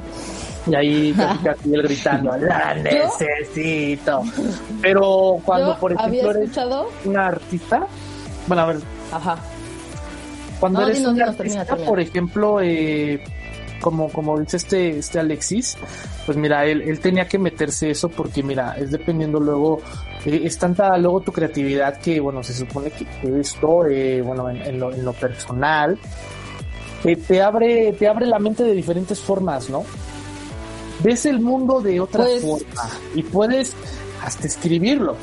Y 0.65 0.75
ahí 0.75 1.15
él 1.71 1.83
gritando, 1.83 2.35
la 2.37 2.73
necesito. 2.75 4.23
Pero 4.81 5.39
cuando, 5.43 5.77
por 5.77 5.91
ejemplo, 5.91 6.31
eres 6.31 6.51
una 7.03 7.27
artista, 7.27 7.85
bueno, 8.47 8.63
a 8.63 8.65
ver. 8.67 8.77
Ajá. 9.11 9.37
Cuando 10.59 10.81
eres 10.83 11.05
una 11.05 11.25
artista, 11.25 11.75
por 11.75 11.99
ejemplo, 11.99 12.61
eh, 12.61 13.21
como, 13.83 14.09
como 14.09 14.39
dice 14.39 14.57
este, 14.57 14.97
este 14.97 15.19
Alexis, 15.19 15.77
pues 16.25 16.37
mira, 16.37 16.65
él, 16.65 16.81
él 16.81 16.99
tenía 17.01 17.27
que 17.27 17.37
meterse 17.37 17.91
eso 17.91 18.07
porque 18.07 18.41
mira, 18.41 18.75
es 18.77 18.91
dependiendo 18.91 19.41
luego, 19.41 19.81
eh, 20.25 20.41
es 20.45 20.57
tanta 20.57 20.97
luego 20.97 21.19
tu 21.19 21.33
creatividad 21.33 21.97
que, 21.99 22.21
bueno, 22.21 22.41
se 22.41 22.53
supone 22.53 22.91
que, 22.91 23.05
esto, 23.39 23.85
eh, 23.85 24.21
bueno, 24.21 24.49
en, 24.49 24.79
lo, 24.79 24.93
en 24.93 25.03
lo 25.03 25.11
personal, 25.11 25.99
te 27.27 27.41
abre, 27.41 27.91
te 27.91 28.07
abre 28.07 28.25
la 28.25 28.39
mente 28.39 28.63
de 28.63 28.73
diferentes 28.73 29.19
formas, 29.19 29.69
¿no? 29.69 29.83
Ves 31.03 31.25
el 31.25 31.41
mundo 31.41 31.81
de 31.81 31.99
otra 31.99 32.23
pues 32.23 32.41
forma 32.41 32.89
y 33.13 33.23
puedes 33.23 33.75
hasta 34.23 34.47
escribirlo. 34.47 35.17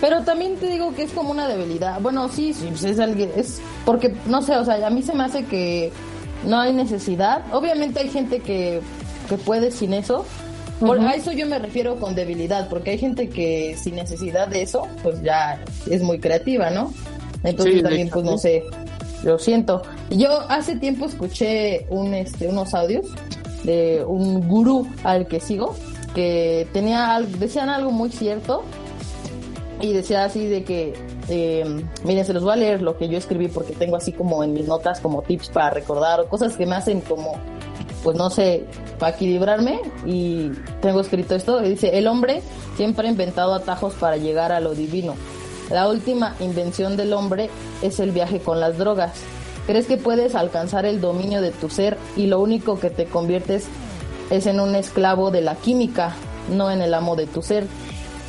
Pero 0.00 0.22
también 0.22 0.54
te 0.56 0.66
digo 0.68 0.94
que 0.94 1.02
es 1.02 1.10
como 1.10 1.32
una 1.32 1.48
debilidad. 1.48 2.00
Bueno, 2.00 2.28
sí, 2.28 2.54
sí, 2.54 2.68
es 2.86 3.00
alguien, 3.00 3.32
es 3.34 3.60
porque 3.84 4.14
no 4.26 4.40
sé, 4.42 4.56
o 4.56 4.64
sea, 4.64 4.86
a 4.86 4.90
mí 4.90 5.02
se 5.02 5.14
me 5.14 5.24
hace 5.24 5.44
que 5.46 5.90
no 6.46 6.60
hay 6.60 6.72
necesidad. 6.72 7.42
Obviamente 7.52 8.00
hay 8.00 8.08
gente 8.08 8.40
que, 8.40 8.80
que 9.28 9.36
puede 9.36 9.70
sin 9.70 9.94
eso. 9.94 10.24
Por, 10.80 11.00
a 11.00 11.14
eso 11.14 11.32
yo 11.32 11.46
me 11.46 11.58
refiero 11.58 11.96
con 11.96 12.14
debilidad, 12.14 12.68
porque 12.68 12.92
hay 12.92 12.98
gente 12.98 13.28
que 13.28 13.76
sin 13.80 13.94
necesidad 13.94 14.48
de 14.48 14.62
eso, 14.62 14.88
pues 15.02 15.22
ya 15.22 15.62
es 15.88 16.02
muy 16.02 16.18
creativa, 16.18 16.70
¿no? 16.70 16.92
Entonces 17.42 17.82
también, 17.82 18.08
pues 18.08 18.24
no 18.24 18.36
sé, 18.38 18.64
lo 19.22 19.38
siento. 19.38 19.82
Yo 20.10 20.40
hace 20.50 20.76
tiempo 20.76 21.06
escuché 21.06 21.86
un, 21.90 22.12
este, 22.14 22.48
unos 22.48 22.74
audios 22.74 23.06
de 23.62 24.04
un 24.04 24.46
gurú 24.48 24.86
al 25.04 25.26
que 25.26 25.40
sigo, 25.40 25.76
que 26.14 26.66
tenía, 26.72 27.20
decían 27.38 27.68
algo 27.68 27.90
muy 27.90 28.10
cierto, 28.10 28.64
y 29.80 29.92
decía 29.92 30.24
así 30.24 30.46
de 30.46 30.64
que 30.64 30.94
eh, 31.28 31.84
miren, 32.04 32.24
se 32.24 32.32
los 32.32 32.42
voy 32.42 32.52
a 32.52 32.56
leer 32.56 32.82
lo 32.82 32.96
que 32.98 33.08
yo 33.08 33.18
escribí 33.18 33.48
porque 33.48 33.72
tengo 33.72 33.96
así 33.96 34.12
como 34.12 34.44
en 34.44 34.52
mis 34.52 34.66
notas 34.66 35.00
como 35.00 35.22
tips 35.22 35.48
para 35.48 35.70
recordar 35.70 36.20
o 36.20 36.28
cosas 36.28 36.56
que 36.56 36.66
me 36.66 36.76
hacen 36.76 37.00
como, 37.00 37.36
pues 38.02 38.16
no 38.16 38.30
sé, 38.30 38.64
para 38.98 39.14
equilibrarme 39.16 39.80
y 40.04 40.50
tengo 40.80 41.00
escrito 41.00 41.34
esto 41.34 41.64
y 41.64 41.70
dice, 41.70 41.98
el 41.98 42.06
hombre 42.06 42.42
siempre 42.76 43.08
ha 43.08 43.10
inventado 43.10 43.54
atajos 43.54 43.94
para 43.94 44.16
llegar 44.16 44.52
a 44.52 44.60
lo 44.60 44.74
divino. 44.74 45.14
La 45.70 45.88
última 45.88 46.36
invención 46.40 46.96
del 46.96 47.14
hombre 47.14 47.48
es 47.80 47.98
el 48.00 48.10
viaje 48.10 48.40
con 48.40 48.60
las 48.60 48.76
drogas. 48.76 49.12
Crees 49.66 49.86
que 49.86 49.96
puedes 49.96 50.34
alcanzar 50.34 50.84
el 50.84 51.00
dominio 51.00 51.40
de 51.40 51.52
tu 51.52 51.70
ser 51.70 51.96
y 52.16 52.26
lo 52.26 52.40
único 52.40 52.78
que 52.78 52.90
te 52.90 53.06
conviertes 53.06 53.66
es 54.30 54.46
en 54.46 54.60
un 54.60 54.74
esclavo 54.74 55.30
de 55.30 55.40
la 55.40 55.54
química, 55.54 56.14
no 56.50 56.70
en 56.70 56.82
el 56.82 56.92
amo 56.92 57.16
de 57.16 57.26
tu 57.26 57.40
ser. 57.40 57.66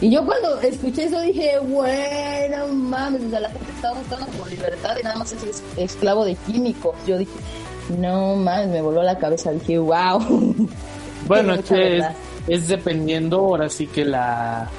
Y 0.01 0.11
yo 0.11 0.25
cuando 0.25 0.59
escuché 0.61 1.05
eso 1.05 1.21
dije, 1.21 1.57
bueno, 1.59 2.67
mames, 2.67 3.23
o 3.23 3.29
sea, 3.29 3.39
la 3.39 3.49
gente 3.49 3.71
estaba 3.71 3.97
buscando 3.97 4.25
por 4.37 4.49
libertad 4.49 4.95
y 4.99 5.03
nada 5.03 5.15
más 5.15 5.31
es 5.31 5.63
esclavo 5.77 6.25
de 6.25 6.35
químicos. 6.35 6.95
Yo 7.07 7.17
dije, 7.17 7.31
no 7.97 8.35
mames, 8.35 8.67
me 8.69 8.81
voló 8.81 9.03
la 9.03 9.17
cabeza, 9.17 9.51
dije, 9.51 9.77
wow. 9.77 10.55
Bueno, 11.27 11.55
es 11.55 11.65
que 11.65 12.03
es, 12.47 12.67
dependiendo 12.67 13.37
ahora 13.37 13.67
sí 13.67 13.87
que 13.87 14.05
la, 14.05 14.69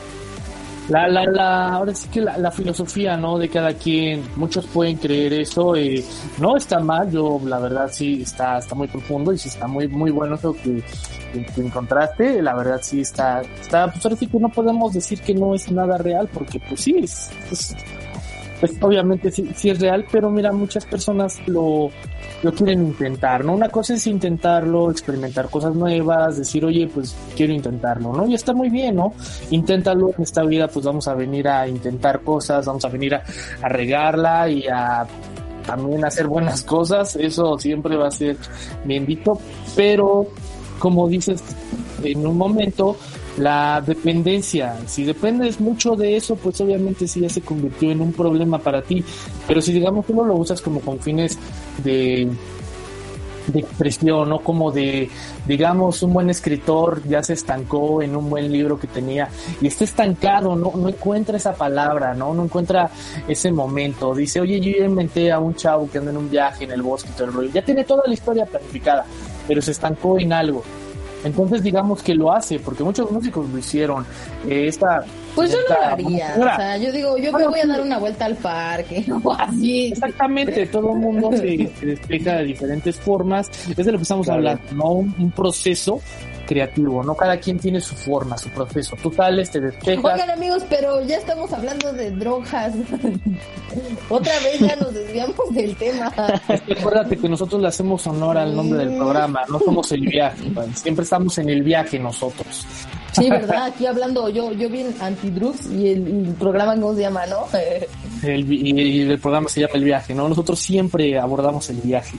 la, 0.89 1.09
la, 1.09 1.25
la, 1.25 1.75
ahora 1.75 1.93
sí 1.93 2.09
que 2.09 2.21
la, 2.21 2.51
filosofía, 2.53 3.17
¿no? 3.17 3.37
De 3.37 3.49
cada 3.49 3.73
quien, 3.75 4.23
muchos 4.37 4.65
pueden 4.67 4.97
creer 4.97 5.33
eso, 5.33 5.77
y 5.77 6.05
no 6.39 6.57
está 6.57 6.79
mal, 6.79 7.11
yo 7.11 7.41
la 7.45 7.59
verdad 7.59 7.89
sí 7.91 8.23
está, 8.23 8.59
está 8.59 8.77
muy 8.77 8.87
profundo 8.87 9.33
y 9.33 9.39
sí 9.39 9.49
está 9.49 9.67
muy, 9.67 9.89
muy 9.89 10.13
bueno 10.13 10.37
eso 10.37 10.53
que, 10.53 10.85
que, 11.33 11.61
encontraste, 11.61 12.43
la 12.43 12.55
verdad 12.55 12.81
sí 12.83 13.01
está, 13.01 13.43
está, 13.61 13.91
pues 13.91 14.05
ahora 14.05 14.17
sí 14.17 14.27
que 14.27 14.39
no 14.39 14.49
podemos 14.49 14.93
decir 14.93 15.21
que 15.21 15.35
no 15.35 15.55
es 15.55 15.71
nada 15.71 15.99
real, 15.99 16.29
porque 16.33 16.61
pues 16.69 16.81
sí, 16.81 16.97
es, 17.03 17.31
pues 17.49 18.73
obviamente 18.81 19.31
sí, 19.31 19.51
sí, 19.55 19.71
es 19.71 19.81
real, 19.81 20.07
pero 20.11 20.31
mira, 20.31 20.53
muchas 20.53 20.87
personas 20.87 21.39
lo, 21.47 21.91
lo 22.43 22.53
quieren 22.53 22.87
intentar, 22.87 23.45
¿no? 23.45 23.53
Una 23.53 23.69
cosa 23.69 23.95
es 23.95 24.07
intentarlo, 24.07 24.91
experimentar 24.91 25.51
cosas 25.51 25.75
nuevas, 25.75 26.39
decir, 26.39 26.65
oye, 26.65 26.89
pues 26.93 27.15
quiero 27.37 27.53
intentarlo, 27.53 28.13
¿no? 28.13 28.27
Y 28.27 28.35
está 28.35 28.55
muy 28.55 28.71
bien, 28.71 28.97
¿no? 28.97 29.13
Inténtalo 29.51 30.11
en 30.17 30.23
esta 30.23 30.43
vida, 30.43 30.69
pues 30.69 30.87
vamos 30.87 31.07
a 31.09 31.15
venir 31.15 31.49
a 31.49 31.69
intentar 31.69 32.21
cosas, 32.21 32.65
vamos 32.67 32.85
a 32.85 32.89
venir 32.89 33.15
a, 33.15 33.23
a 33.63 33.69
regarla 33.69 34.49
y 34.49 34.67
a 34.67 35.07
también 35.67 36.05
hacer 36.05 36.29
buenas 36.29 36.63
cosas, 36.63 37.17
eso 37.17 37.59
siempre 37.59 37.97
va 37.97 38.09
a 38.09 38.13
ser 38.13 38.37
bendito, 38.85 39.39
pero 39.75 40.29
como 40.79 41.09
dices 41.09 41.43
en 42.03 42.27
un 42.27 42.37
momento, 42.37 42.97
la 43.39 43.83
dependencia, 43.87 44.77
si 44.87 45.05
dependes 45.05 45.61
mucho 45.61 45.95
de 45.95 46.17
eso, 46.17 46.37
pues 46.37 46.61
obviamente 46.61 47.07
sí 47.07 47.21
ya 47.21 47.29
se 47.29 47.43
convirtió 47.43 47.91
en 47.91 48.01
un 48.01 48.13
problema 48.13 48.59
para 48.59 48.83
ti. 48.83 49.05
Pero 49.47 49.61
si 49.61 49.73
digamos 49.73 50.07
tú 50.07 50.15
no 50.15 50.25
lo 50.25 50.35
usas 50.35 50.61
como 50.63 50.81
con 50.81 50.99
fines 51.01 51.39
de, 51.85 52.29
de 53.49 53.61
expresión, 53.61 54.29
no 54.29 54.39
como 54.41 54.71
de, 54.73 55.09
digamos, 55.47 56.03
un 56.03 56.13
buen 56.13 56.31
escritor 56.31 57.03
ya 57.07 57.23
se 57.23 57.35
estancó 57.35 58.03
en 58.03 58.17
un 58.17 58.29
buen 58.29 58.51
libro 58.51 58.79
que 58.79 58.87
tenía 58.87 59.29
y 59.61 59.67
está 59.67 59.85
estancado, 59.85 60.57
no, 60.57 60.73
no 60.75 60.89
encuentra 60.89 61.37
esa 61.37 61.55
palabra, 61.55 62.15
¿no? 62.15 62.35
No 62.35 62.45
encuentra 62.45 62.91
ese 63.29 63.53
momento. 63.53 64.15
Dice, 64.15 64.41
oye, 64.41 64.61
yo 64.61 64.79
ya 64.79 64.87
inventé 64.87 65.31
a 65.31 65.39
un 65.39 65.55
chavo 65.55 65.89
que 65.91 65.99
anda 65.99 66.11
en 66.11 66.17
un 66.17 66.31
viaje 66.31 66.65
en 66.65 66.73
el 66.73 66.83
bosque 66.83 67.11
y 67.11 67.17
todo 67.17 67.29
el 67.29 67.33
rollo. 67.33 67.51
Ya 67.53 67.63
tiene 67.63 67.85
toda 67.85 68.03
la 68.07 68.15
historia 68.15 68.47
planificada, 68.47 69.05
pero 69.47 69.63
se 69.63 69.71
estancó 69.71 70.19
en 70.19 70.33
algo 70.33 70.63
entonces 71.27 71.61
digamos 71.61 72.05
que 72.05 72.15
lo 72.15 72.33
hace, 72.33 72.61
porque 72.61 72.85
muchos 72.85 73.11
músicos 73.11 73.51
lo 73.51 73.59
hicieron. 73.59 74.07
Eh, 74.49 74.69
esta, 74.69 75.05
pues 75.35 75.51
yo 75.51 75.59
lo 75.69 75.83
haría. 75.83 76.35
O 76.39 76.43
sea, 76.43 76.77
yo 76.77 76.93
digo, 76.93 77.19
yo 77.19 77.33
me 77.33 77.49
voy 77.49 77.61
a 77.61 77.67
dar 77.67 77.81
una 77.81 77.99
vuelta 77.99 78.27
al 78.27 78.37
parque 78.37 79.05
o 79.25 79.33
así. 79.33 79.89
Exactamente, 79.89 80.67
todo 80.67 80.93
el 80.93 80.99
mundo 80.99 81.33
se, 81.33 81.69
se, 81.79 81.87
despeja 81.87 82.37
de 82.37 82.45
diferentes 82.45 82.97
formas. 82.97 83.51
Es 83.69 83.85
de 83.85 83.91
lo 83.91 83.99
que 83.99 84.03
estamos 84.03 84.29
hablando, 84.29 84.63
¿no? 84.73 84.91
un 84.93 85.33
proceso 85.35 86.01
creativo, 86.47 87.03
¿no? 87.03 87.15
Cada 87.15 87.39
quien 87.39 87.59
tiene 87.59 87.81
su 87.81 87.95
forma, 87.95 88.39
su 88.39 88.49
proceso. 88.51 88.97
Tú 89.03 89.13
sales, 89.13 89.51
te 89.51 89.61
despejas. 89.61 90.05
Oigan, 90.05 90.31
amigos, 90.31 90.63
pero 90.71 91.03
ya 91.03 91.19
estamos 91.19 91.53
hablando 91.53 91.93
de 91.93 92.11
drogas. 92.13 92.73
Otra 94.09 94.33
vez 94.41 94.61
ya 94.61 94.77
nos 94.77 94.95
desviamos 94.95 95.55
del 95.55 95.77
tema. 95.77 96.07
acuérdate 96.07 97.17
que 97.17 97.29
nosotros 97.29 97.61
le 97.61 97.69
hacemos 97.69 98.07
honor 98.07 98.39
al 98.39 98.55
nombre 98.55 98.79
del 98.79 98.97
programa, 98.97 99.43
no 99.49 99.59
somos 99.59 99.93
el 99.93 100.03
viaje, 100.03 100.51
siempre 100.75 101.03
estamos 101.03 101.37
en 101.39 101.51
el 101.51 101.63
viaje 101.63 101.99
nosotros. 101.99 102.65
Sí, 103.17 103.31
¿verdad? 103.31 103.67
Aquí 103.67 103.87
hablando, 103.87 104.29
yo 104.29 104.53
yo 104.53 104.69
vi 104.69 104.85
Antidrugs 105.01 105.67
y 105.71 105.89
el, 105.89 106.35
programa, 106.39 106.75
¿cómo 106.75 106.95
se 106.95 107.01
llama, 107.01 107.27
no? 107.27 107.47
El, 108.23 108.51
y, 108.51 109.03
el 109.03 109.19
programa 109.19 109.49
se 109.49 109.61
llama 109.61 109.75
El 109.75 109.85
Viaje, 109.85 110.15
¿no? 110.15 110.29
Nosotros 110.29 110.59
siempre 110.59 111.19
abordamos 111.19 111.69
el 111.69 111.77
viaje. 111.77 112.17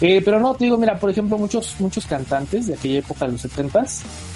Eh, 0.00 0.22
pero 0.24 0.40
no, 0.40 0.54
te 0.54 0.64
digo, 0.64 0.78
mira, 0.78 0.98
por 0.98 1.10
ejemplo, 1.10 1.36
muchos 1.36 1.76
muchos 1.78 2.06
cantantes 2.06 2.66
de 2.66 2.74
aquella 2.74 2.98
época, 3.00 3.26
de 3.26 3.32
los 3.32 3.42
70 3.42 3.84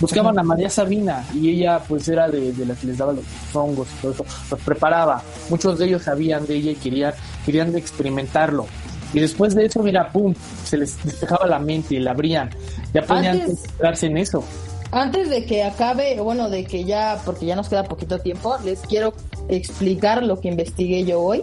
buscaban 0.00 0.38
a 0.38 0.42
María 0.42 0.68
Sabina 0.68 1.24
y 1.34 1.48
ella 1.48 1.80
pues 1.80 2.06
era 2.08 2.28
de, 2.28 2.52
de 2.52 2.66
la 2.66 2.74
que 2.74 2.88
les 2.88 2.98
daba 2.98 3.14
los 3.14 3.24
hongos 3.54 3.88
y 3.98 4.02
todo 4.02 4.12
eso, 4.12 4.24
los 4.50 4.60
preparaba. 4.60 5.22
Muchos 5.48 5.78
de 5.78 5.86
ellos 5.86 6.02
sabían 6.02 6.46
de 6.46 6.56
ella 6.56 6.72
y 6.72 6.76
querían, 6.76 7.14
querían 7.44 7.74
experimentarlo. 7.74 8.66
Y 9.12 9.20
después 9.20 9.54
de 9.54 9.64
eso, 9.64 9.82
mira, 9.82 10.10
pum, 10.12 10.34
se 10.64 10.76
les 10.76 11.02
despejaba 11.02 11.46
la 11.46 11.58
mente 11.58 11.94
y 11.94 11.98
la 11.98 12.10
abrían. 12.10 12.50
Ya 12.92 13.02
podían 13.02 13.40
concentrarse 13.40 14.06
en 14.06 14.18
eso. 14.18 14.44
Antes 14.90 15.28
de 15.28 15.44
que 15.44 15.64
acabe, 15.64 16.18
bueno, 16.20 16.48
de 16.48 16.64
que 16.64 16.84
ya, 16.84 17.20
porque 17.24 17.46
ya 17.46 17.56
nos 17.56 17.68
queda 17.68 17.84
poquito 17.84 18.18
tiempo, 18.18 18.56
les 18.64 18.80
quiero 18.80 19.12
explicar 19.48 20.22
lo 20.22 20.40
que 20.40 20.48
investigué 20.48 21.04
yo 21.04 21.20
hoy. 21.20 21.42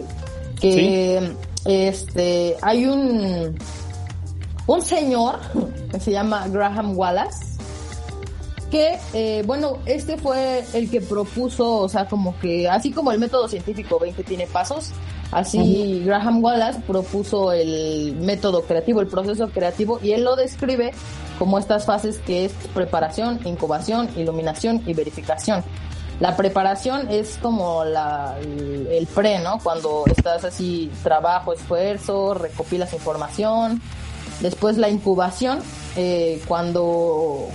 Que 0.60 1.32
este 1.64 2.56
hay 2.62 2.86
un 2.86 3.56
un 4.66 4.82
señor 4.82 5.38
que 5.90 6.00
se 6.00 6.10
llama 6.10 6.48
Graham 6.48 6.96
Wallace 6.96 7.45
que 8.76 8.98
eh, 9.14 9.42
bueno 9.46 9.78
este 9.86 10.18
fue 10.18 10.62
el 10.74 10.90
que 10.90 11.00
propuso 11.00 11.78
o 11.78 11.88
sea 11.88 12.06
como 12.06 12.38
que 12.40 12.68
así 12.68 12.92
como 12.92 13.10
el 13.10 13.18
método 13.18 13.48
científico 13.48 13.98
20 13.98 14.22
tiene 14.22 14.46
pasos 14.46 14.90
así 15.32 16.02
Graham 16.04 16.44
Wallace 16.44 16.80
propuso 16.80 17.52
el 17.52 18.16
método 18.20 18.64
creativo 18.64 19.00
el 19.00 19.06
proceso 19.06 19.48
creativo 19.48 19.98
y 20.02 20.12
él 20.12 20.24
lo 20.24 20.36
describe 20.36 20.92
como 21.38 21.58
estas 21.58 21.86
fases 21.86 22.18
que 22.18 22.44
es 22.44 22.52
preparación 22.74 23.40
incubación 23.46 24.10
iluminación 24.14 24.82
y 24.84 24.92
verificación 24.92 25.64
la 26.20 26.36
preparación 26.36 27.10
es 27.10 27.38
como 27.40 27.84
la, 27.84 28.38
el, 28.40 29.06
pre, 29.14 29.38
¿no? 29.38 29.58
Cuando 29.62 30.04
estás 30.06 30.46
así, 30.46 30.90
trabajo, 31.02 31.52
esfuerzo, 31.52 32.32
recopilas 32.32 32.94
información. 32.94 33.82
Después 34.40 34.78
la 34.78 34.88
incubación, 34.88 35.58
eh, 35.94 36.40
cuando 36.48 37.50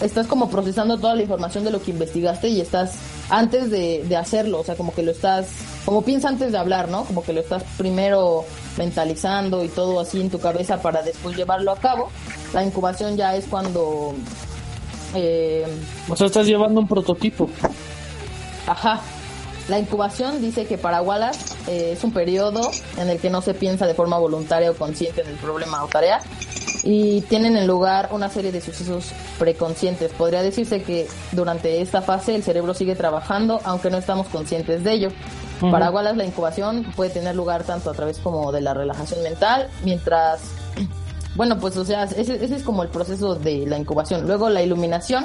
estás 0.00 0.26
como 0.26 0.50
procesando 0.50 0.98
toda 0.98 1.14
la 1.14 1.22
información 1.22 1.64
de 1.64 1.70
lo 1.70 1.82
que 1.82 1.90
investigaste 1.90 2.48
y 2.48 2.60
estás 2.60 2.94
antes 3.30 3.70
de, 3.70 4.04
de, 4.04 4.16
hacerlo, 4.16 4.60
o 4.60 4.64
sea, 4.64 4.76
como 4.76 4.94
que 4.94 5.02
lo 5.02 5.10
estás, 5.10 5.48
como 5.84 6.02
piensa 6.02 6.28
antes 6.28 6.52
de 6.52 6.58
hablar, 6.58 6.88
¿no? 6.88 7.04
Como 7.04 7.22
que 7.22 7.32
lo 7.32 7.40
estás 7.40 7.64
primero 7.76 8.44
mentalizando 8.76 9.64
y 9.64 9.68
todo 9.68 10.00
así 10.00 10.20
en 10.20 10.30
tu 10.30 10.38
cabeza 10.38 10.80
para 10.80 11.02
después 11.02 11.36
llevarlo 11.36 11.72
a 11.72 11.76
cabo. 11.76 12.10
La 12.52 12.64
incubación 12.64 13.16
ya 13.16 13.34
es 13.34 13.46
cuando... 13.46 14.14
Eh, 15.14 15.66
o 16.08 16.16
sea, 16.16 16.26
estás 16.26 16.46
llevando 16.46 16.80
un 16.80 16.88
prototipo. 16.88 17.48
Ajá. 18.66 19.00
La 19.68 19.78
incubación 19.78 20.40
dice 20.40 20.66
que 20.66 20.78
para 20.78 21.02
Wallace 21.02 21.54
eh, 21.66 21.92
es 21.92 22.04
un 22.04 22.12
periodo 22.12 22.70
en 22.98 23.08
el 23.08 23.18
que 23.18 23.30
no 23.30 23.42
se 23.42 23.52
piensa 23.52 23.86
de 23.86 23.94
forma 23.94 24.16
voluntaria 24.16 24.70
o 24.70 24.74
consciente 24.74 25.22
en 25.22 25.28
el 25.28 25.36
problema 25.36 25.82
o 25.82 25.88
tarea 25.88 26.20
y 26.86 27.20
tienen 27.22 27.56
en 27.56 27.66
lugar 27.66 28.10
una 28.12 28.28
serie 28.28 28.52
de 28.52 28.60
sucesos 28.60 29.10
preconscientes. 29.38 30.12
Podría 30.12 30.42
decirse 30.42 30.82
que 30.82 31.08
durante 31.32 31.80
esta 31.80 32.00
fase 32.00 32.36
el 32.36 32.44
cerebro 32.44 32.74
sigue 32.74 32.94
trabajando 32.94 33.60
aunque 33.64 33.90
no 33.90 33.98
estamos 33.98 34.28
conscientes 34.28 34.84
de 34.84 34.92
ello. 34.92 35.08
Para 35.60 35.90
Wallace 35.90 36.16
la 36.16 36.24
incubación 36.24 36.84
puede 36.94 37.10
tener 37.10 37.34
lugar 37.34 37.64
tanto 37.64 37.90
a 37.90 37.94
través 37.94 38.18
como 38.18 38.52
de 38.52 38.60
la 38.60 38.74
relajación 38.74 39.22
mental, 39.22 39.68
mientras, 39.84 40.42
bueno, 41.34 41.58
pues 41.58 41.76
o 41.76 41.84
sea, 41.84 42.04
ese 42.04 42.44
es 42.44 42.62
como 42.62 42.82
el 42.82 42.90
proceso 42.90 43.34
de 43.34 43.66
la 43.66 43.78
incubación. 43.78 44.26
Luego 44.26 44.48
la 44.50 44.62
iluminación 44.62 45.24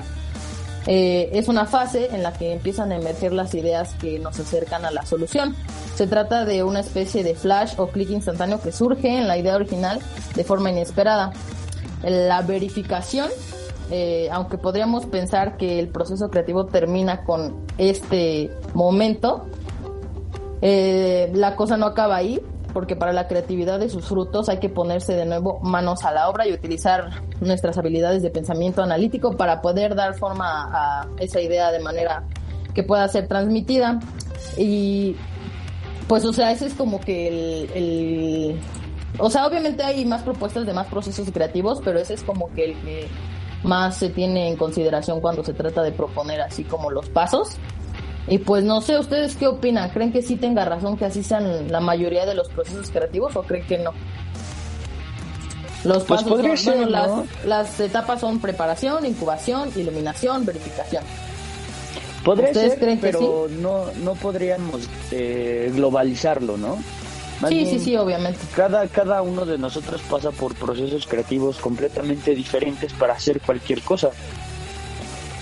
eh, 0.87 1.29
es 1.33 1.47
una 1.47 1.65
fase 1.65 2.09
en 2.11 2.23
la 2.23 2.33
que 2.33 2.53
empiezan 2.53 2.91
a 2.91 2.95
emerger 2.95 3.33
las 3.33 3.53
ideas 3.53 3.93
que 3.95 4.17
nos 4.19 4.39
acercan 4.39 4.85
a 4.85 4.91
la 4.91 5.05
solución. 5.05 5.55
Se 5.95 6.07
trata 6.07 6.45
de 6.45 6.63
una 6.63 6.79
especie 6.79 7.23
de 7.23 7.35
flash 7.35 7.73
o 7.77 7.87
clic 7.87 8.09
instantáneo 8.09 8.59
que 8.61 8.71
surge 8.71 9.19
en 9.19 9.27
la 9.27 9.37
idea 9.37 9.55
original 9.55 9.99
de 10.35 10.43
forma 10.43 10.71
inesperada. 10.71 11.31
La 12.03 12.41
verificación, 12.41 13.29
eh, 13.91 14.29
aunque 14.31 14.57
podríamos 14.57 15.05
pensar 15.05 15.57
que 15.57 15.79
el 15.79 15.89
proceso 15.89 16.29
creativo 16.29 16.65
termina 16.65 17.23
con 17.23 17.65
este 17.77 18.49
momento, 18.73 19.45
eh, 20.63 21.29
la 21.33 21.55
cosa 21.55 21.77
no 21.77 21.85
acaba 21.85 22.15
ahí, 22.15 22.41
porque 22.73 22.95
para 22.95 23.13
la 23.13 23.27
creatividad 23.27 23.79
de 23.79 23.89
sus 23.89 24.05
frutos 24.05 24.49
hay 24.49 24.59
que 24.59 24.69
ponerse 24.69 25.13
de 25.13 25.25
nuevo 25.25 25.59
manos 25.61 26.03
a 26.03 26.11
la 26.11 26.29
obra 26.29 26.47
y 26.47 26.53
utilizar 26.53 27.21
nuestras 27.39 27.77
habilidades 27.77 28.21
de 28.23 28.29
pensamiento 28.29 28.81
analítico 28.81 29.37
para 29.37 29.61
poder 29.61 29.95
dar 29.95 30.15
forma 30.15 30.69
a 30.71 31.07
esa 31.19 31.41
idea 31.41 31.71
de 31.71 31.79
manera 31.79 32.23
que 32.73 32.83
pueda 32.83 33.07
ser 33.07 33.27
transmitida. 33.27 33.99
Y 34.57 35.15
pues, 36.07 36.25
o 36.25 36.33
sea, 36.33 36.51
ese 36.51 36.67
es 36.67 36.73
como 36.73 36.99
que 36.99 37.27
el, 37.73 38.59
o 39.17 39.29
sea, 39.29 39.45
obviamente 39.45 39.83
hay 39.83 40.05
más 40.05 40.23
propuestas 40.23 40.65
de 40.65 40.73
más 40.73 40.87
procesos 40.87 41.29
creativos, 41.31 41.81
pero 41.83 41.99
ese 41.99 42.13
es 42.13 42.23
como 42.23 42.51
que 42.53 42.65
el 42.65 42.81
que 42.81 43.07
más 43.63 43.97
se 43.97 44.09
tiene 44.09 44.49
en 44.49 44.57
consideración 44.57 45.21
cuando 45.21 45.43
se 45.43 45.53
trata 45.53 45.83
de 45.83 45.91
proponer 45.91 46.41
así 46.41 46.63
como 46.63 46.89
los 46.89 47.09
pasos. 47.09 47.57
Y 48.27 48.37
pues 48.37 48.63
no 48.63 48.81
sé, 48.81 48.97
¿ustedes 48.99 49.35
qué 49.35 49.47
opinan? 49.47 49.89
¿Creen 49.89 50.11
que 50.11 50.21
sí 50.21 50.35
tenga 50.35 50.63
razón 50.65 50.97
que 50.97 51.05
así 51.05 51.23
sean 51.23 51.71
la 51.71 51.79
mayoría 51.79 52.25
de 52.25 52.35
los 52.35 52.49
procesos 52.49 52.89
creativos 52.89 53.35
o 53.35 53.43
creen 53.43 53.65
que 53.65 53.77
no? 53.79 53.93
Los 55.83 56.03
pues 56.03 56.21
pasos 56.21 56.61
son, 56.61 56.91
las, 56.91 57.09
las, 57.45 57.79
etapas 57.79 58.21
son 58.21 58.39
preparación, 58.39 59.05
incubación, 59.05 59.71
iluminación, 59.75 60.45
verificación. 60.45 61.03
Podría 62.23 62.53
ser, 62.53 62.77
creen 62.77 62.99
pero 63.01 63.47
no, 63.49 63.85
no 64.03 64.13
podríamos 64.13 64.87
eh, 65.09 65.71
globalizarlo, 65.73 66.57
¿no? 66.57 66.77
sí, 67.47 67.65
sí, 67.65 67.79
sí, 67.79 67.97
obviamente. 67.97 68.39
Cada, 68.55 68.87
cada 68.87 69.23
uno 69.23 69.45
de 69.45 69.57
nosotros 69.57 70.01
pasa 70.03 70.29
por 70.29 70.53
procesos 70.53 71.07
creativos 71.07 71.57
completamente 71.57 72.35
diferentes 72.35 72.93
para 72.93 73.13
hacer 73.13 73.41
cualquier 73.41 73.81
cosa. 73.81 74.11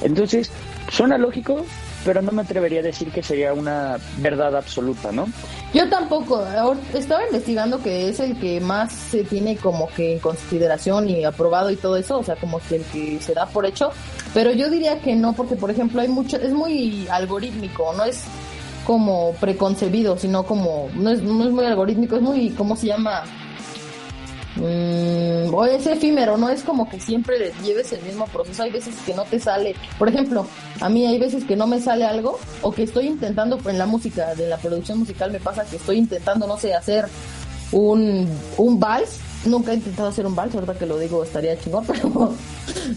Entonces, 0.02 0.50
suena 0.90 1.18
lógico, 1.18 1.66
pero 2.06 2.22
no 2.22 2.32
me 2.32 2.42
atrevería 2.42 2.80
a 2.80 2.84
decir 2.84 3.12
que 3.12 3.22
sería 3.22 3.54
una 3.54 3.98
verdad 4.18 4.56
absoluta, 4.56 5.12
¿no? 5.12 5.28
Yo 5.74 5.88
tampoco. 5.90 6.44
Estaba 6.94 7.26
investigando 7.26 7.82
que 7.82 8.10
es 8.10 8.20
el 8.20 8.38
que 8.40 8.60
más 8.60 8.92
se 8.92 9.24
tiene 9.24 9.58
como 9.58 9.88
que 9.90 10.14
en 10.14 10.20
consideración 10.20 11.10
y 11.10 11.24
aprobado 11.26 11.70
y 11.72 11.76
todo 11.76 11.98
eso, 11.98 12.20
o 12.20 12.24
sea, 12.24 12.36
como 12.36 12.60
que 12.60 12.78
el 12.78 12.84
que 12.86 13.20
se 13.22 13.34
da 13.34 13.46
por 13.46 13.66
hecho. 13.66 13.92
Pero 14.34 14.52
yo 14.52 14.70
diría 14.70 15.00
que 15.00 15.16
no, 15.16 15.34
porque 15.34 15.56
por 15.56 15.72
ejemplo 15.72 16.02
hay 16.02 16.08
mucho, 16.08 16.38
es 16.38 16.52
muy 16.52 17.08
algorítmico, 17.10 17.94
no 17.94 18.04
es 18.04 18.24
como 18.86 19.34
preconcebido, 19.40 20.18
sino 20.18 20.44
como, 20.44 20.90
no 20.96 21.12
es, 21.12 21.22
no 21.22 21.46
es 21.46 21.52
muy 21.52 21.66
algorítmico, 21.66 22.16
es 22.16 22.22
muy, 22.22 22.50
¿cómo 22.52 22.76
se 22.76 22.88
llama? 22.88 23.24
Mm, 24.60 25.54
o 25.54 25.66
es 25.66 25.86
efímero, 25.88 26.38
no 26.38 26.50
es 26.50 26.64
como 26.64 26.90
que 26.90 27.00
siempre 27.00 27.54
lleves 27.64 27.92
el 27.94 28.02
mismo 28.04 28.26
proceso. 28.28 28.64
Hay 28.64 28.72
veces 28.72 28.96
que 29.06 29.14
no 29.14 29.24
te 29.24 29.40
sale. 29.40 29.76
Por 29.98 30.10
ejemplo, 30.10 30.46
a 30.82 30.90
mí 30.90 31.06
hay 31.06 31.18
veces 31.18 31.44
que 31.46 31.56
no 31.56 31.66
me 31.66 31.80
sale 31.80 32.06
algo 32.06 32.40
o 32.62 32.72
que 32.72 32.84
estoy 32.84 33.08
intentando, 33.08 33.60
en 33.66 33.78
la 33.78 33.86
música, 33.86 34.36
de 34.36 34.48
la 34.48 34.58
producción 34.58 35.00
musical 35.00 35.32
me 35.32 35.40
pasa 35.40 35.64
que 35.66 35.78
estoy 35.78 35.98
intentando, 35.98 36.46
no 36.46 36.58
sé, 36.58 36.74
hacer 36.74 37.08
un, 37.72 38.28
un 38.58 38.80
vals. 38.80 39.20
Nunca 39.46 39.72
he 39.72 39.76
intentado 39.76 40.10
hacer 40.10 40.26
un 40.26 40.36
vals, 40.36 40.54
ahorita 40.54 40.78
que 40.78 40.86
lo 40.86 41.00
digo 41.00 41.24
estaría 41.24 41.58
chingón, 41.58 41.86
pero 41.88 42.34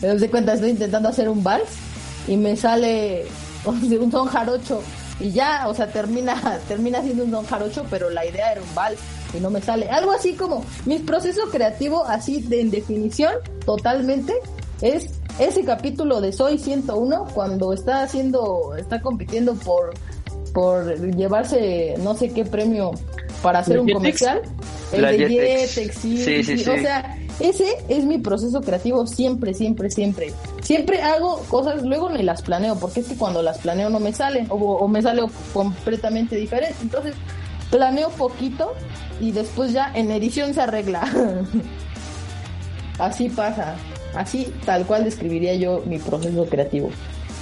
me 0.01 0.09
doy 0.09 0.29
cuenta, 0.29 0.55
estoy 0.55 0.71
intentando 0.71 1.09
hacer 1.09 1.29
un 1.29 1.45
vals 1.45 1.69
y 2.27 2.37
me 2.37 2.57
sale 2.57 3.25
un 3.65 4.11
son 4.11 4.27
jarocho 4.27 4.83
y 5.21 5.31
ya, 5.31 5.69
o 5.69 5.75
sea, 5.75 5.87
termina, 5.87 6.61
termina 6.69 7.01
siendo 7.03 7.25
un 7.25 7.31
don 7.31 7.47
jarocho, 7.47 7.87
pero 7.89 8.11
la 8.11 8.27
idea 8.27 8.53
era 8.53 8.61
un 8.61 8.75
vals 8.75 8.99
y 9.37 9.41
no 9.41 9.51
me 9.51 9.61
sale. 9.61 9.89
Algo 9.89 10.13
así 10.13 10.35
como 10.35 10.65
mi 10.87 10.99
proceso 10.99 11.43
creativo, 11.51 12.05
así 12.05 12.43
de 12.43 12.61
en 12.61 12.71
definición, 12.71 13.35
totalmente, 13.65 14.35
es 14.81 15.11
ese 15.39 15.65
capítulo 15.65 16.21
de 16.21 16.33
Soy 16.33 16.59
101 16.59 17.29
cuando 17.35 17.73
está 17.73 18.03
haciendo, 18.03 18.75
está 18.77 19.01
compitiendo 19.01 19.55
por, 19.55 19.95
por 20.53 21.17
llevarse 21.17 21.95
no 21.99 22.15
sé 22.15 22.31
qué 22.31 22.45
premio 22.45 22.93
para 23.43 23.61
hacer 23.61 23.81
un 23.81 23.89
comercial. 23.89 24.43
El 24.93 25.03
de 25.03 25.29
Jetex, 25.29 25.95
sí, 25.95 26.19
sí, 26.19 26.45
sí, 26.45 26.69
O 26.69 26.79
sea, 26.79 27.19
ese 27.41 27.67
es 27.89 28.05
mi 28.05 28.19
proceso 28.19 28.61
creativo 28.61 29.07
siempre, 29.07 29.55
siempre, 29.55 29.91
siempre. 29.91 30.33
Siempre 30.61 31.01
hago 31.01 31.39
cosas, 31.49 31.83
luego 31.83 32.11
ni 32.11 32.23
las 32.23 32.43
planeo, 32.43 32.77
porque 32.77 33.01
es 33.01 33.09
que 33.09 33.17
cuando 33.17 33.43
las 33.43 33.59
planeo 33.59 33.89
no 33.89 34.01
me 34.01 34.13
salen, 34.13 34.47
o, 34.51 34.57
o 34.57 34.89
me 34.89 35.01
sale 35.01 35.23
completamente 35.55 36.37
diferente. 36.37 36.77
Entonces, 36.83 37.15
planeo 37.73 38.11
poquito 38.11 38.75
y 39.19 39.33
después 39.33 39.73
ya 39.73 39.91
en 39.95 40.13
edición 40.13 40.55
se 40.55 40.61
arregla. 40.61 41.11
Así 42.99 43.29
pasa. 43.31 43.75
Así 44.15 44.53
tal 44.65 44.87
cual 44.87 45.05
describiría 45.05 45.55
yo 45.55 45.83
mi 45.87 45.99
proceso 45.99 46.45
creativo. 46.47 46.91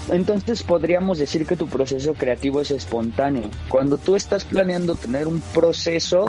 Entonces 0.09 0.63
podríamos 0.63 1.19
decir 1.19 1.47
que 1.47 1.57
tu 1.57 1.67
proceso 1.67 2.15
creativo 2.15 2.61
es 2.61 2.71
espontáneo. 2.71 3.51
Cuando 3.69 3.99
tú 3.99 4.17
estás 4.17 4.45
planeando 4.45 4.95
tener 4.95 5.27
un 5.27 5.41
proceso, 5.53 6.27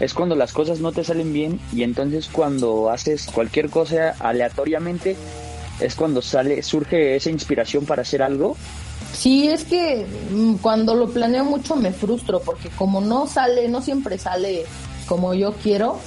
es 0.00 0.14
cuando 0.14 0.34
las 0.34 0.52
cosas 0.52 0.80
no 0.80 0.92
te 0.92 1.04
salen 1.04 1.32
bien 1.32 1.60
y 1.72 1.82
entonces 1.82 2.28
cuando 2.32 2.90
haces 2.90 3.26
cualquier 3.26 3.70
cosa 3.70 4.14
aleatoriamente, 4.18 5.16
es 5.80 5.94
cuando 5.94 6.22
sale, 6.22 6.62
surge 6.62 7.16
esa 7.16 7.30
inspiración 7.30 7.84
para 7.84 8.02
hacer 8.02 8.22
algo. 8.22 8.56
Sí, 9.14 9.48
es 9.48 9.64
que 9.64 10.06
mm, 10.30 10.56
cuando 10.56 10.94
lo 10.94 11.08
planeo 11.08 11.44
mucho 11.44 11.76
me 11.76 11.92
frustro 11.92 12.40
porque 12.40 12.68
como 12.70 13.00
no 13.00 13.26
sale, 13.26 13.68
no 13.68 13.80
siempre 13.80 14.18
sale 14.18 14.64
como 15.06 15.34
yo 15.34 15.52
quiero, 15.54 15.98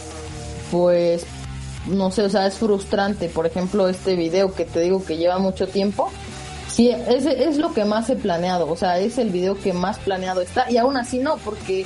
pues 0.71 1.25
no 1.87 2.11
sé, 2.11 2.23
o 2.23 2.29
sea, 2.29 2.47
es 2.47 2.55
frustrante. 2.55 3.29
Por 3.29 3.45
ejemplo, 3.45 3.87
este 3.87 4.15
video 4.15 4.53
que 4.53 4.65
te 4.65 4.81
digo 4.81 5.03
que 5.05 5.17
lleva 5.17 5.39
mucho 5.39 5.67
tiempo, 5.67 6.11
sí, 6.67 6.89
es, 6.89 7.25
es 7.25 7.57
lo 7.57 7.73
que 7.73 7.85
más 7.85 8.09
he 8.09 8.15
planeado, 8.15 8.69
o 8.69 8.75
sea, 8.75 8.99
es 8.99 9.17
el 9.17 9.29
video 9.29 9.57
que 9.57 9.73
más 9.73 9.97
planeado 9.99 10.41
está 10.41 10.69
y 10.69 10.77
aún 10.77 10.97
así 10.97 11.19
no, 11.19 11.37
porque 11.37 11.85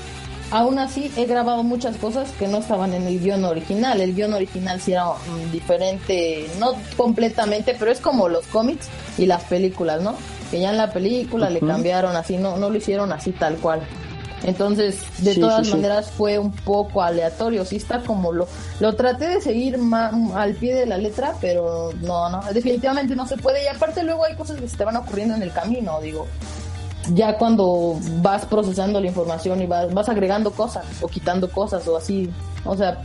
aún 0.51 0.77
así 0.79 1.11
he 1.15 1.25
grabado 1.25 1.63
muchas 1.63 1.97
cosas 1.97 2.31
que 2.37 2.47
no 2.47 2.59
estaban 2.59 2.93
en 2.93 3.07
el 3.07 3.19
guion 3.19 3.43
original. 3.45 3.99
El 4.01 4.13
guion 4.13 4.33
original 4.33 4.79
sí 4.79 4.91
era 4.91 5.05
mm, 5.05 5.51
diferente, 5.51 6.47
no 6.59 6.73
completamente, 6.97 7.75
pero 7.77 7.91
es 7.91 7.99
como 7.99 8.29
los 8.29 8.45
cómics 8.47 8.87
y 9.17 9.25
las 9.25 9.43
películas, 9.45 10.01
¿no? 10.01 10.15
Que 10.51 10.59
ya 10.59 10.69
en 10.71 10.77
la 10.77 10.91
película 10.91 11.49
le 11.49 11.61
cambiaron 11.61 12.15
así, 12.15 12.37
no, 12.37 12.57
no 12.57 12.69
lo 12.69 12.77
hicieron 12.77 13.11
así 13.11 13.31
tal 13.31 13.55
cual. 13.55 13.81
Entonces, 14.43 14.99
de 15.19 15.35
todas 15.35 15.69
maneras 15.69 16.09
fue 16.09 16.39
un 16.39 16.51
poco 16.51 17.01
aleatorio, 17.01 17.63
sí 17.63 17.75
está 17.75 17.99
como 17.99 18.31
lo 18.31 18.47
lo 18.79 18.95
traté 18.95 19.27
de 19.27 19.41
seguir 19.41 19.77
al 20.33 20.53
pie 20.55 20.73
de 20.73 20.85
la 20.87 20.97
letra, 20.97 21.35
pero 21.39 21.91
no, 22.01 22.29
no, 22.29 22.41
definitivamente 22.51 23.15
no 23.15 23.27
se 23.27 23.37
puede 23.37 23.63
y 23.63 23.67
aparte 23.67 24.03
luego 24.03 24.25
hay 24.25 24.35
cosas 24.35 24.59
que 24.59 24.67
se 24.67 24.77
te 24.77 24.83
van 24.83 24.97
ocurriendo 24.97 25.35
en 25.35 25.43
el 25.43 25.53
camino, 25.53 26.01
digo. 26.01 26.27
Ya 27.13 27.37
cuando 27.37 27.97
vas 28.21 28.45
procesando 28.45 28.99
la 28.99 29.07
información 29.07 29.61
y 29.61 29.67
vas, 29.67 29.93
vas 29.93 30.07
agregando 30.07 30.51
cosas 30.51 30.85
o 31.01 31.07
quitando 31.07 31.49
cosas 31.49 31.87
o 31.87 31.97
así, 31.97 32.29
o 32.63 32.77
sea, 32.77 33.01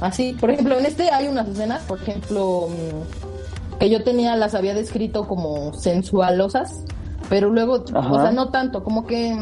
así, 0.00 0.36
por 0.38 0.50
ejemplo, 0.50 0.78
en 0.78 0.86
este 0.86 1.10
hay 1.10 1.28
unas 1.28 1.48
escenas, 1.48 1.82
por 1.82 2.02
ejemplo, 2.02 2.68
mm, 2.68 3.78
que 3.78 3.88
yo 3.88 4.02
tenía 4.02 4.36
las 4.36 4.54
había 4.54 4.74
descrito 4.74 5.28
como 5.28 5.72
sensualosas, 5.74 6.84
pero 7.28 7.50
luego, 7.50 7.84
o 7.94 8.20
sea, 8.20 8.32
no 8.32 8.50
tanto, 8.50 8.82
como 8.82 9.06
que 9.06 9.36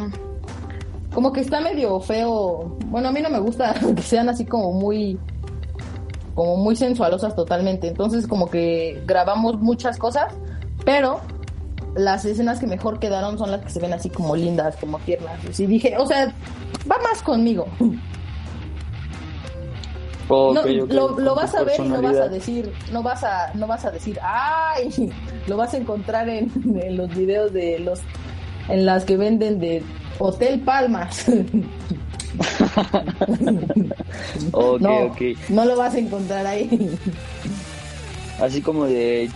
como 1.13 1.33
que 1.33 1.41
está 1.41 1.61
medio 1.61 2.01
feo. 2.01 2.77
Bueno, 2.87 3.09
a 3.09 3.13
mí 3.13 3.21
no 3.21 3.31
me 3.31 3.41
gusta 3.41 3.75
que 3.97 4.03
sean 4.03 4.29
así 4.29 4.45
como 4.45 4.73
muy 4.73 5.19
como 6.35 6.57
muy 6.57 6.77
sensualosas 6.77 7.35
totalmente. 7.35 7.89
Entonces, 7.89 8.27
como 8.27 8.49
que 8.49 9.03
grabamos 9.07 9.61
muchas 9.61 9.99
cosas, 9.99 10.33
pero 10.85 11.21
las 11.97 12.25
escenas 12.25 12.59
que 12.61 12.67
mejor 12.67 12.99
quedaron 12.99 13.39
son 13.39 13.51
las 13.51 13.63
que 13.63 13.71
se 13.71 13.81
ven 13.81 13.93
así 13.93 14.11
como 14.11 14.37
lindas, 14.37 14.77
como 14.77 14.99
tiernas. 15.01 15.39
Y 15.59 15.67
dije, 15.67 15.97
o 15.99 16.07
sea, 16.07 16.33
va 16.91 16.99
más 17.03 17.23
conmigo. 17.23 17.67
lo, 20.29 21.35
vas 21.35 21.55
a 21.55 21.65
ver 21.65 21.81
y 21.81 21.89
no 21.89 22.01
vas 22.03 22.17
a 22.17 22.29
decir, 22.29 22.73
no 22.93 23.03
vas 23.03 23.25
a, 23.25 23.53
no 23.55 23.67
vas 23.67 23.85
a 23.85 23.91
decir, 23.91 24.19
ay, 24.23 25.13
lo 25.47 25.57
vas 25.57 25.75
a 25.75 25.79
encontrar 25.79 26.29
en, 26.29 26.51
en 26.83 26.97
los 26.97 27.09
videos 27.11 27.53
de 27.53 27.81
los, 27.81 28.01
en 28.69 28.87
las 28.87 29.05
que 29.05 29.17
venden 29.17 29.59
de 29.59 29.83
Hotel 30.19 30.61
Palmas. 30.61 31.27
no, 34.53 34.79
no 35.49 35.65
lo 35.65 35.77
vas 35.77 35.95
a 35.95 35.99
encontrar 35.99 36.47
ahí. 36.47 36.99
Así 38.41 38.63
como 38.63 38.87
de 38.87 39.29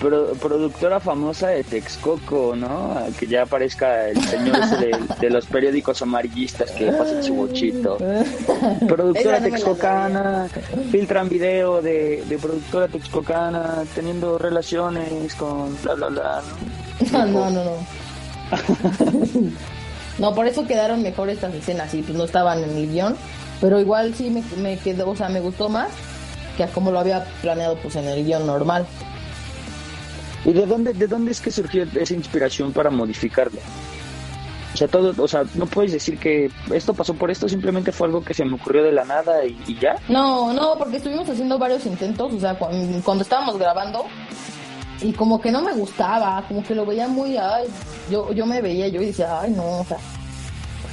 productora 0.00 0.98
famosa 0.98 1.48
de 1.48 1.62
Texcoco, 1.62 2.54
¿no? 2.56 2.96
Que 3.18 3.26
ya 3.26 3.42
aparezca 3.42 4.08
el 4.08 4.22
señor 4.24 4.56
de, 5.20 5.30
los 5.30 5.46
periódicos 5.46 6.00
amarillistas 6.02 6.70
que 6.70 6.90
pasa 6.92 7.20
chibochito. 7.20 7.98
Productora 8.88 9.40
texcocana, 9.40 10.48
filtran 10.90 11.28
video 11.28 11.82
de, 11.82 12.24
de, 12.26 12.38
productora 12.38 12.88
texcocana 12.88 13.84
teniendo 13.94 14.38
relaciones 14.38 15.34
con 15.34 15.76
bla 15.82 15.94
bla 15.94 16.08
bla. 16.08 16.42
No, 17.12 17.26
no, 17.26 17.50
no, 17.50 17.64
no. 17.64 17.76
No, 20.18 20.34
por 20.34 20.46
eso 20.46 20.66
quedaron 20.66 21.02
mejor 21.02 21.30
estas 21.30 21.54
escenas 21.54 21.94
y 21.94 22.02
pues 22.02 22.18
no 22.18 22.24
estaban 22.24 22.62
en 22.62 22.76
el 22.76 22.92
guion, 22.92 23.16
pero 23.58 23.80
igual 23.80 24.14
sí 24.14 24.28
me, 24.28 24.42
me 24.60 24.76
quedó, 24.76 25.08
o 25.08 25.16
sea, 25.16 25.30
me 25.30 25.40
gustó 25.40 25.70
más 25.70 25.88
que 26.58 26.66
como 26.72 26.90
lo 26.90 26.98
había 26.98 27.24
planeado 27.40 27.76
pues 27.76 27.96
en 27.96 28.06
el 28.06 28.24
guion 28.24 28.46
normal. 28.46 28.86
¿Y 30.44 30.52
de 30.52 30.66
dónde, 30.66 30.92
de 30.92 31.06
dónde 31.06 31.32
es 31.32 31.40
que 31.40 31.50
surgió 31.50 31.84
esa 31.94 32.14
inspiración 32.14 32.72
para 32.72 32.90
modificarlo? 32.90 33.60
O 34.72 34.76
sea, 34.76 34.88
todo, 34.88 35.12
o 35.22 35.28
sea, 35.28 35.44
no 35.54 35.66
puedes 35.66 35.92
decir 35.92 36.18
que 36.18 36.50
esto 36.72 36.94
pasó 36.94 37.14
por 37.14 37.30
esto, 37.30 37.48
simplemente 37.48 37.90
fue 37.90 38.06
algo 38.06 38.22
que 38.22 38.34
se 38.34 38.44
me 38.44 38.54
ocurrió 38.54 38.84
de 38.84 38.92
la 38.92 39.04
nada 39.04 39.44
y, 39.44 39.78
ya. 39.78 39.96
No, 40.08 40.52
no, 40.52 40.76
porque 40.78 40.98
estuvimos 40.98 41.28
haciendo 41.28 41.58
varios 41.58 41.84
intentos, 41.86 42.32
o 42.32 42.40
sea, 42.40 42.56
cuando, 42.56 43.02
cuando 43.02 43.22
estábamos 43.22 43.58
grabando, 43.58 44.04
y 45.02 45.12
como 45.12 45.40
que 45.40 45.50
no 45.50 45.60
me 45.60 45.72
gustaba, 45.72 46.44
como 46.46 46.62
que 46.62 46.74
lo 46.74 46.86
veía 46.86 47.08
muy, 47.08 47.36
ay, 47.36 47.66
yo, 48.10 48.32
yo 48.32 48.46
me 48.46 48.60
veía 48.60 48.86
yo 48.88 49.02
y 49.02 49.06
decía, 49.06 49.40
ay, 49.40 49.50
no, 49.50 49.80
o 49.80 49.84
sea, 49.84 49.98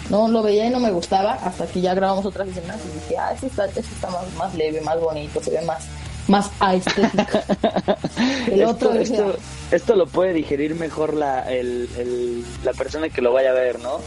no 0.09 0.27
lo 0.27 0.41
veía 0.41 0.65
y 0.65 0.69
no 0.69 0.79
me 0.79 0.91
gustaba 0.91 1.33
hasta 1.33 1.67
que 1.67 1.81
ya 1.81 1.93
grabamos 1.93 2.25
otras 2.25 2.47
escenas 2.47 2.79
y 2.83 2.99
dije, 2.99 3.17
ah, 3.17 3.33
este 3.33 3.47
está, 3.47 3.65
este 3.65 3.81
está 3.81 4.09
más, 4.09 4.33
más 4.35 4.55
leve, 4.55 4.81
más 4.81 4.99
bonito, 4.99 5.41
se 5.41 5.51
ve 5.51 5.61
más, 5.61 5.87
más 6.27 6.51
estético. 6.73 7.39
El 8.47 8.61
esto, 8.61 8.69
otro 8.69 8.93
esto, 8.93 9.35
esto, 9.71 9.95
lo 9.95 10.07
puede 10.07 10.33
digerir 10.33 10.75
mejor 10.75 11.13
la, 11.13 11.41
el, 11.51 11.89
el, 11.97 12.45
la 12.63 12.73
persona 12.73 13.09
que 13.09 13.21
lo 13.21 13.33
vaya 13.33 13.51
a 13.51 13.53
ver, 13.53 13.79
¿no? 13.79 13.99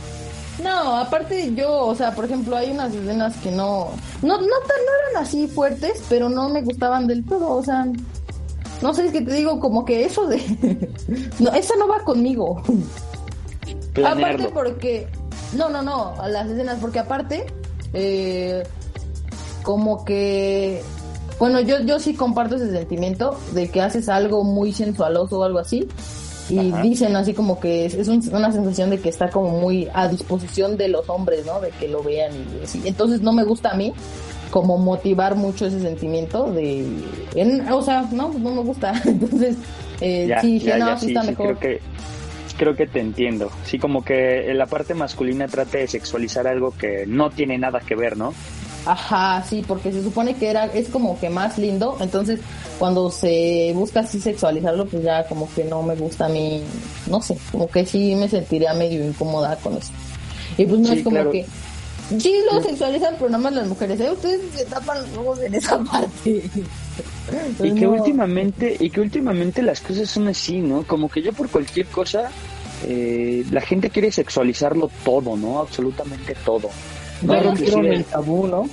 No, 0.62 0.96
aparte 0.96 1.54
yo, 1.54 1.86
o 1.86 1.94
sea, 1.94 2.14
por 2.14 2.26
ejemplo, 2.26 2.56
hay 2.56 2.70
unas 2.70 2.94
escenas 2.94 3.36
que 3.36 3.50
no, 3.50 3.90
no, 4.22 4.36
no, 4.36 4.40
tan, 4.40 4.46
no 4.46 5.10
eran 5.10 5.22
así 5.22 5.48
fuertes, 5.48 6.02
pero 6.08 6.28
no 6.28 6.48
me 6.48 6.62
gustaban 6.62 7.06
del 7.06 7.24
todo, 7.24 7.56
o 7.56 7.62
sea, 7.62 7.86
no 8.82 8.94
sé, 8.94 9.06
es 9.06 9.12
que 9.12 9.20
te 9.22 9.32
digo 9.32 9.60
como 9.60 9.84
que 9.84 10.04
eso 10.04 10.26
de... 10.26 10.38
no, 11.38 11.52
eso 11.52 11.74
no 11.76 11.88
va 11.88 12.02
conmigo. 12.04 12.62
Aparte 14.04 14.48
porque... 14.52 15.08
No, 15.54 15.68
no, 15.68 15.82
no, 15.82 16.14
a 16.20 16.28
las 16.28 16.48
escenas, 16.48 16.78
porque 16.80 17.00
aparte, 17.00 17.46
eh, 17.92 18.62
como 19.62 20.04
que... 20.04 20.82
Bueno, 21.40 21.58
yo, 21.60 21.80
yo 21.80 21.98
sí 21.98 22.12
comparto 22.12 22.56
ese 22.56 22.70
sentimiento 22.70 23.40
de 23.54 23.70
que 23.70 23.80
haces 23.80 24.10
algo 24.10 24.44
muy 24.44 24.74
sensualoso 24.74 25.38
o 25.38 25.44
algo 25.44 25.58
así. 25.58 25.88
Y 26.50 26.72
dicen 26.82 27.14
así 27.16 27.32
como 27.32 27.60
que 27.60 27.86
es, 27.86 28.08
una 28.08 28.52
sensación 28.52 28.90
de 28.90 28.98
que 28.98 29.08
está 29.08 29.30
como 29.30 29.60
muy 29.60 29.88
a 29.94 30.08
disposición 30.08 30.76
de 30.76 30.88
los 30.88 31.08
hombres, 31.08 31.46
¿no? 31.46 31.60
De 31.60 31.70
que 31.70 31.88
lo 31.88 32.02
vean 32.02 32.32
y 32.34 32.64
así. 32.64 32.82
Entonces 32.84 33.22
no 33.22 33.32
me 33.32 33.44
gusta 33.44 33.70
a 33.70 33.74
mí 33.74 33.94
como 34.50 34.76
motivar 34.76 35.36
mucho 35.36 35.66
ese 35.66 35.80
sentimiento 35.80 36.52
de, 36.52 36.86
o 37.70 37.82
sea, 37.82 38.02
no, 38.12 38.32
no 38.36 38.50
me 38.50 38.62
gusta. 38.62 38.92
Entonces, 39.04 39.56
eh, 40.00 40.36
sí, 40.42 40.62
no, 40.78 40.98
sí, 40.98 41.06
está 41.06 41.22
mejor. 41.22 41.56
Creo 41.56 41.58
que, 41.58 41.80
creo 42.58 42.76
que 42.76 42.86
te 42.86 43.00
entiendo. 43.00 43.50
Sí, 43.64 43.78
como 43.78 44.04
que 44.04 44.52
la 44.52 44.66
parte 44.66 44.92
masculina 44.92 45.46
trata 45.46 45.78
de 45.78 45.86
sexualizar 45.86 46.46
algo 46.46 46.74
que 46.76 47.06
no 47.06 47.30
tiene 47.30 47.56
nada 47.56 47.80
que 47.80 47.94
ver, 47.94 48.16
¿no? 48.16 48.34
Ajá, 48.86 49.44
sí, 49.48 49.62
porque 49.66 49.92
se 49.92 50.02
supone 50.02 50.34
que 50.34 50.48
era, 50.48 50.66
es 50.66 50.88
como 50.88 51.18
que 51.20 51.28
más 51.28 51.58
lindo, 51.58 51.96
entonces 52.00 52.40
cuando 52.78 53.10
se 53.10 53.72
busca 53.74 54.00
así 54.00 54.20
sexualizarlo, 54.20 54.86
pues 54.86 55.02
ya 55.02 55.26
como 55.26 55.52
que 55.54 55.64
no 55.64 55.82
me 55.82 55.94
gusta 55.96 56.26
a 56.26 56.28
mí, 56.28 56.62
no 57.06 57.20
sé, 57.20 57.36
como 57.52 57.68
que 57.68 57.84
sí 57.84 58.14
me 58.14 58.28
sentiría 58.28 58.72
medio 58.72 59.04
incómoda 59.04 59.56
con 59.56 59.76
eso. 59.76 59.92
Y 60.56 60.64
pues 60.64 60.80
no 60.80 60.92
es 60.92 61.02
como 61.02 61.30
que, 61.30 61.46
Sí, 62.18 62.34
lo 62.50 62.60
sexualizan, 62.60 63.14
pero 63.16 63.30
nada 63.30 63.44
más 63.44 63.52
las 63.52 63.68
mujeres. 63.68 64.00
¿eh? 64.00 64.10
Ustedes 64.10 64.40
se 64.52 64.64
tapan 64.64 65.00
los 65.00 65.16
ojos 65.18 65.40
en 65.42 65.54
esa 65.54 65.78
parte. 65.84 66.42
y 67.62 67.74
que 67.74 67.86
últimamente 67.86 68.76
y 68.80 68.90
que 68.90 69.00
últimamente 69.00 69.62
las 69.62 69.80
cosas 69.80 70.10
son 70.10 70.26
así, 70.26 70.58
¿no? 70.58 70.82
Como 70.82 71.08
que 71.08 71.22
ya 71.22 71.30
por 71.30 71.48
cualquier 71.48 71.86
cosa 71.86 72.30
eh, 72.86 73.44
la 73.50 73.60
gente 73.60 73.90
quiere 73.90 74.10
sexualizarlo 74.10 74.90
todo, 75.04 75.36
¿no? 75.36 75.60
Absolutamente 75.60 76.34
todo. 76.44 76.70
No 77.22 77.82
el 77.82 78.04
tabú, 78.04 78.46
¿no? 78.46 78.68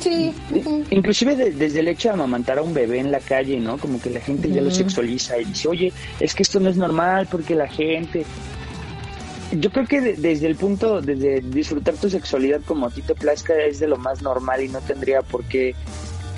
Sí. 0.00 0.34
Inclusive 0.90 1.36
desde 1.36 1.80
el 1.80 1.88
hecho 1.88 2.08
de 2.08 2.14
amamantar 2.14 2.58
a 2.58 2.62
un 2.62 2.74
bebé 2.74 2.98
en 2.98 3.12
la 3.12 3.20
calle, 3.20 3.60
¿no? 3.60 3.78
Como 3.78 4.00
que 4.00 4.10
la 4.10 4.20
gente 4.20 4.50
ya 4.50 4.60
lo 4.60 4.70
sexualiza 4.70 5.38
y 5.38 5.44
dice, 5.44 5.68
oye, 5.68 5.92
es 6.18 6.34
que 6.34 6.42
esto 6.42 6.58
no 6.58 6.68
es 6.68 6.76
normal 6.76 7.28
porque 7.30 7.54
la 7.54 7.68
gente 7.68 8.26
yo 9.58 9.70
creo 9.70 9.86
que 9.86 10.00
desde 10.00 10.46
el 10.46 10.56
punto, 10.56 11.00
desde 11.00 11.40
disfrutar 11.40 11.94
tu 11.94 12.08
sexualidad 12.08 12.60
como 12.66 12.86
a 12.86 12.90
ti 12.90 13.02
te 13.02 13.14
plazca 13.14 13.54
es 13.54 13.80
de 13.80 13.86
lo 13.86 13.98
más 13.98 14.22
normal 14.22 14.62
y 14.62 14.68
no 14.68 14.80
tendría 14.80 15.22
por 15.22 15.44
qué 15.44 15.74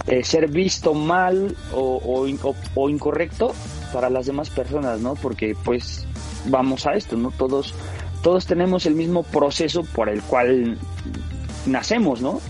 eh, 0.07 0.25
ser 0.25 0.49
visto 0.49 0.95
mal 0.95 1.57
o, 1.73 2.27
o, 2.75 2.89
incorrecto 2.89 3.55
para 3.93 4.11
las 4.11 4.27
demás 4.27 4.51
personas, 4.51 5.01
¿no? 5.01 5.15
Porque 5.15 5.57
pues 5.65 6.07
vamos 6.47 6.87
a 6.87 6.95
esto, 6.95 7.17
¿no? 7.17 7.31
Todos, 7.31 7.75
todos 8.25 8.47
tenemos 8.47 8.87
el 8.87 8.95
mismo 8.95 9.23
proceso 9.23 9.85
por 9.85 10.09
el 10.09 10.23
cual 10.23 10.79
nacemos, 11.67 12.23
¿no? 12.23 12.41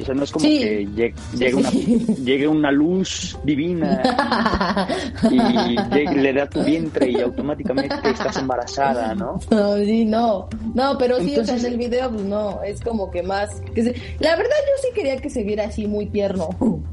O 0.00 0.04
sea, 0.04 0.14
no 0.14 0.24
es 0.24 0.30
como 0.30 0.44
que 0.44 0.86
llegue, 0.94 1.54
una, 1.54 1.70
llegue 2.24 2.46
una 2.46 2.70
luz 2.70 3.36
divina 3.42 4.86
y 5.30 6.14
le 6.14 6.32
da 6.32 6.46
tu 6.48 6.62
vientre 6.62 7.10
y 7.10 7.20
automáticamente 7.20 7.94
estás 8.04 8.36
embarazada, 8.36 9.14
¿no? 9.14 9.40
No, 9.50 9.76
sí, 9.78 10.04
no. 10.04 10.48
No, 10.74 10.98
pero 10.98 11.18
sí, 11.18 11.36
o 11.38 11.44
sea, 11.44 11.56
en 11.56 11.64
el 11.64 11.78
video, 11.78 12.10
pues 12.10 12.22
no, 12.22 12.62
es 12.62 12.80
como 12.82 13.10
que 13.10 13.22
más... 13.22 13.60
Que 13.74 13.82
La 14.20 14.36
verdad 14.36 14.56
yo 14.66 14.82
sí 14.82 14.88
quería 14.94 15.16
que 15.16 15.30
se 15.30 15.42
viera 15.42 15.64
así 15.64 15.86
muy 15.86 16.06
tierno, 16.06 16.50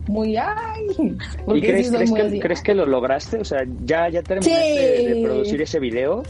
muy, 0.07 0.37
ay. 0.37 0.87
¿Y 1.53 1.61
crees, 1.61 1.91
que, 1.91 2.39
crees 2.39 2.61
que 2.61 2.73
lo 2.73 2.85
lograste? 2.85 3.37
O 3.37 3.45
sea, 3.45 3.59
¿ya, 3.83 4.09
ya 4.09 4.23
terminaste 4.23 5.13
de 5.13 5.21
producir 5.23 5.61
ese 5.61 5.79
video? 5.79 6.23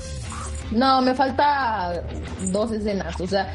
No, 0.74 1.02
me 1.02 1.14
falta 1.14 2.04
dos 2.52 2.72
escenas, 2.72 3.20
o 3.20 3.28
sea, 3.28 3.54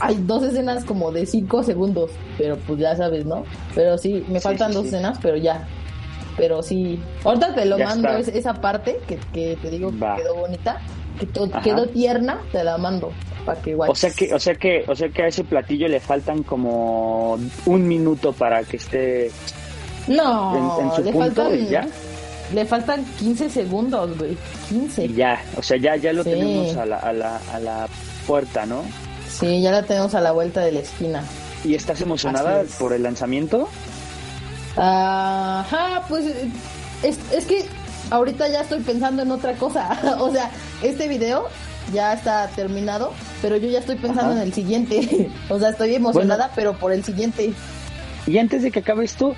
hay 0.00 0.16
dos 0.20 0.42
escenas 0.42 0.84
como 0.84 1.12
de 1.12 1.26
cinco 1.26 1.62
segundos, 1.62 2.10
pero 2.36 2.56
pues 2.66 2.78
ya 2.78 2.96
sabes, 2.96 3.24
¿no? 3.24 3.44
Pero 3.74 3.96
sí, 3.98 4.24
me 4.28 4.40
faltan 4.40 4.72
dos 4.72 4.86
escenas, 4.86 5.18
pero 5.22 5.36
ya. 5.36 5.66
Pero 6.36 6.62
sí, 6.62 7.00
ahorita 7.24 7.54
te 7.54 7.64
lo 7.64 7.78
mando, 7.78 8.08
esa 8.10 8.54
parte 8.54 8.98
que, 9.06 9.16
que 9.32 9.56
te 9.62 9.70
digo 9.70 9.90
que 9.90 10.22
quedó 10.22 10.34
bonita, 10.34 10.80
que 11.18 11.26
quedó 11.62 11.86
tierna, 11.86 12.40
te 12.52 12.62
la 12.62 12.76
mando 12.76 13.10
para 13.46 13.62
que 13.62 13.74
O 13.76 13.94
sea 13.94 14.10
que, 14.10 14.34
o 14.34 14.38
sea 14.38 14.54
que, 14.56 14.84
o 14.86 14.94
sea 14.94 15.08
que 15.08 15.22
a 15.22 15.28
ese 15.28 15.44
platillo 15.44 15.88
le 15.88 16.00
faltan 16.00 16.42
como 16.42 17.38
un 17.64 17.88
minuto 17.88 18.32
para 18.32 18.64
que 18.64 18.76
esté 18.76 19.30
no, 20.08 20.78
en, 20.78 20.92
su 20.92 21.02
le 21.02 21.12
punto 21.12 21.44
faltan, 21.44 21.66
ya. 21.68 21.86
Le 22.54 22.64
faltan 22.64 23.04
15 23.18 23.50
segundos, 23.50 24.16
güey. 24.18 24.36
15. 24.68 25.06
Y 25.06 25.14
ya, 25.14 25.42
o 25.56 25.62
sea, 25.62 25.76
ya, 25.76 25.96
ya 25.96 26.12
lo 26.12 26.24
tenemos 26.24 26.76
a 26.76 26.86
la, 26.86 26.98
a, 26.98 27.12
la, 27.12 27.40
a 27.52 27.58
la 27.58 27.88
puerta, 28.26 28.66
¿no? 28.66 28.82
Sí, 29.28 29.60
ya 29.60 29.72
la 29.72 29.82
tenemos 29.82 30.14
a 30.14 30.20
la 30.20 30.32
vuelta 30.32 30.60
de 30.60 30.72
la 30.72 30.80
esquina. 30.80 31.24
¿Y 31.64 31.74
estás 31.74 32.00
emocionada 32.00 32.62
por 32.78 32.92
el 32.92 33.02
lanzamiento? 33.02 33.68
Ajá, 34.76 36.04
pues 36.08 36.26
es, 37.02 37.18
es 37.32 37.44
que 37.46 37.66
ahorita 38.10 38.48
ya 38.48 38.60
estoy 38.60 38.80
pensando 38.80 39.22
en 39.22 39.30
otra 39.30 39.54
cosa. 39.54 40.16
o 40.20 40.30
sea, 40.30 40.50
este 40.82 41.08
video 41.08 41.48
ya 41.92 42.12
está 42.12 42.48
terminado, 42.48 43.12
pero 43.42 43.56
yo 43.56 43.68
ya 43.68 43.80
estoy 43.80 43.96
pensando 43.96 44.32
en 44.32 44.38
el 44.38 44.52
siguiente. 44.52 45.30
o 45.48 45.58
sea, 45.58 45.70
estoy 45.70 45.94
emocionada, 45.94 46.50
pero 46.54 46.78
por 46.78 46.92
el 46.92 47.04
siguiente. 47.04 47.52
Y 48.26 48.38
antes 48.38 48.62
de 48.62 48.70
que 48.70 48.80
acabe 48.80 49.04
esto, 49.04 49.34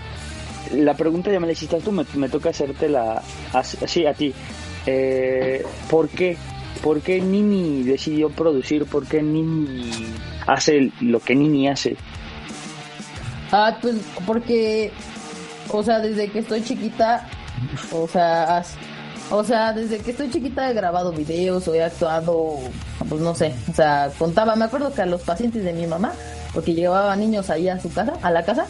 la 0.74 0.94
pregunta 0.94 1.30
ya 1.30 1.40
me 1.40 1.46
la 1.46 1.52
hiciste 1.52 1.80
tú, 1.80 1.92
me, 1.92 2.04
me 2.14 2.28
toca 2.28 2.50
hacerte 2.50 2.88
la 2.88 3.22
así 3.52 4.06
a 4.06 4.14
ti. 4.14 4.32
Eh, 4.86 5.64
¿Por 5.90 6.08
qué? 6.08 6.36
¿Por 6.82 7.00
qué 7.00 7.20
Nini 7.20 7.82
decidió 7.82 8.30
producir? 8.30 8.86
¿Por 8.86 9.06
qué 9.06 9.22
Nini 9.22 9.90
hace 10.46 10.92
lo 11.00 11.20
que 11.20 11.34
Nini 11.34 11.68
hace? 11.68 11.96
Ah, 13.50 13.78
pues 13.80 13.96
porque, 14.26 14.92
o 15.70 15.82
sea, 15.82 16.00
desde 16.00 16.30
que 16.30 16.40
estoy 16.40 16.62
chiquita, 16.62 17.28
o 17.92 18.06
sea, 18.06 18.62
o 19.30 19.42
sea, 19.42 19.72
desde 19.72 19.98
que 19.98 20.12
estoy 20.12 20.30
chiquita 20.30 20.70
he 20.70 20.74
grabado 20.74 21.12
videos 21.12 21.66
o 21.68 21.74
he 21.74 21.82
actuado, 21.82 22.58
pues 23.08 23.20
no 23.20 23.34
sé, 23.34 23.54
o 23.70 23.74
sea, 23.74 24.10
contaba, 24.18 24.54
me 24.54 24.66
acuerdo 24.66 24.92
que 24.92 25.02
a 25.02 25.06
los 25.06 25.22
pacientes 25.22 25.64
de 25.64 25.72
mi 25.72 25.86
mamá, 25.86 26.12
porque 26.54 26.74
llevaba 26.74 27.16
niños 27.16 27.50
ahí 27.50 27.68
a 27.68 27.80
su 27.80 27.92
casa, 27.92 28.14
a 28.22 28.30
la 28.30 28.44
casa, 28.44 28.66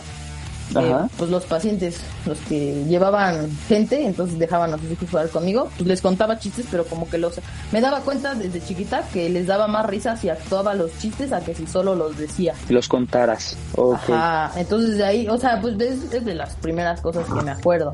eh, 0.77 0.95
pues 1.17 1.31
los 1.31 1.45
pacientes, 1.45 2.01
los 2.27 2.39
que 2.41 2.85
llevaban 2.85 3.51
gente, 3.69 4.05
entonces 4.05 4.39
dejaban 4.39 4.75
a 4.75 4.79
sus 4.79 4.91
hijos 4.91 5.11
jugar 5.11 5.29
conmigo, 5.31 5.71
pues 5.77 5.87
les 5.87 6.03
contaba 6.03 6.39
chistes, 6.39 6.67
pero 6.71 6.85
como 6.85 7.09
que 7.09 7.19
los... 7.19 7.41
Me 7.73 7.81
daba 7.81 8.01
cuenta 8.01 8.35
desde 8.35 8.61
chiquita 8.61 9.03
que 9.13 9.29
les 9.29 9.47
daba 9.47 9.67
más 9.67 9.87
risa 9.87 10.17
si 10.17 10.29
actuaba 10.29 10.75
los 10.75 10.97
chistes 10.99 11.33
a 11.33 11.41
que 11.41 11.55
si 11.55 11.67
solo 11.67 11.95
los 11.95 12.19
decía. 12.19 12.55
Los 12.69 12.89
contaras. 12.89 13.57
Ajá, 13.95 14.53
entonces 14.57 14.99
de 14.99 15.05
ahí, 15.05 15.29
o 15.29 15.39
sea, 15.39 15.61
pues 15.61 15.79
es, 15.81 16.13
es 16.13 16.25
de 16.25 16.35
las 16.35 16.55
primeras 16.57 17.01
cosas 17.01 17.27
que 17.27 17.43
me 17.43 17.51
acuerdo. 17.51 17.93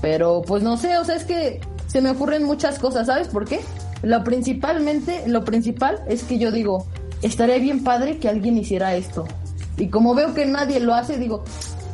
Pero 0.00 0.42
pues 0.46 0.62
no 0.62 0.76
sé, 0.76 0.96
o 0.98 1.04
sea, 1.04 1.16
es 1.16 1.24
que 1.24 1.60
se 1.86 2.00
me 2.00 2.10
ocurren 2.10 2.44
muchas 2.44 2.78
cosas, 2.78 3.06
¿sabes 3.06 3.28
por 3.28 3.46
qué? 3.46 3.60
Lo 4.02 4.22
principalmente, 4.22 5.24
lo 5.26 5.44
principal 5.44 6.00
es 6.08 6.22
que 6.22 6.38
yo 6.38 6.52
digo, 6.52 6.86
estaría 7.22 7.58
bien 7.58 7.82
padre 7.82 8.18
que 8.18 8.28
alguien 8.28 8.56
hiciera 8.56 8.94
esto. 8.94 9.26
Y 9.78 9.88
como 9.88 10.14
veo 10.14 10.34
que 10.34 10.44
nadie 10.44 10.80
lo 10.80 10.94
hace, 10.94 11.16
digo, 11.18 11.44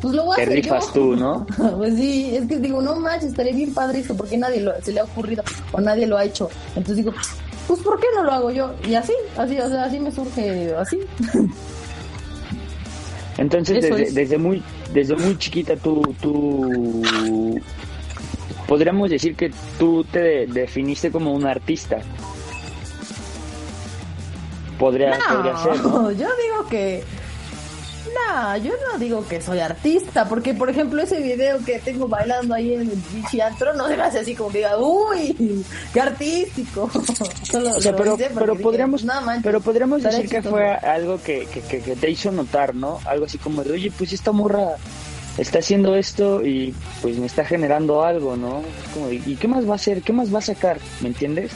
pues 0.00 0.14
lo 0.14 0.24
voy 0.24 0.40
a 0.40 0.42
hacer 0.42 0.54
rifas 0.54 0.92
tú, 0.92 1.16
¿no? 1.16 1.46
pues 1.76 1.94
sí, 1.96 2.34
es 2.34 2.46
que 2.46 2.58
digo, 2.58 2.82
no 2.82 2.96
manches, 2.96 3.30
estaría 3.30 3.54
bien 3.54 3.72
padre 3.72 4.00
esto, 4.00 4.16
porque 4.16 4.36
nadie 4.36 4.64
se 4.82 4.92
le 4.92 5.00
ha 5.00 5.04
ocurrido 5.04 5.42
o 5.72 5.80
nadie 5.80 6.06
lo 6.06 6.16
ha 6.18 6.24
hecho. 6.24 6.48
Entonces 6.68 6.96
digo, 6.96 7.12
pues 7.66 7.80
¿por 7.80 8.00
qué 8.00 8.06
no 8.14 8.24
lo 8.24 8.32
hago 8.32 8.50
yo? 8.50 8.74
Y 8.88 8.94
así, 8.94 9.12
así, 9.36 9.58
o 9.58 9.68
sea, 9.68 9.84
así 9.84 10.00
me 10.00 10.10
surge, 10.10 10.74
así. 10.74 11.00
Entonces, 13.38 13.82
desde, 13.82 14.12
desde, 14.12 14.38
muy 14.38 14.62
desde 14.92 15.16
muy 15.16 15.36
chiquita 15.38 15.76
tú, 15.76 16.02
tú 16.20 17.60
podríamos 18.68 19.10
decir 19.10 19.34
que 19.34 19.50
tú 19.78 20.04
te 20.04 20.46
definiste 20.46 21.10
como 21.10 21.32
un 21.32 21.46
artista. 21.46 21.98
Podría, 24.78 25.18
podría 25.28 25.56
ser, 25.56 25.82
¿no? 25.82 26.10
Yo 26.12 26.28
digo 26.28 26.68
que 26.68 27.02
no, 28.14 28.56
yo 28.58 28.72
no 28.90 28.98
digo 28.98 29.26
que 29.26 29.40
soy 29.40 29.58
artista, 29.60 30.28
porque 30.28 30.54
por 30.54 30.70
ejemplo 30.70 31.02
ese 31.02 31.20
video 31.20 31.58
que 31.64 31.78
tengo 31.78 32.08
bailando 32.08 32.54
ahí 32.54 32.74
en 32.74 32.80
el 32.82 33.02
teatro 33.30 33.74
no 33.74 33.88
se 33.88 33.94
hace 33.94 34.18
así 34.20 34.34
como 34.34 34.50
que 34.50 34.58
diga, 34.58 34.78
uy, 34.78 35.64
qué 35.92 36.00
artístico. 36.00 36.90
pero, 37.52 38.16
pero 38.34 38.56
podríamos, 38.56 39.04
pero 39.42 39.60
podríamos 39.60 40.02
decir 40.02 40.28
que 40.28 40.42
fue 40.42 40.70
algo 40.70 41.20
que, 41.22 41.46
que, 41.46 41.80
que, 41.80 41.96
te 41.96 42.10
hizo 42.10 42.30
notar, 42.30 42.74
¿no? 42.74 43.00
Algo 43.04 43.26
así 43.26 43.38
como 43.38 43.62
de, 43.64 43.72
oye, 43.72 43.92
pues 43.96 44.12
esta 44.12 44.32
morra 44.32 44.76
está 45.38 45.58
haciendo 45.58 45.96
esto 45.96 46.44
y 46.44 46.74
pues 47.02 47.18
me 47.18 47.26
está 47.26 47.44
generando 47.44 48.04
algo, 48.04 48.36
¿no? 48.36 48.62
Como, 48.92 49.10
¿y 49.10 49.36
qué 49.36 49.48
más 49.48 49.66
va 49.68 49.72
a 49.72 49.76
hacer? 49.76 50.02
¿Qué 50.02 50.12
más 50.12 50.32
va 50.32 50.38
a 50.38 50.42
sacar? 50.42 50.78
¿Me 51.00 51.08
entiendes? 51.08 51.52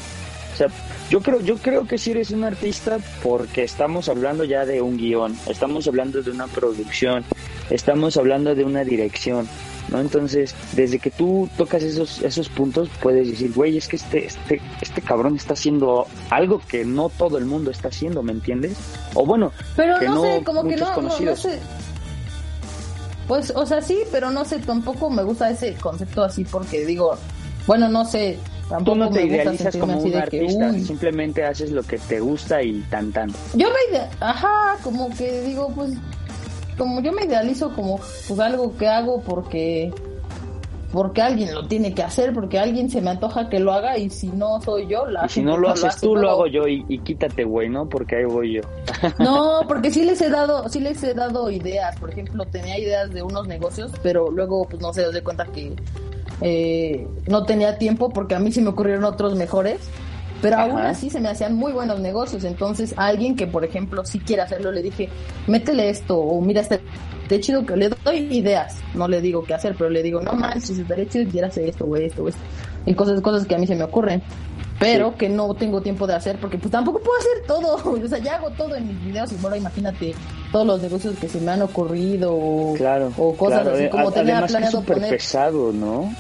O 0.55 0.57
sea, 0.57 0.69
yo 1.11 1.21
creo, 1.21 1.41
yo 1.41 1.57
creo 1.57 1.87
que 1.87 1.97
si 1.97 2.11
eres 2.11 2.31
un 2.31 2.45
artista 2.45 2.99
porque 3.23 3.65
estamos 3.65 4.09
hablando 4.09 4.45
ya 4.45 4.67
de 4.67 4.83
un 4.83 4.97
guion, 4.97 5.37
estamos 5.47 5.87
hablando 5.89 6.23
de 6.23 6.31
una 6.31 6.47
producción, 6.47 7.25
estamos 7.71 8.17
hablando 8.17 8.55
de 8.55 8.65
una 8.65 8.85
dirección, 8.85 9.49
¿no? 9.89 10.01
Entonces, 10.01 10.55
desde 10.73 10.99
que 10.99 11.11
tú 11.11 11.49
tocas 11.57 11.83
esos, 11.83 12.21
esos 12.23 12.49
puntos, 12.51 12.91
puedes 13.01 13.29
decir, 13.29 13.53
güey, 13.55 13.79
es 13.79 13.89
que 13.89 13.97
este, 13.97 14.27
este, 14.27 14.61
este 14.83 15.01
cabrón 15.01 15.37
está 15.37 15.55
haciendo 15.55 16.07
algo 16.29 16.61
que 16.61 16.85
no 16.85 17.09
todo 17.09 17.39
el 17.39 17.47
mundo 17.47 17.71
está 17.71 17.89
haciendo, 17.89 18.23
¿me 18.23 18.33
entiendes? 18.33 18.77
O 19.15 19.25
bueno, 19.25 19.53
pero 19.77 20.01
no, 20.03 20.23
sé, 20.23 20.43
como 20.45 20.63
que 20.65 20.77
no, 20.77 21.01
no, 21.01 21.37
sé. 21.37 21.59
Pues, 23.27 23.51
o 23.55 23.65
sea, 23.65 23.81
sí, 23.81 24.01
pero 24.13 24.31
no 24.31 24.45
sé, 24.45 24.59
tampoco 24.59 25.09
me 25.09 25.23
gusta 25.23 25.51
ese 25.51 25.75
concepto 25.75 26.23
así 26.23 26.45
porque 26.45 26.85
digo, 26.85 27.17
bueno, 27.67 27.89
no 27.89 28.05
sé, 28.05 28.39
Tú 28.85 28.95
no 28.95 29.11
te 29.11 29.25
idealizas 29.25 29.77
como 29.77 29.99
un 29.99 30.15
artista, 30.15 30.73
simplemente 30.75 31.45
haces 31.45 31.71
lo 31.71 31.83
que 31.83 31.99
te 31.99 32.21
gusta 32.21 32.63
y 32.63 32.81
tan 32.91 33.13
tan. 33.13 33.31
Yo 33.55 33.69
me 33.69 33.97
ide 33.97 34.07
ajá, 34.21 34.77
como 34.83 35.09
que 35.17 35.43
digo, 35.43 35.73
pues, 35.75 35.95
como 36.77 37.01
yo 37.01 37.13
me 37.13 37.25
idealizo 37.25 37.75
como 37.75 37.99
pues 37.99 38.39
algo 38.41 38.77
que 38.77 38.87
hago 38.87 39.23
porque 39.23 39.93
porque 40.93 41.21
alguien 41.21 41.55
lo 41.55 41.67
tiene 41.67 41.95
que 41.95 42.03
hacer, 42.03 42.33
porque 42.33 42.59
alguien 42.59 42.91
se 42.91 43.03
me 43.03 43.11
antoja 43.11 43.49
que 43.51 43.61
lo 43.61 43.73
haga 43.73 43.99
y 43.99 44.09
si 44.09 44.29
no 44.29 44.61
soy 44.63 44.87
yo, 44.87 45.07
la 45.07 45.27
y 45.27 45.29
si 45.29 45.43
no 45.43 45.57
lo 45.57 45.69
haces 45.69 46.01
tú, 46.01 46.17
lo 46.17 46.31
hago 46.31 46.47
yo 46.47 46.67
y, 46.67 46.99
quítate, 47.01 47.45
güey, 47.45 47.69
¿no? 47.69 47.87
Porque 47.89 48.17
ahí 48.17 48.25
voy 48.25 48.55
yo. 48.55 48.63
No, 49.19 49.61
porque 49.69 49.91
sí 49.91 50.03
les 50.05 50.21
he 50.21 50.31
dado, 50.31 50.69
sí 50.69 50.81
les 50.81 51.03
he 51.03 51.13
dado 51.13 51.51
ideas, 51.51 51.95
por 52.01 52.11
ejemplo, 52.11 52.45
tenía 52.47 52.79
ideas 52.79 53.11
de 53.13 53.23
unos 53.23 53.47
negocios, 53.47 53.93
pero 54.03 54.31
luego, 54.31 54.67
pues 54.69 54.81
no 54.81 54.93
sé, 54.95 55.07
os 55.07 55.13
de 55.13 55.23
cuenta 55.23 55.45
que 55.45 55.75
eh, 56.41 57.07
no 57.27 57.45
tenía 57.45 57.79
tiempo 57.79 58.11
porque 58.11 58.35
a 58.35 58.39
mí 58.39 58.53
se 58.53 58.63
me 58.63 58.69
ocurrieron 58.69 59.05
otros 59.05 59.35
mejores, 59.35 59.81
pero 60.41 60.57
aún 60.59 60.79
así 60.79 61.11
se 61.11 61.21
me 61.21 61.29
hacían 61.29 61.55
muy 61.55 61.73
buenos 61.73 62.01
negocios. 62.01 62.45
Entonces, 62.45 62.95
a 62.97 63.07
alguien 63.07 63.37
que, 63.37 63.47
por 63.47 63.65
ejemplo, 63.65 64.05
si 64.05 64.21
quiere 64.21 64.43
hacerlo, 64.43 64.71
le 64.71 64.83
dije, 64.83 65.09
métele 65.47 65.91
esto, 65.91 66.19
o 66.19 66.41
mira, 66.41 66.61
este 66.61 66.81
de 67.29 67.41
chido 67.41 67.67
que 67.67 67.77
le 67.77 67.91
doy 67.91 68.19
ideas. 68.31 68.77
No 68.95 69.07
le 69.07 69.21
digo 69.21 69.45
qué 69.45 69.55
hacer, 69.55 69.75
pero 69.77 69.91
le 69.91 70.03
digo, 70.03 70.21
no 70.21 70.33
manches, 70.33 70.79
estaría 70.79 71.07
chido 71.09 71.31
que 71.31 71.43
hacer 71.43 71.69
esto, 71.69 71.85
o 71.85 71.97
esto, 71.97 72.25
o 72.25 72.29
esto. 72.29 72.41
Y 72.87 72.95
cosas, 72.95 73.21
cosas 73.21 73.47
que 73.47 73.55
a 73.55 73.59
mí 73.59 73.67
se 73.67 73.77
me 73.77 73.85
ocurren. 73.85 74.23
Pero 74.79 75.17
que 75.17 75.29
no 75.29 75.55
tengo 75.55 75.81
tiempo 75.81 76.07
de 76.07 76.15
hacer 76.15 76.39
porque 76.39 76.57
pues 76.57 76.71
tampoco 76.71 77.01
puedo 77.01 77.19
hacer 77.19 77.47
todo. 77.47 77.99
O 78.05 78.09
sea, 78.09 78.19
ya 78.19 78.37
hago 78.37 78.51
todo 78.51 78.75
en 78.77 78.87
mis 78.87 79.05
videos 79.05 79.33
y 79.33 79.37
bueno, 79.37 79.57
imagínate 79.57 80.15
todos 80.53 80.67
los 80.67 80.81
negocios 80.81 81.17
que 81.19 81.29
se 81.29 81.41
me 81.41 81.51
han 81.51 81.63
ocurrido 81.63 82.75
claro, 82.77 83.13
o 83.19 83.35
cosas 83.35 83.67
así 83.67 83.89
como 83.89 84.11
tenía 84.13 84.47
planeado 84.47 84.79
es 84.79 84.85
poner. 84.85 85.11
pesado, 85.11 85.73
¿no? 85.73 86.13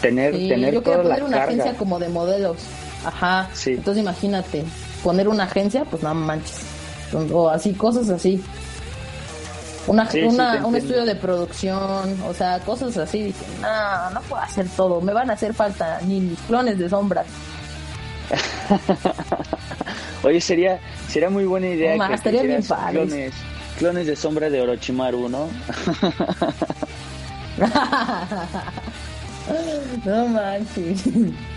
Tener, 0.00 0.32
tener 0.32 0.74
yo 0.74 0.82
quiero 0.82 1.02
poner 1.02 1.22
una 1.22 1.44
agencia 1.44 1.74
como 1.74 1.98
de 1.98 2.08
modelos. 2.08 2.58
Ajá. 3.04 3.48
Sí. 3.52 3.72
Entonces 3.72 4.02
imagínate, 4.02 4.64
poner 5.02 5.28
una 5.28 5.44
agencia, 5.44 5.84
pues 5.84 6.02
no 6.02 6.14
manches. 6.14 6.62
O 7.32 7.48
así, 7.48 7.72
cosas 7.72 8.08
así. 8.10 8.42
Una, 9.86 10.08
una 10.28 10.66
un 10.66 10.76
estudio 10.76 11.04
de 11.04 11.16
producción, 11.16 12.22
o 12.28 12.34
sea, 12.34 12.60
cosas 12.60 12.96
así. 12.96 13.22
Dije, 13.24 13.44
no, 13.60 14.10
no 14.10 14.20
puedo 14.22 14.42
hacer 14.42 14.66
todo. 14.76 15.00
Me 15.00 15.12
van 15.12 15.30
a 15.30 15.32
hacer 15.32 15.54
falta 15.54 16.00
ni 16.02 16.20
mis 16.20 16.38
clones 16.40 16.78
de 16.78 16.88
sombras. 16.88 17.26
Oye, 20.22 20.40
sería 20.40 20.78
sería 21.08 21.30
muy 21.30 21.44
buena 21.44 21.68
idea 21.68 22.08
que 22.08 22.14
estaría 22.14 22.42
bien 22.42 22.62
clones, 22.62 23.32
clones 23.78 24.06
de 24.06 24.16
sombra 24.16 24.50
de 24.50 24.60
Orochimaru, 24.60 25.28
¿no? 25.28 25.48
no 30.04 30.28
manches. 30.28 31.04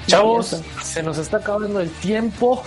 Chavos, 0.08 0.62
se 0.82 1.04
nos 1.04 1.18
está 1.18 1.38
acabando 1.38 1.80
el 1.80 1.90
tiempo. 1.90 2.64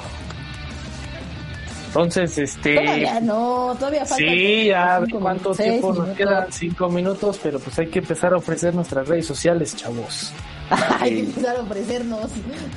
Entonces, 1.88 2.36
este. 2.36 2.76
Todavía 2.76 3.20
no, 3.20 3.74
todavía 3.78 4.04
falta. 4.04 4.16
Sí, 4.16 4.66
ya, 4.66 4.98
¿cuánto 5.11 5.20
minutos, 5.20 5.57
tiempo 5.57 5.92
nos 5.94 6.09
quedan? 6.11 6.52
Cinco 6.52 6.88
minutos, 6.90 7.40
pero 7.42 7.59
pues 7.59 7.78
hay 7.78 7.86
que 7.86 8.00
empezar 8.00 8.34
a 8.34 8.36
ofrecer 8.36 8.74
nuestras 8.74 9.09
redes 9.09 9.26
sociales, 9.26 9.74
chavos. 9.74 10.32
Hay 11.01 11.14
que 11.14 11.21
empezar 11.21 11.57
a 11.57 11.61
ofrecernos. 11.61 12.31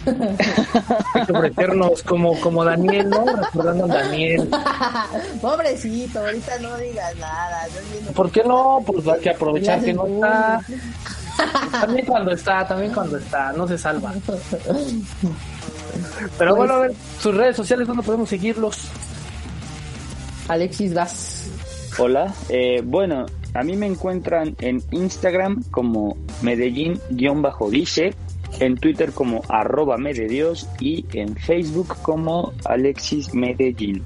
Hay 1.14 1.26
que 1.26 1.32
ofrecernos 1.32 2.04
como, 2.04 2.40
como 2.40 2.64
Daniel, 2.64 3.10
¿no? 3.10 3.26
Recordando 3.26 3.86
a 3.86 3.88
Daniel. 3.88 4.50
Pobrecito, 5.42 6.20
ahorita 6.20 6.60
no 6.60 6.78
digas 6.78 7.16
nada. 7.18 7.68
¿Por 8.14 8.32
qué 8.32 8.44
no? 8.44 8.84
Pues 8.86 9.08
hay 9.08 9.20
que 9.22 9.30
aprovechar 9.32 9.84
que 9.84 9.94
no 9.94 10.06
está. 10.06 10.62
También 11.72 12.06
cuando 12.06 12.32
está, 12.32 12.68
también 12.68 12.94
cuando 12.94 13.18
está, 13.18 13.54
no 13.54 13.68
se 13.68 13.78
salva. 13.78 14.14
Pero 16.38 16.56
bueno, 16.56 16.74
a 16.74 16.80
ver, 16.80 16.94
sus 17.20 17.34
redes 17.34 17.56
sociales, 17.56 17.88
¿dónde 17.88 18.04
podemos 18.04 18.30
seguirlos? 18.30 18.90
Alexis 20.48 20.94
Gas. 20.94 21.50
Hola, 21.98 22.34
eh, 22.50 22.82
bueno, 22.84 23.26
a 23.54 23.64
mí 23.64 23.76
me 23.76 23.88
encuentran 23.88 24.56
en 24.60 24.82
Instagram 24.92 25.64
como 25.72 26.18
Medellín-dice, 26.42 28.14
en 28.60 28.78
Twitter 28.78 29.12
como 29.12 29.42
arroba 29.48 29.98
Mededios 29.98 30.68
y 30.80 31.06
en 31.14 31.36
Facebook 31.36 31.96
como 32.02 32.54
Alexis 32.66 33.34
Medellín. 33.34 34.04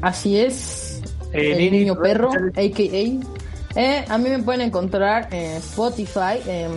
Así 0.00 0.38
es. 0.38 1.02
Eh, 1.32 1.52
el 1.52 1.72
niño 1.72 1.96
perro, 1.96 2.30
a.k.a. 2.30 3.80
Eh, 3.80 4.04
a 4.08 4.18
mí 4.18 4.28
me 4.30 4.40
pueden 4.40 4.62
encontrar 4.62 5.28
en 5.32 5.56
Spotify. 5.58 6.40
em, 6.46 6.72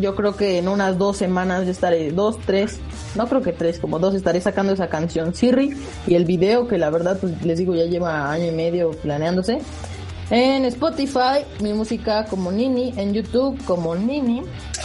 yo 0.00 0.14
creo 0.14 0.36
que 0.36 0.58
en 0.58 0.68
unas 0.68 0.98
dos 0.98 1.16
semanas 1.16 1.64
ya 1.64 1.72
estaré, 1.72 2.12
dos, 2.12 2.38
tres, 2.46 2.78
no 3.16 3.26
creo 3.26 3.42
que 3.42 3.52
tres, 3.52 3.80
como 3.80 3.98
dos, 3.98 4.14
estaré 4.14 4.40
sacando 4.40 4.72
esa 4.72 4.88
canción 4.88 5.34
Siri 5.34 5.74
y 6.06 6.14
el 6.14 6.24
video 6.24 6.68
que 6.68 6.78
la 6.78 6.90
verdad, 6.90 7.18
pues 7.20 7.44
les 7.44 7.58
digo, 7.58 7.74
ya 7.74 7.86
lleva 7.86 8.30
año 8.30 8.46
y 8.46 8.52
medio 8.52 8.92
planeándose. 8.92 9.58
En 10.30 10.64
Spotify, 10.66 11.44
mi 11.60 11.72
música 11.72 12.24
como 12.24 12.52
Nini, 12.52 12.94
en 12.96 13.12
YouTube 13.12 13.62
como 13.64 13.96
Nini, 13.96 14.42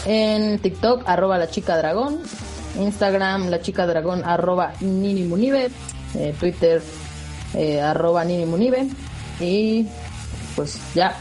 en 0.07 0.57
TikTok, 0.57 1.03
arroba 1.05 1.37
la 1.37 1.47
chica 1.47 1.77
dragón, 1.77 2.19
Instagram, 2.79 3.49
la 3.49 3.61
chica 3.61 3.85
dragón, 3.85 4.23
arroba 4.25 4.73
Nini 4.81 5.23
Munive, 5.23 5.69
eh, 6.15 6.33
Twitter, 6.39 6.81
eh, 7.53 7.79
arroba 7.79 8.25
Nini 8.25 8.47
Munive, 8.47 8.87
y 9.39 9.85
pues 10.55 10.79
ya, 10.95 11.15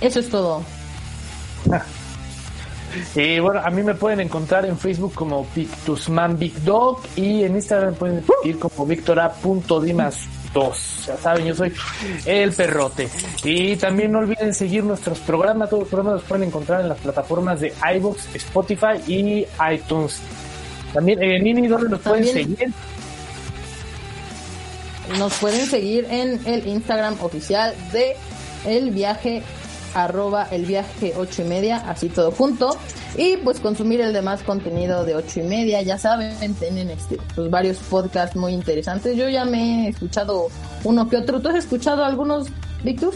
eso 0.00 0.20
es 0.20 0.30
todo. 0.30 0.62
Y 3.14 3.38
bueno, 3.38 3.60
a 3.62 3.68
mí 3.68 3.82
me 3.82 3.94
pueden 3.94 4.20
encontrar 4.20 4.64
en 4.64 4.78
Facebook 4.78 5.12
como 5.14 5.44
Pictusman 5.44 6.38
Big 6.38 6.58
Dog 6.64 7.02
y 7.16 7.44
en 7.44 7.56
Instagram 7.56 7.94
pueden 7.94 8.24
seguir 8.24 8.58
como 8.58 8.86
victora.dimas2. 10.48 11.06
Ya 11.06 11.16
saben, 11.16 11.46
yo 11.46 11.54
soy 11.54 11.72
el 12.26 12.52
perrote. 12.52 13.08
Y 13.44 13.76
también 13.76 14.12
no 14.12 14.20
olviden 14.20 14.54
seguir 14.54 14.84
nuestros 14.84 15.18
programas. 15.20 15.70
Todos 15.70 15.82
los 15.82 15.88
programas 15.88 16.20
los 16.20 16.24
pueden 16.24 16.48
encontrar 16.48 16.80
en 16.80 16.88
las 16.88 16.98
plataformas 16.98 17.60
de 17.60 17.72
iVoox, 17.96 18.34
Spotify 18.34 19.00
y 19.06 19.46
iTunes. 19.72 20.20
También, 20.92 21.22
eh, 21.22 21.40
Nini, 21.40 21.66
¿dónde 21.68 21.90
nos 21.90 22.00
pueden 22.00 22.26
seguir? 22.26 22.72
Nos 25.18 25.34
pueden 25.34 25.66
seguir 25.66 26.06
en 26.10 26.46
el 26.46 26.66
Instagram 26.66 27.16
oficial 27.20 27.74
de 27.92 28.16
El 28.66 28.90
Viaje, 28.90 29.42
arroba 29.94 30.48
el 30.50 30.64
viaje 30.64 31.14
ocho 31.16 31.42
y 31.42 31.44
media, 31.46 31.76
así 31.88 32.08
todo 32.08 32.30
junto. 32.30 32.76
Y 33.16 33.36
pues 33.38 33.60
consumir 33.60 34.00
el 34.00 34.12
demás 34.12 34.42
contenido 34.42 35.04
de 35.04 35.14
ocho 35.14 35.40
y 35.40 35.44
media, 35.44 35.82
ya 35.82 35.98
saben, 35.98 36.54
tienen 36.54 36.90
este, 36.90 37.18
pues 37.34 37.50
varios 37.50 37.78
podcasts 37.78 38.36
muy 38.36 38.52
interesantes. 38.52 39.16
Yo 39.16 39.28
ya 39.28 39.44
me 39.44 39.86
he 39.86 39.88
escuchado 39.88 40.48
uno 40.84 41.08
que 41.08 41.16
otro. 41.16 41.40
¿Tú 41.40 41.48
has 41.48 41.56
escuchado 41.56 42.04
algunos, 42.04 42.48
Victor? 42.82 43.12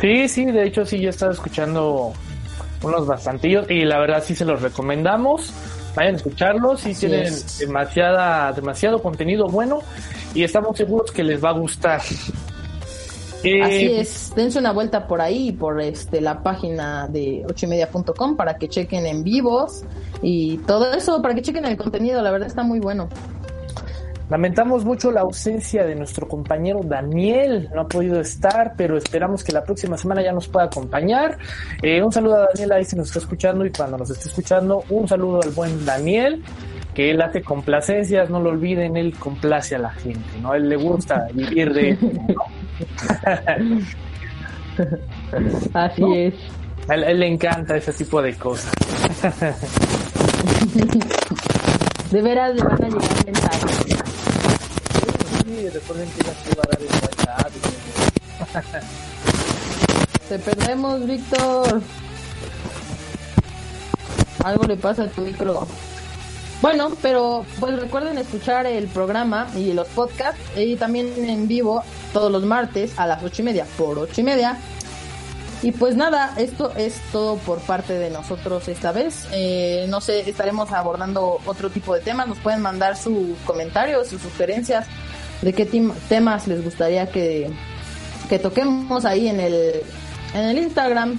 Sí, 0.00 0.28
sí, 0.28 0.44
de 0.46 0.66
hecho 0.66 0.84
sí, 0.84 0.98
yo 1.00 1.08
he 1.08 1.10
estado 1.10 1.32
escuchando 1.32 2.12
unos 2.82 3.06
bastantillos 3.06 3.70
y 3.70 3.84
la 3.84 3.98
verdad 3.98 4.22
sí 4.24 4.34
se 4.34 4.44
los 4.44 4.60
recomendamos. 4.62 5.52
Vayan 5.94 6.14
a 6.14 6.16
escucharlos, 6.16 6.80
sí 6.80 6.94
tienen 6.94 7.24
es. 7.24 7.58
demasiada, 7.58 8.52
demasiado 8.52 9.02
contenido 9.02 9.46
bueno 9.46 9.80
y 10.34 10.42
estamos 10.42 10.76
seguros 10.76 11.10
que 11.12 11.22
les 11.22 11.42
va 11.44 11.50
a 11.50 11.52
gustar. 11.52 12.00
Eh, 13.44 13.62
Así 13.62 13.92
es, 13.92 14.32
dense 14.36 14.58
una 14.58 14.72
vuelta 14.72 15.06
por 15.06 15.20
ahí, 15.20 15.52
por 15.52 15.80
este 15.80 16.20
la 16.20 16.42
página 16.42 17.08
de 17.08 17.44
ochoymedia.com 17.48 18.36
para 18.36 18.56
que 18.56 18.68
chequen 18.68 19.06
en 19.06 19.24
vivos 19.24 19.82
y 20.22 20.58
todo 20.58 20.92
eso, 20.92 21.20
para 21.20 21.34
que 21.34 21.42
chequen 21.42 21.64
el 21.64 21.76
contenido, 21.76 22.22
la 22.22 22.30
verdad 22.30 22.48
está 22.48 22.62
muy 22.62 22.78
bueno. 22.78 23.08
Lamentamos 24.32 24.86
mucho 24.86 25.10
la 25.10 25.20
ausencia 25.20 25.84
de 25.84 25.94
nuestro 25.94 26.26
compañero 26.26 26.80
Daniel, 26.82 27.68
no 27.74 27.82
ha 27.82 27.86
podido 27.86 28.18
estar, 28.18 28.72
pero 28.78 28.96
esperamos 28.96 29.44
que 29.44 29.52
la 29.52 29.62
próxima 29.62 29.98
semana 29.98 30.22
ya 30.22 30.32
nos 30.32 30.48
pueda 30.48 30.66
acompañar. 30.66 31.36
Eh, 31.82 32.02
un 32.02 32.10
saludo 32.10 32.36
a 32.36 32.46
Daniel 32.46 32.72
ahí 32.72 32.84
si 32.86 32.96
nos 32.96 33.08
está 33.08 33.18
escuchando 33.18 33.66
y 33.66 33.70
cuando 33.70 33.98
nos 33.98 34.08
esté 34.08 34.28
escuchando, 34.28 34.84
un 34.88 35.06
saludo 35.06 35.42
al 35.42 35.50
buen 35.50 35.84
Daniel, 35.84 36.42
que 36.94 37.10
él 37.10 37.20
hace 37.20 37.42
complacencias, 37.42 38.30
no 38.30 38.40
lo 38.40 38.48
olviden, 38.48 38.96
él 38.96 39.14
complace 39.18 39.74
a 39.74 39.80
la 39.80 39.90
gente, 39.90 40.24
¿no? 40.40 40.52
A 40.52 40.56
él 40.56 40.66
le 40.66 40.76
gusta 40.76 41.28
vivir 41.34 41.74
de 41.74 41.98
¿no? 42.28 42.44
Así 45.74 46.00
¿No? 46.00 46.14
es. 46.14 46.34
A 46.88 46.94
él, 46.94 47.04
a 47.04 47.10
él 47.10 47.20
le 47.20 47.26
encanta 47.28 47.76
ese 47.76 47.92
tipo 47.92 48.20
de 48.22 48.34
cosas. 48.34 48.72
De 52.10 52.20
veras 52.20 52.54
le 52.54 52.62
van 52.62 52.72
a 52.72 52.76
llegar 52.88 53.02
mensajes. 53.24 53.76
Sí, 55.46 55.68
recuerden 55.70 56.08
que 56.10 56.22
ya 56.24 56.34
se 56.34 56.54
va 56.54 56.62
a 56.62 56.66
dar 56.68 56.78
el 56.80 56.86
WhatsApp. 56.86 57.52
Te 60.28 60.38
perdemos, 60.38 61.06
Víctor. 61.06 61.80
Algo 64.44 64.64
le 64.64 64.76
pasa 64.76 65.04
a 65.04 65.08
tu 65.08 65.22
micro. 65.22 65.66
Bueno, 66.62 66.92
pero 67.02 67.44
pues 67.58 67.76
recuerden 67.80 68.18
escuchar 68.18 68.66
el 68.66 68.86
programa 68.86 69.48
y 69.56 69.72
los 69.72 69.88
podcasts 69.88 70.40
y 70.56 70.76
también 70.76 71.12
en 71.28 71.48
vivo 71.48 71.82
todos 72.12 72.30
los 72.30 72.44
martes 72.44 72.96
a 73.00 73.06
las 73.08 73.20
ocho 73.24 73.42
y 73.42 73.46
media 73.46 73.66
por 73.76 73.98
ocho 73.98 74.20
y 74.20 74.24
media. 74.24 74.56
Y 75.60 75.72
pues 75.72 75.96
nada, 75.96 76.34
esto 76.36 76.72
es 76.76 77.00
todo 77.10 77.36
por 77.38 77.58
parte 77.60 77.94
de 77.94 78.10
nosotros 78.10 78.68
esta 78.68 78.92
vez. 78.92 79.26
Eh, 79.32 79.86
no 79.88 80.00
sé, 80.00 80.28
estaremos 80.30 80.70
abordando 80.70 81.40
otro 81.46 81.68
tipo 81.68 81.94
de 81.94 82.00
temas. 82.00 82.28
Nos 82.28 82.38
pueden 82.38 82.62
mandar 82.62 82.96
sus 82.96 83.36
comentarios, 83.44 84.06
sus 84.06 84.22
sugerencias 84.22 84.86
de 85.40 85.52
qué 85.52 85.66
temas 86.08 86.46
les 86.46 86.62
gustaría 86.62 87.10
que, 87.10 87.50
que 88.28 88.38
toquemos 88.38 89.04
ahí 89.04 89.26
en 89.26 89.40
el, 89.40 89.82
en 90.32 90.44
el 90.44 90.58
Instagram 90.58 91.18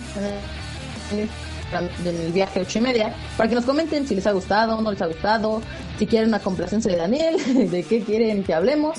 del 1.82 2.32
viaje 2.32 2.62
ocho 2.62 2.80
y 2.80 2.82
media, 2.82 3.14
para 3.38 3.50
que 3.50 3.56
nos 3.56 3.66
comenten 3.66 4.08
si 4.08 4.16
les 4.16 4.26
ha 4.28 4.32
gustado, 4.32 4.82
no 4.82 4.92
les 4.92 5.02
ha 5.02 5.08
gustado, 5.08 5.62
si 5.98 6.08
quieren 6.08 6.30
una 6.30 6.40
complacencia 6.40 6.92
de 6.92 6.98
Daniel, 6.98 7.70
de 7.72 7.84
qué 7.84 8.02
quieren 8.02 8.44
que 8.44 8.54
hablemos. 8.54 8.98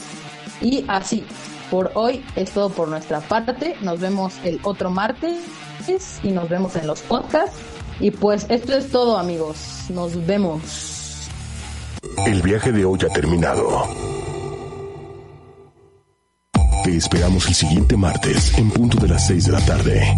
Y 0.61 0.85
así, 0.89 1.25
por 1.70 1.93
hoy 1.95 2.25
es 2.37 2.51
todo 2.51 2.70
por 2.70 2.89
nuestra 2.89 3.20
parte. 3.20 3.77
Nos 3.81 4.01
vemos 4.01 4.35
el 4.45 4.61
otro 4.62 4.91
martes 4.91 5.43
y 6.22 6.31
nos 6.31 6.49
vemos 6.49 6.77
en 6.77 6.87
los 6.87 7.01
podcasts. 7.03 7.57
Y 8.01 8.11
pues 8.11 8.47
esto 8.49 8.77
es 8.77 8.91
todo 8.91 9.18
amigos. 9.18 9.87
Nos 9.91 10.27
vemos. 10.27 11.29
El 12.27 12.43
viaje 12.43 12.72
de 12.72 12.85
hoy 12.85 12.99
ha 13.09 13.12
terminado. 13.12 13.89
Te 16.85 16.97
esperamos 16.97 17.49
el 17.49 17.55
siguiente 17.55 17.97
martes 17.97 18.57
en 18.59 18.70
punto 18.70 18.99
de 18.99 19.09
las 19.09 19.27
6 19.27 19.47
de 19.47 19.53
la 19.53 19.61
tarde. 19.61 20.16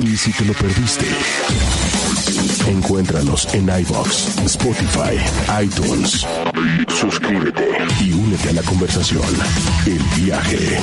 Y 0.00 0.16
si 0.16 0.32
te 0.32 0.44
lo 0.44 0.52
perdiste, 0.52 1.06
encuéntranos 2.66 3.48
en 3.54 3.64
iBox, 3.64 4.38
Spotify, 4.44 5.16
iTunes. 5.62 6.26
Suscríbete 6.88 7.66
y 8.00 8.12
únete 8.12 8.50
a 8.50 8.52
la 8.54 8.62
conversación. 8.62 9.22
El 9.86 10.02
viaje. 10.22 10.78